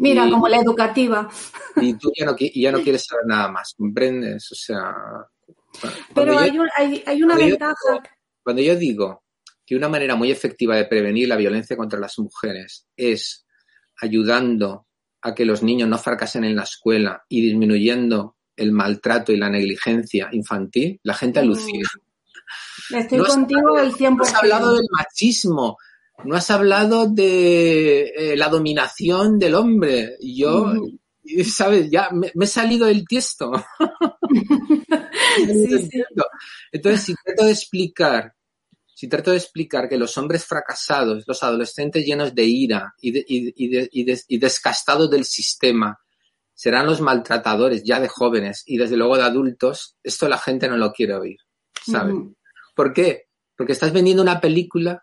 Mira, 0.00 0.28
como 0.30 0.48
la 0.48 0.56
educativa. 0.56 1.28
Y 1.76 1.92
tú 1.94 2.10
ya 2.18 2.24
no, 2.24 2.34
ya 2.38 2.72
no 2.72 2.80
quieres 2.82 3.04
saber 3.04 3.26
nada 3.26 3.50
más, 3.50 3.74
¿comprendes? 3.76 4.50
O 4.50 4.54
sea... 4.54 4.94
Pero 6.14 6.38
hay, 6.38 7.02
hay, 7.06 7.22
una 7.22 7.36
ventaja... 7.36 8.02
Cuando 8.42 8.62
yo 8.62 8.74
digo 8.74 9.22
que 9.64 9.76
una 9.76 9.88
manera 9.88 10.16
muy 10.16 10.30
efectiva 10.30 10.74
de 10.74 10.86
prevenir 10.86 11.28
la 11.28 11.36
violencia 11.36 11.76
contra 11.76 12.00
las 12.00 12.18
mujeres 12.18 12.86
es 12.96 13.46
ayudando 14.00 14.86
a 15.20 15.34
que 15.34 15.44
los 15.44 15.62
niños 15.62 15.88
no 15.88 15.98
fracasen 15.98 16.44
en 16.44 16.56
la 16.56 16.62
escuela 16.62 17.22
y 17.28 17.42
disminuyendo 17.42 18.36
el 18.56 18.72
maltrato 18.72 19.32
y 19.32 19.36
la 19.36 19.50
negligencia 19.50 20.28
infantil, 20.32 20.98
la 21.02 21.14
gente 21.14 21.40
mm. 21.40 21.42
alucina. 21.42 21.88
Estoy 22.90 23.18
contigo 23.18 23.76
del 23.76 23.92
100%. 23.92 24.16
No 24.16 24.22
has 24.22 24.34
hablado 24.34 24.74
del 24.74 24.86
machismo, 24.90 25.76
no 26.24 26.36
has 26.36 26.50
hablado 26.50 27.08
de 27.08 28.02
eh, 28.08 28.36
la 28.36 28.48
dominación 28.48 29.38
del 29.38 29.54
hombre. 29.54 30.16
Yo, 30.20 30.66
mm. 30.66 30.98
¿sabes? 31.44 31.90
Ya 31.90 32.10
me, 32.12 32.32
he 32.34 32.46
salido 32.46 32.86
del 32.86 33.06
tiesto. 33.08 33.52
Entonces, 36.72 37.02
si 37.04 37.14
trato 37.14 37.44
de 37.44 37.52
explicar, 37.52 38.34
si 38.94 39.08
trato 39.08 39.30
de 39.30 39.38
explicar 39.38 39.88
que 39.88 39.96
los 39.96 40.16
hombres 40.18 40.44
fracasados, 40.44 41.24
los 41.26 41.42
adolescentes 41.42 42.04
llenos 42.04 42.34
de 42.34 42.44
ira 42.44 42.94
y, 43.00 43.12
y, 43.26 44.38
descastados 44.38 45.10
del 45.10 45.24
sistema, 45.24 45.98
serán 46.52 46.86
los 46.86 47.00
maltratadores 47.00 47.82
ya 47.82 47.98
de 48.00 48.08
jóvenes 48.08 48.62
y 48.66 48.76
desde 48.76 48.96
luego 48.96 49.16
de 49.16 49.22
adultos, 49.22 49.96
esto 50.02 50.28
la 50.28 50.36
gente 50.36 50.68
no 50.68 50.76
lo 50.76 50.92
quiere 50.92 51.14
oír, 51.14 51.38
¿sabes? 51.90 52.14
¿Por 52.74 52.92
qué? 52.92 53.28
Porque 53.56 53.72
estás 53.72 53.94
vendiendo 53.94 54.22
una 54.22 54.40
película 54.40 55.02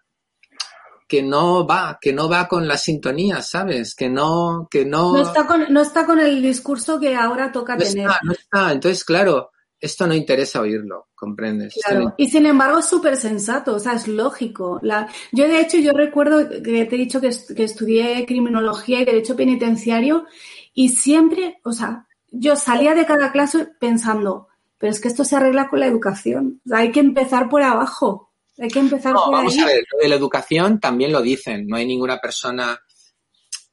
que 1.08 1.24
no 1.24 1.66
va, 1.66 1.97
que 2.01 2.14
no 2.14 2.30
va 2.30 2.47
con 2.47 2.68
la 2.68 2.78
sintonía, 2.78 3.41
¿sabes? 3.41 3.95
Que 3.95 4.10
no, 4.10 4.68
que 4.70 4.86
no. 4.86 5.14
No 5.14 5.22
está 5.22 5.47
con, 5.47 5.66
no 5.70 5.82
está 5.82 6.05
con 6.05 6.20
el 6.20 6.41
discurso 6.41 6.99
que 6.99 7.16
ahora 7.16 7.51
toca 7.51 7.78
tener. 7.78 8.10
no 8.24 8.34
está. 8.34 8.72
Entonces, 8.72 9.03
claro, 9.03 9.51
esto 9.80 10.08
no 10.08 10.14
interesa 10.14 10.62
oírlo, 10.62 11.08
¿comprendes? 11.16 11.80
Claro, 11.86 12.14
y 12.18 12.30
sin 12.30 12.45
embargo 12.45 12.80
es 12.80 12.86
súper 12.86 13.16
sensato, 13.16 13.76
o 13.76 13.80
sea, 13.80 13.93
es 13.93 14.08
lógico. 14.08 14.80
La... 14.82 15.08
Yo, 15.32 15.47
de 15.47 15.62
hecho, 15.62 15.78
yo 15.78 15.93
recuerdo 15.93 16.49
que 16.49 16.86
te 16.86 16.95
he 16.95 16.99
dicho 16.99 17.22
que, 17.22 17.32
que 17.55 17.64
estudié 17.64 18.26
criminología 18.26 19.01
y 19.01 19.05
derecho 19.05 19.36
penitenciario 19.36 20.26
y 20.74 20.89
siempre, 20.89 21.60
o 21.64 21.72
sea, 21.72 22.08
yo 22.32 22.55
salía 22.55 22.95
de 22.95 23.05
cada 23.05 23.32
clase 23.32 23.68
pensando, 23.80 24.47
pero 24.78 24.91
es 24.91 24.99
que 24.99 25.08
esto 25.08 25.24
se 25.24 25.36
arregla 25.36 25.70
con 25.70 25.80
la 25.80 25.88
educación. 25.88 26.62
O 26.66 26.70
sea, 26.70 26.80
hay 26.80 26.91
que 26.91 26.99
empezar 26.99 27.49
por 27.49 27.64
abajo. 27.64 28.32
Hay 28.60 28.70
que 28.70 28.80
empezar 28.80 29.14
no, 29.14 29.26
por 29.26 29.34
vamos 29.34 29.58
a 29.60 29.66
ver, 29.66 29.86
de 30.01 30.08
la 30.08 30.16
educación 30.16 30.80
también 30.80 31.12
lo 31.12 31.22
dicen. 31.22 31.68
No 31.68 31.76
hay 31.76 31.86
ninguna 31.86 32.18
persona, 32.18 32.80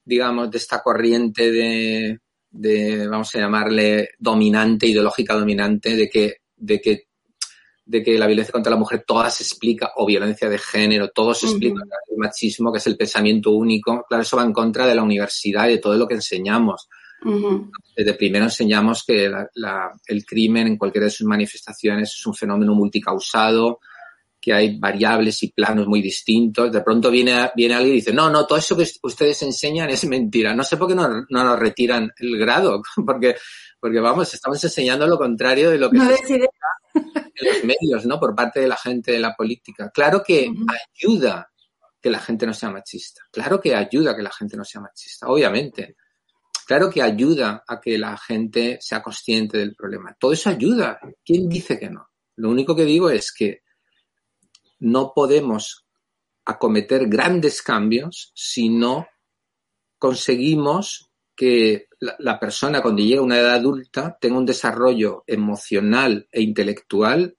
digamos, 0.05 0.51
de 0.51 0.59
esta 0.59 0.83
corriente 0.83 1.51
de, 1.51 2.21
de, 2.51 3.09
vamos 3.09 3.35
a 3.35 3.39
llamarle, 3.39 4.11
dominante, 4.19 4.87
ideológica 4.87 5.35
dominante, 5.35 5.97
de 5.97 6.09
que, 6.09 6.37
de 6.57 6.81
que, 6.81 7.09
de 7.87 8.03
que 8.03 8.19
la 8.19 8.27
violencia 8.27 8.53
contra 8.53 8.71
la 8.71 8.79
mujer 8.79 9.05
toda 9.07 9.31
se 9.31 9.43
explica, 9.43 9.93
o 9.97 10.07
violencia 10.07 10.49
de 10.49 10.59
género, 10.59 11.09
todo 11.09 11.35
se 11.35 11.47
explica, 11.47 11.83
el 12.11 12.19
machismo, 12.19 12.71
que 12.71 12.79
es 12.79 12.87
el 12.87 12.97
pensamiento 12.97 13.51
único. 13.51 14.05
Claro, 14.09 14.23
eso 14.23 14.37
va 14.37 14.45
en 14.45 14.53
contra 14.53 14.87
de 14.87 14.95
la 14.95 15.03
universidad 15.03 15.69
y 15.69 15.73
de 15.73 15.79
todo 15.79 15.97
lo 15.97 16.07
que 16.07 16.15
enseñamos. 16.15 16.89
Desde 17.97 18.15
primero 18.15 18.45
enseñamos 18.45 19.03
que 19.03 19.33
el 20.07 20.27
crimen 20.27 20.67
en 20.67 20.77
cualquiera 20.77 21.07
de 21.07 21.11
sus 21.11 21.27
manifestaciones 21.27 22.15
es 22.15 22.27
un 22.27 22.35
fenómeno 22.35 22.75
multicausado, 22.75 23.81
que 24.45 24.53
hay 24.53 24.79
variables 24.79 25.43
y 25.43 25.53
planos 25.53 25.87
muy 25.87 26.03
distintos. 26.03 26.71
De 26.71 26.83
pronto 26.83 27.11
viene, 27.11 27.51
viene 27.57 27.75
alguien 27.75 27.95
y 27.95 28.01
dice, 28.01 28.13
no, 28.13 28.29
no, 28.29 28.47
todo 28.47 28.59
eso 28.59 28.77
que 28.77 28.87
ustedes 29.03 29.43
enseñan 29.43 29.89
es 29.89 30.05
mentira. 30.05 30.55
No 30.55 30.63
sé 30.63 30.77
por 30.77 30.87
qué 30.87 30.95
no, 30.95 31.09
no 31.09 31.45
nos 31.45 31.59
retiran 31.59 32.13
el 32.19 32.37
grado, 32.37 32.83
porque, 33.07 33.37
porque 33.81 34.01
vamos, 34.01 34.35
estamos 34.35 34.63
enseñando 34.63 35.07
lo 35.07 35.17
contrario 35.17 35.71
de 35.71 35.79
lo 35.79 35.91
que 35.91 35.99
se 35.99 36.35
en 36.35 37.49
los 37.49 37.65
medios, 37.65 38.05
¿no? 38.05 38.21
Por 38.21 38.35
parte 38.35 38.61
de 38.61 38.69
la 38.69 38.77
gente 38.77 39.13
de 39.13 39.19
la 39.19 39.35
política. 39.35 39.91
Claro 39.95 40.23
que 40.23 40.53
ayuda 40.95 41.51
que 41.99 42.11
la 42.11 42.19
gente 42.19 42.45
no 42.47 42.53
sea 42.53 42.71
machista. 42.71 43.23
Claro 43.33 43.59
que 43.59 43.75
ayuda 43.75 44.15
que 44.15 44.23
la 44.23 44.31
gente 44.31 44.59
no 44.59 44.65
sea 44.67 44.83
machista, 44.83 45.27
obviamente. 45.27 45.97
Claro 46.67 46.91
que 46.91 47.01
ayuda 47.01 47.65
a 47.67 47.81
que 47.81 47.97
la 47.97 48.19
gente 48.19 48.77
sea 48.79 49.03
consciente 49.03 49.57
del 49.57 49.75
problema. 49.75 50.15
Todo 50.21 50.35
eso 50.35 50.51
ayuda. 50.51 51.01
¿Quién 51.25 51.49
dice 51.49 51.79
que 51.79 51.89
no? 51.89 52.11
Lo 52.37 52.51
único 52.51 52.77
que 52.77 52.85
digo 52.85 53.09
es 53.09 53.33
que 53.33 53.64
no 54.85 55.13
podemos 55.15 55.87
acometer 56.45 57.09
grandes 57.09 57.63
cambios 57.63 58.31
si 58.35 58.69
no 58.69 59.07
conseguimos 59.99 61.11
que 61.35 61.89
la, 62.01 62.39
persona 62.39 62.83
cuando 62.83 63.03
llega 63.03 63.21
a 63.21 63.25
una 63.25 63.39
edad 63.39 63.55
adulta 63.55 64.17
tenga 64.21 64.37
un 64.37 64.45
desarrollo 64.45 65.25
emocional 65.27 66.29
e 66.31 66.43
intelectual 66.43 67.37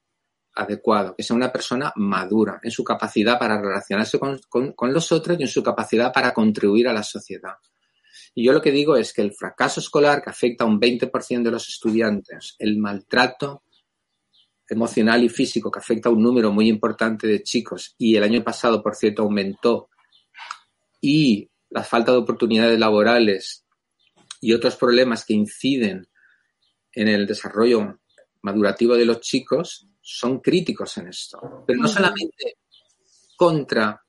adecuado, 0.56 1.16
que 1.16 1.22
sea 1.22 1.36
una 1.36 1.52
persona 1.52 1.94
madura 1.98 2.60
en 2.64 2.72
su 2.72 2.84
capacidad 2.84 3.38
para 3.38 3.62
relacionarse 3.62 4.18
con, 4.18 4.40
con, 4.50 4.94
los 4.94 5.12
otros 5.12 5.38
y 5.40 5.44
en 5.44 5.48
su 5.48 5.62
capacidad 5.62 6.12
para 6.12 6.34
contribuir 6.34 6.88
a 6.88 6.94
la 6.94 7.04
sociedad. 7.04 7.56
Y 8.34 8.44
yo 8.44 8.54
lo 8.54 8.62
que 8.62 8.72
digo 8.72 8.98
es 8.98 9.14
que 9.14 9.22
el 9.22 9.34
fracaso 9.34 9.80
escolar 9.80 10.24
que 10.24 10.32
afecta 10.32 10.64
a 10.64 10.68
un 10.68 10.80
20% 10.80 11.44
de 11.44 11.52
los 11.52 11.70
estudiantes, 11.70 12.56
el 12.58 12.78
maltrato 12.78 13.65
emocional 14.70 15.24
y 15.24 15.30
físico 15.30 15.72
que 15.72 15.80
afecta 15.80 16.10
a 16.10 16.12
un 16.12 16.24
número 16.24 16.52
muy 16.52 16.68
importante 16.68 17.28
de 17.28 17.44
chicos 17.44 17.96
y 17.98 18.16
el 18.16 18.24
año 18.24 18.44
pasado, 18.44 18.82
por 18.82 18.96
cierto, 18.96 19.24
aumentó 19.24 19.90
y 21.02 21.50
la 21.70 21.84
falta 21.84 22.12
de 22.12 22.18
oportunidades 22.18 22.80
laborales 22.80 23.66
y 24.42 24.54
otros 24.54 24.76
problemas 24.76 25.26
que 25.26 25.34
inciden 25.34 26.08
en 26.94 27.08
el 27.08 27.28
desarrollo 27.28 28.00
madurativo 28.42 28.96
de 28.96 29.06
los 29.06 29.20
chicos 29.20 29.88
son 30.02 30.40
críticos 30.40 30.98
en 30.98 31.08
esto. 31.08 31.64
Pero 31.66 31.82
no 31.82 31.88
solamente 31.88 32.58
contra, 33.36 34.02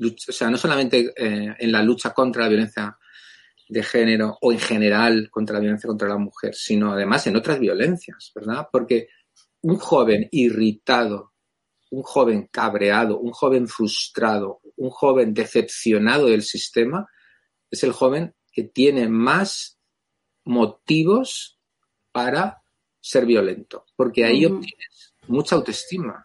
o 0.00 0.32
sea, 0.32 0.50
no 0.50 0.56
solamente 0.56 1.12
eh, 1.16 1.54
en 1.58 1.72
la 1.72 1.82
lucha 1.82 2.10
contra 2.10 2.42
la 2.42 2.48
violencia 2.48 2.98
de 3.68 3.82
género 3.82 4.36
o 4.42 4.52
en 4.52 4.58
general 4.58 5.28
contra 5.30 5.54
la 5.54 5.60
violencia 5.60 5.88
contra 5.88 6.08
la 6.08 6.18
mujer, 6.18 6.54
sino 6.54 6.92
además 6.92 7.26
en 7.26 7.36
otras 7.36 7.58
violencias, 7.58 8.30
¿verdad? 8.34 8.68
Porque 8.70 9.08
un 9.64 9.76
joven 9.76 10.28
irritado 10.30 11.34
un 11.94 12.02
joven 12.02 12.48
cabreado, 12.50 13.18
un 13.18 13.30
joven 13.30 13.68
frustrado, 13.68 14.60
un 14.76 14.90
joven 14.90 15.32
decepcionado 15.32 16.26
del 16.26 16.42
sistema, 16.42 17.08
es 17.70 17.84
el 17.84 17.92
joven 17.92 18.34
que 18.52 18.64
tiene 18.64 19.08
más 19.08 19.78
motivos 20.44 21.58
para 22.10 22.62
ser 23.00 23.26
violento, 23.26 23.86
porque 23.96 24.24
ahí 24.24 24.44
obtienes 24.44 25.14
mucha 25.28 25.56
autoestima, 25.56 26.24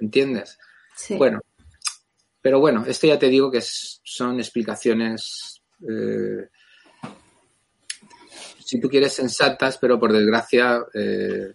¿entiendes? 0.00 0.58
Bueno, 1.10 1.40
pero 2.40 2.60
bueno, 2.60 2.84
esto 2.86 3.06
ya 3.06 3.18
te 3.18 3.28
digo 3.28 3.50
que 3.50 3.60
son 3.62 4.38
explicaciones, 4.38 5.62
eh, 5.88 6.48
si 8.64 8.80
tú 8.80 8.88
quieres, 8.88 9.12
sensatas, 9.12 9.78
pero 9.78 9.98
por 9.98 10.12
desgracia 10.12 10.84
eh, 10.94 11.54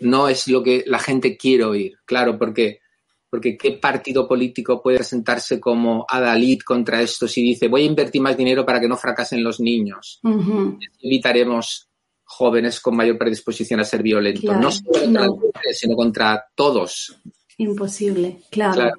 no 0.00 0.28
es 0.28 0.48
lo 0.48 0.62
que 0.62 0.84
la 0.86 0.98
gente 0.98 1.36
quiere 1.36 1.64
oír. 1.64 1.98
Claro, 2.04 2.38
porque, 2.38 2.80
porque 3.28 3.56
¿qué 3.56 3.72
partido 3.72 4.26
político 4.26 4.82
puede 4.82 4.98
presentarse 4.98 5.60
como 5.60 6.04
adalid 6.08 6.60
contra 6.60 7.02
esto 7.02 7.28
si 7.28 7.42
dice 7.42 7.68
voy 7.68 7.82
a 7.82 7.86
invertir 7.86 8.22
más 8.22 8.36
dinero 8.36 8.64
para 8.64 8.80
que 8.80 8.88
no 8.88 8.96
fracasen 8.96 9.42
los 9.42 9.60
niños? 9.60 10.20
Evitaremos 11.02 11.88
jóvenes 12.24 12.80
con 12.80 12.96
mayor 12.96 13.18
predisposición 13.18 13.80
a 13.80 13.84
ser 13.84 14.02
violentos, 14.02 14.56
no 14.56 14.70
solo 14.70 14.92
contra 14.92 15.22
las 15.22 15.30
mujeres, 15.30 15.78
sino 15.78 15.96
contra 15.96 16.44
todos. 16.54 17.16
Imposible, 17.58 18.40
claro. 18.50 18.92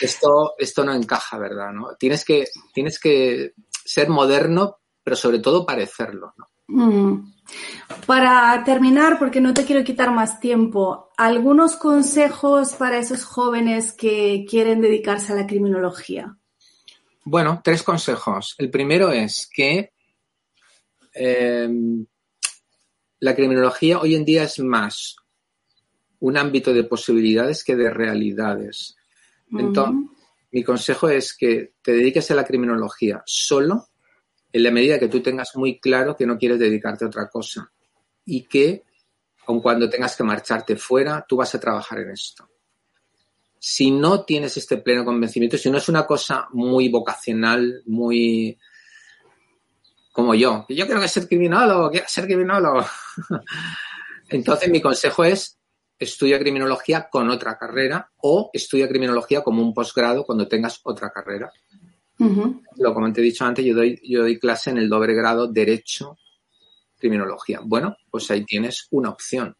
Esto, 0.00 0.54
esto 0.56 0.84
no 0.84 0.94
encaja, 0.94 1.38
¿verdad? 1.38 1.72
¿no? 1.72 1.88
Tienes, 1.98 2.24
que, 2.24 2.46
tienes 2.72 2.98
que 2.98 3.52
ser 3.84 4.08
moderno, 4.08 4.78
pero 5.02 5.16
sobre 5.16 5.40
todo 5.40 5.66
parecerlo. 5.66 6.32
¿no? 6.38 6.46
Mm. 6.68 7.34
Para 8.06 8.62
terminar, 8.64 9.18
porque 9.18 9.40
no 9.40 9.54
te 9.54 9.64
quiero 9.64 9.84
quitar 9.84 10.10
más 10.12 10.40
tiempo, 10.40 11.10
¿algunos 11.16 11.76
consejos 11.76 12.74
para 12.74 12.98
esos 12.98 13.24
jóvenes 13.24 13.92
que 13.92 14.44
quieren 14.48 14.80
dedicarse 14.80 15.32
a 15.32 15.36
la 15.36 15.46
criminología? 15.46 16.36
Bueno, 17.24 17.60
tres 17.62 17.82
consejos. 17.82 18.54
El 18.58 18.70
primero 18.70 19.10
es 19.10 19.48
que 19.52 19.92
em, 21.12 22.06
la 23.20 23.34
criminología 23.34 23.98
hoy 23.98 24.14
en 24.14 24.24
día 24.24 24.44
es 24.44 24.58
más 24.60 25.16
un 26.20 26.36
ámbito 26.36 26.72
de 26.72 26.84
posibilidades 26.84 27.64
que 27.64 27.76
de 27.76 27.90
realidades. 27.90 28.96
Entonces, 29.50 30.10
mi 30.50 30.64
consejo 30.64 31.08
es 31.08 31.36
que 31.36 31.74
te 31.82 31.92
dediques 31.92 32.30
a 32.30 32.34
la 32.34 32.44
criminología 32.44 33.22
solo 33.26 33.87
en 34.52 34.62
la 34.62 34.70
medida 34.70 34.98
que 34.98 35.08
tú 35.08 35.20
tengas 35.20 35.54
muy 35.56 35.78
claro 35.78 36.16
que 36.16 36.26
no 36.26 36.38
quieres 36.38 36.58
dedicarte 36.58 37.04
a 37.04 37.08
otra 37.08 37.28
cosa 37.28 37.70
y 38.24 38.44
que, 38.44 38.84
aun 39.46 39.60
cuando 39.60 39.88
tengas 39.88 40.16
que 40.16 40.24
marcharte 40.24 40.76
fuera, 40.76 41.24
tú 41.26 41.36
vas 41.36 41.54
a 41.54 41.60
trabajar 41.60 42.00
en 42.00 42.10
esto. 42.10 42.48
Si 43.58 43.90
no 43.90 44.24
tienes 44.24 44.56
este 44.56 44.78
pleno 44.78 45.04
convencimiento, 45.04 45.58
si 45.58 45.70
no 45.70 45.78
es 45.78 45.88
una 45.88 46.06
cosa 46.06 46.48
muy 46.52 46.88
vocacional, 46.88 47.82
muy 47.86 48.58
como 50.12 50.34
yo, 50.34 50.64
que 50.66 50.74
yo 50.74 50.86
quiero 50.86 51.06
ser 51.06 51.28
criminólogo, 51.28 51.90
quiero 51.90 52.08
ser 52.08 52.26
criminólogo. 52.26 52.84
Entonces 54.28 54.68
mi 54.68 54.80
consejo 54.80 55.24
es 55.24 55.58
estudia 55.98 56.38
criminología 56.38 57.08
con 57.10 57.28
otra 57.28 57.58
carrera 57.58 58.10
o 58.18 58.50
estudia 58.52 58.88
criminología 58.88 59.42
como 59.42 59.62
un 59.62 59.74
posgrado 59.74 60.24
cuando 60.24 60.46
tengas 60.46 60.80
otra 60.84 61.10
carrera. 61.10 61.50
Lo 62.18 62.94
como 62.94 63.12
te 63.12 63.20
he 63.20 63.24
dicho 63.24 63.44
antes, 63.44 63.64
yo 63.64 63.74
doy, 63.74 64.00
yo 64.02 64.22
doy 64.22 64.38
clase 64.38 64.70
en 64.70 64.78
el 64.78 64.88
doble 64.88 65.14
grado 65.14 65.46
Derecho, 65.46 66.16
Criminología. 66.96 67.60
Bueno, 67.62 67.96
pues 68.10 68.30
ahí 68.30 68.44
tienes 68.44 68.88
una 68.90 69.10
opción. 69.10 69.56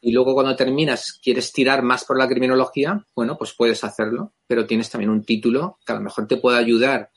Y 0.00 0.12
luego 0.12 0.34
cuando 0.34 0.54
terminas, 0.54 1.18
quieres 1.22 1.52
tirar 1.52 1.82
más 1.82 2.04
por 2.04 2.18
la 2.18 2.28
criminología, 2.28 3.04
bueno, 3.14 3.36
pues 3.38 3.54
puedes 3.56 3.82
hacerlo, 3.84 4.34
pero 4.46 4.66
tienes 4.66 4.90
también 4.90 5.10
un 5.10 5.24
título 5.24 5.78
que 5.84 5.92
a 5.92 5.96
lo 5.96 6.02
mejor 6.02 6.26
te 6.26 6.36
puede 6.36 6.58
ayudar 6.58 7.10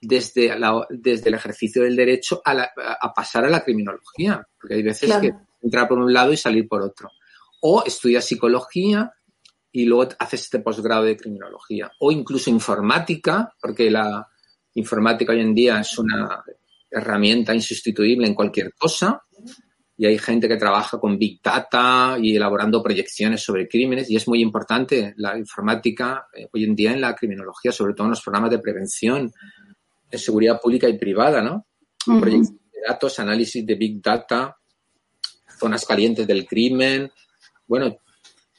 desde, 0.00 0.52
desde 0.90 1.28
el 1.28 1.34
ejercicio 1.34 1.82
del 1.82 1.96
derecho 1.96 2.42
a, 2.44 3.12
pasar 3.14 3.44
a 3.44 3.50
la 3.50 3.62
criminología, 3.62 4.46
porque 4.60 4.74
hay 4.74 4.82
veces 4.82 5.12
que 5.20 5.32
entrar 5.62 5.88
por 5.88 5.98
un 5.98 6.12
lado 6.12 6.32
y 6.32 6.36
salir 6.36 6.68
por 6.68 6.82
otro. 6.82 7.10
O 7.60 7.84
estudias 7.86 8.24
psicología 8.24 9.12
y 9.76 9.86
luego 9.86 10.08
haces 10.20 10.42
este 10.42 10.60
posgrado 10.60 11.02
de 11.02 11.16
criminología. 11.16 11.90
O 11.98 12.12
incluso 12.12 12.48
informática, 12.48 13.52
porque 13.60 13.90
la 13.90 14.24
informática 14.74 15.32
hoy 15.32 15.40
en 15.40 15.52
día 15.52 15.80
es 15.80 15.98
una 15.98 16.44
herramienta 16.88 17.52
insustituible 17.52 18.24
en 18.28 18.36
cualquier 18.36 18.72
cosa. 18.74 19.20
Y 19.96 20.06
hay 20.06 20.16
gente 20.18 20.46
que 20.46 20.56
trabaja 20.56 21.00
con 21.00 21.18
Big 21.18 21.40
Data 21.42 22.16
y 22.20 22.36
elaborando 22.36 22.84
proyecciones 22.84 23.42
sobre 23.42 23.66
crímenes. 23.66 24.08
Y 24.08 24.14
es 24.14 24.28
muy 24.28 24.40
importante 24.40 25.12
la 25.16 25.36
informática 25.36 26.28
eh, 26.32 26.46
hoy 26.52 26.62
en 26.62 26.76
día 26.76 26.92
en 26.92 27.00
la 27.00 27.16
criminología, 27.16 27.72
sobre 27.72 27.94
todo 27.94 28.06
en 28.06 28.10
los 28.10 28.22
programas 28.22 28.50
de 28.50 28.60
prevención, 28.60 29.32
de 30.08 30.18
seguridad 30.18 30.60
pública 30.60 30.88
y 30.88 30.96
privada, 30.96 31.42
¿no? 31.42 31.66
Proyección 32.20 32.60
de 32.72 32.80
datos, 32.86 33.18
análisis 33.18 33.66
de 33.66 33.74
Big 33.74 34.00
Data, 34.00 34.56
zonas 35.58 35.84
calientes 35.84 36.28
del 36.28 36.46
crimen. 36.46 37.10
Bueno, 37.66 37.98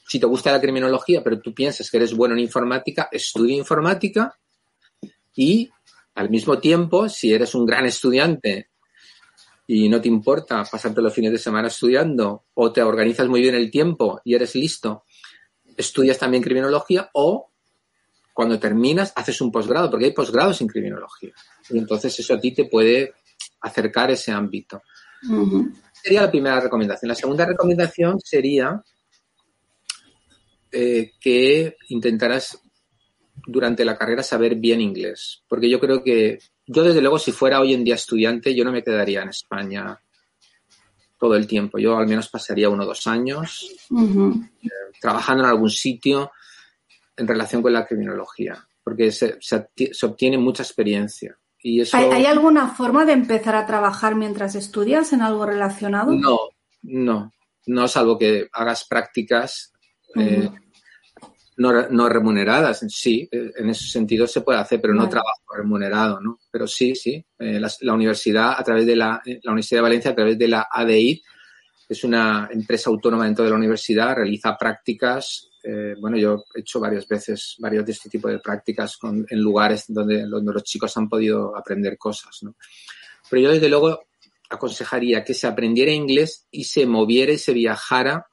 si 0.08 0.20
te 0.20 0.26
gusta 0.26 0.52
la 0.52 0.60
criminología, 0.60 1.22
pero 1.22 1.40
tú 1.40 1.52
piensas 1.52 1.90
que 1.90 1.96
eres 1.96 2.14
bueno 2.14 2.34
en 2.34 2.40
informática, 2.40 3.08
estudia 3.10 3.56
informática 3.56 4.38
y 5.34 5.70
al 6.14 6.30
mismo 6.30 6.58
tiempo, 6.58 7.08
si 7.08 7.32
eres 7.32 7.54
un 7.54 7.66
gran 7.66 7.84
estudiante 7.86 8.70
y 9.66 9.88
no 9.88 10.00
te 10.00 10.08
importa 10.08 10.64
pasarte 10.64 11.02
los 11.02 11.12
fines 11.12 11.32
de 11.32 11.38
semana 11.38 11.68
estudiando 11.68 12.44
o 12.54 12.72
te 12.72 12.82
organizas 12.82 13.28
muy 13.28 13.40
bien 13.40 13.54
el 13.54 13.70
tiempo 13.70 14.20
y 14.24 14.34
eres 14.34 14.54
listo, 14.54 15.04
estudias 15.76 16.18
también 16.18 16.42
criminología 16.42 17.10
o 17.12 17.50
cuando 18.32 18.58
terminas 18.58 19.12
haces 19.16 19.40
un 19.40 19.50
posgrado, 19.50 19.90
porque 19.90 20.06
hay 20.06 20.12
posgrados 20.12 20.60
en 20.60 20.68
criminología. 20.68 21.32
Y 21.70 21.78
entonces 21.78 22.18
eso 22.18 22.34
a 22.34 22.40
ti 22.40 22.52
te 22.52 22.66
puede 22.66 23.14
acercar 23.62 24.10
ese 24.10 24.30
ámbito. 24.30 24.82
Sería 25.92 26.22
la 26.22 26.30
primera 26.30 26.60
recomendación. 26.60 27.08
La 27.08 27.14
segunda 27.14 27.46
recomendación 27.46 28.20
sería 28.20 28.82
eh, 30.72 31.12
que 31.20 31.76
intentarás 31.88 32.60
durante 33.46 33.84
la 33.84 33.96
carrera 33.96 34.22
saber 34.22 34.56
bien 34.56 34.80
inglés, 34.80 35.42
porque 35.48 35.70
yo 35.70 35.78
creo 35.78 36.02
que 36.02 36.38
yo 36.66 36.82
desde 36.82 37.00
luego 37.00 37.18
si 37.18 37.32
fuera 37.32 37.60
hoy 37.60 37.74
en 37.74 37.84
día 37.84 37.94
estudiante 37.94 38.54
yo 38.54 38.64
no 38.64 38.72
me 38.72 38.82
quedaría 38.82 39.22
en 39.22 39.28
España 39.28 40.00
todo 41.18 41.34
el 41.34 41.46
tiempo, 41.46 41.78
yo 41.78 41.96
al 41.96 42.06
menos 42.06 42.28
pasaría 42.28 42.68
uno 42.68 42.82
o 42.82 42.86
dos 42.86 43.06
años 43.06 43.70
eh, 43.90 44.68
trabajando 45.00 45.44
en 45.44 45.50
algún 45.50 45.70
sitio 45.70 46.30
en 47.16 47.26
relación 47.26 47.62
con 47.62 47.72
la 47.72 47.86
criminología, 47.86 48.66
porque 48.84 49.10
se, 49.10 49.38
obtiene 50.02 50.38
mucha 50.38 50.62
experiencia. 50.62 51.38
Y 51.62 51.80
eso... 51.80 51.96
¿Hay, 51.96 52.26
alguna 52.26 52.68
forma 52.68 53.04
de 53.04 53.12
empezar 53.12 53.56
a 53.56 53.66
trabajar 53.66 54.14
mientras 54.14 54.54
estudias 54.54 55.12
en 55.12 55.22
algo 55.22 55.46
relacionado? 55.46 56.12
No, 56.12 56.38
no, 56.82 57.32
no, 57.66 57.88
salvo 57.88 58.18
que 58.18 58.48
hagas 58.52 58.84
prácticas 58.84 59.72
eh, 60.18 60.50
no, 61.58 61.88
no, 61.88 62.08
remuneradas. 62.08 62.84
Sí, 62.88 63.28
eh, 63.30 63.52
en 63.56 63.70
ese 63.70 63.86
sentido 63.86 64.26
se 64.26 64.42
puede 64.42 64.58
hacer, 64.58 64.80
pero 64.80 64.94
no 64.94 65.08
trabajo 65.08 65.42
remunerado, 65.56 66.20
¿no? 66.20 66.38
Pero 66.50 66.66
sí, 66.66 66.94
sí. 66.94 67.24
Eh, 67.38 67.60
la, 67.80 67.94
universidad, 67.94 68.54
a 68.58 68.62
través 68.62 68.86
de 68.86 68.96
la, 68.96 69.20
la 69.24 69.52
Universidad 69.52 69.78
de 69.78 69.82
Valencia, 69.82 70.10
a 70.10 70.14
través 70.14 70.38
de 70.38 70.48
la 70.48 70.68
ADI, 70.70 71.22
es 71.88 72.04
una 72.04 72.48
empresa 72.50 72.90
autónoma 72.90 73.24
dentro 73.24 73.44
de 73.44 73.50
la 73.50 73.56
universidad, 73.56 74.16
realiza 74.16 74.56
prácticas. 74.56 75.50
bueno, 76.00 76.16
yo 76.16 76.44
he 76.54 76.60
hecho 76.60 76.80
varias 76.80 77.06
veces 77.06 77.56
varios 77.58 77.84
de 77.84 77.92
este 77.92 78.08
tipo 78.08 78.28
de 78.28 78.38
prácticas 78.38 78.98
en 79.02 79.40
lugares 79.40 79.84
donde, 79.88 80.26
donde 80.26 80.52
los 80.52 80.64
chicos 80.64 80.96
han 80.96 81.08
podido 81.08 81.56
aprender 81.56 81.96
cosas, 81.96 82.38
¿no? 82.42 82.56
Pero 83.30 83.42
yo, 83.42 83.52
desde 83.52 83.68
luego, 83.68 84.00
aconsejaría 84.48 85.24
que 85.24 85.34
se 85.34 85.46
aprendiera 85.46 85.92
inglés 85.92 86.46
y 86.50 86.64
se 86.64 86.86
moviera 86.86 87.32
y 87.32 87.38
se 87.38 87.52
viajara 87.52 88.26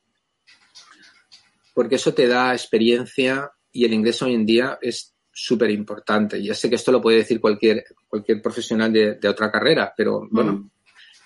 porque 1.74 1.96
eso 1.96 2.14
te 2.14 2.28
da 2.28 2.54
experiencia 2.54 3.52
y 3.72 3.86
el 3.86 3.94
inglés 3.94 4.22
hoy 4.22 4.34
en 4.34 4.46
día 4.46 4.78
es 4.82 5.14
súper 5.32 5.72
importante. 5.72 6.42
Ya 6.42 6.54
sé 6.54 6.70
que 6.70 6.76
esto 6.76 6.92
lo 6.92 7.02
puede 7.02 7.18
decir 7.18 7.42
cualquier, 7.42 7.84
cualquier 8.08 8.42
profesional 8.42 8.94
de, 8.94 9.28
otra 9.28 9.52
carrera, 9.52 9.94
pero 9.98 10.28
bueno, 10.30 10.54
mm. 10.54 10.70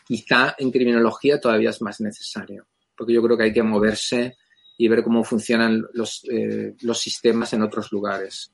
quizá 0.05 0.55
en 0.57 0.71
criminología 0.71 1.39
todavía 1.39 1.71
es 1.71 1.81
más 1.81 1.99
necesario, 1.99 2.67
porque 2.95 3.13
yo 3.13 3.21
creo 3.21 3.37
que 3.37 3.43
hay 3.43 3.53
que 3.53 3.63
moverse 3.63 4.37
y 4.77 4.87
ver 4.87 5.03
cómo 5.03 5.23
funcionan 5.23 5.83
los, 5.93 6.23
eh, 6.31 6.75
los 6.81 6.99
sistemas 6.99 7.51
en 7.53 7.63
otros 7.63 7.91
lugares. 7.91 8.53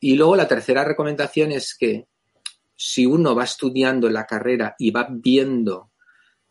Y 0.00 0.14
luego 0.14 0.36
la 0.36 0.46
tercera 0.46 0.84
recomendación 0.84 1.50
es 1.50 1.74
que 1.74 2.06
si 2.76 3.04
uno 3.06 3.34
va 3.34 3.42
estudiando 3.42 4.08
la 4.08 4.24
carrera 4.24 4.76
y 4.78 4.92
va 4.92 5.08
viendo 5.10 5.90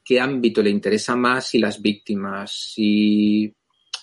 qué 0.03 0.19
ámbito 0.19 0.61
le 0.61 0.69
interesa 0.69 1.15
más, 1.15 1.47
si 1.47 1.59
las 1.59 1.81
víctimas, 1.81 2.51
si 2.51 3.53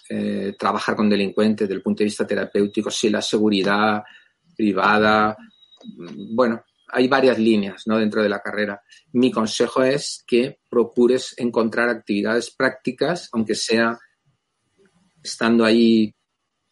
eh, 0.08 0.54
trabajar 0.58 0.96
con 0.96 1.08
delincuentes 1.08 1.66
desde 1.66 1.76
el 1.76 1.82
punto 1.82 2.00
de 2.00 2.04
vista 2.06 2.26
terapéutico, 2.26 2.90
si 2.90 3.08
la 3.10 3.22
seguridad 3.22 4.02
privada, 4.56 5.36
bueno, 6.32 6.62
hay 6.88 7.08
varias 7.08 7.38
líneas 7.38 7.82
¿no? 7.86 7.98
dentro 7.98 8.22
de 8.22 8.28
la 8.28 8.40
carrera. 8.40 8.80
Mi 9.12 9.30
consejo 9.30 9.82
es 9.82 10.22
que 10.26 10.60
procures 10.70 11.34
encontrar 11.38 11.88
actividades 11.88 12.50
prácticas, 12.50 13.28
aunque 13.32 13.54
sea 13.54 13.98
estando 15.22 15.64
ahí 15.64 16.14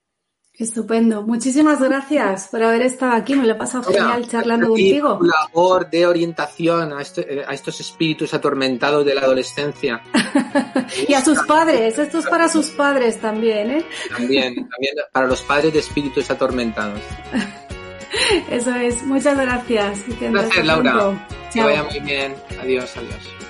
Estupendo. 0.56 1.22
Muchísimas 1.22 1.80
gracias 1.82 2.46
por 2.48 2.62
haber 2.62 2.82
estado 2.82 3.14
aquí. 3.14 3.34
Me 3.34 3.44
lo 3.44 3.54
he 3.54 3.56
pasado 3.56 3.82
genial 3.84 4.28
charlando 4.28 4.68
contigo. 4.68 5.18
labor 5.20 5.90
de 5.90 6.06
orientación 6.06 7.00
este, 7.00 7.44
a, 7.44 7.52
estos 7.52 7.80
espíritus 7.80 8.32
atormentados 8.34 9.04
de 9.04 9.14
la 9.16 9.22
adolescencia. 9.22 10.00
y 11.08 11.12
a 11.12 11.24
sus 11.24 11.40
padres. 11.42 11.98
Esto 11.98 12.18
es 12.18 12.26
para 12.26 12.48
sus 12.48 12.70
padres 12.70 13.20
también, 13.20 13.70
¿eh? 13.70 13.84
También, 14.10 14.54
también 14.54 14.94
para 15.10 15.26
los 15.26 15.42
padres 15.42 15.72
de 15.72 15.80
espíritus 15.80 16.30
atormentados. 16.30 17.00
Eso 18.48 18.74
es. 18.76 19.02
Muchas 19.02 19.36
gracias. 19.36 20.04
Gracias, 20.20 20.64
Laura. 20.64 21.26
Que 21.52 21.62
vaya 21.62 21.82
muy 21.82 21.98
bien. 21.98 22.32
Adiós, 22.60 22.96
adiós. 22.96 23.43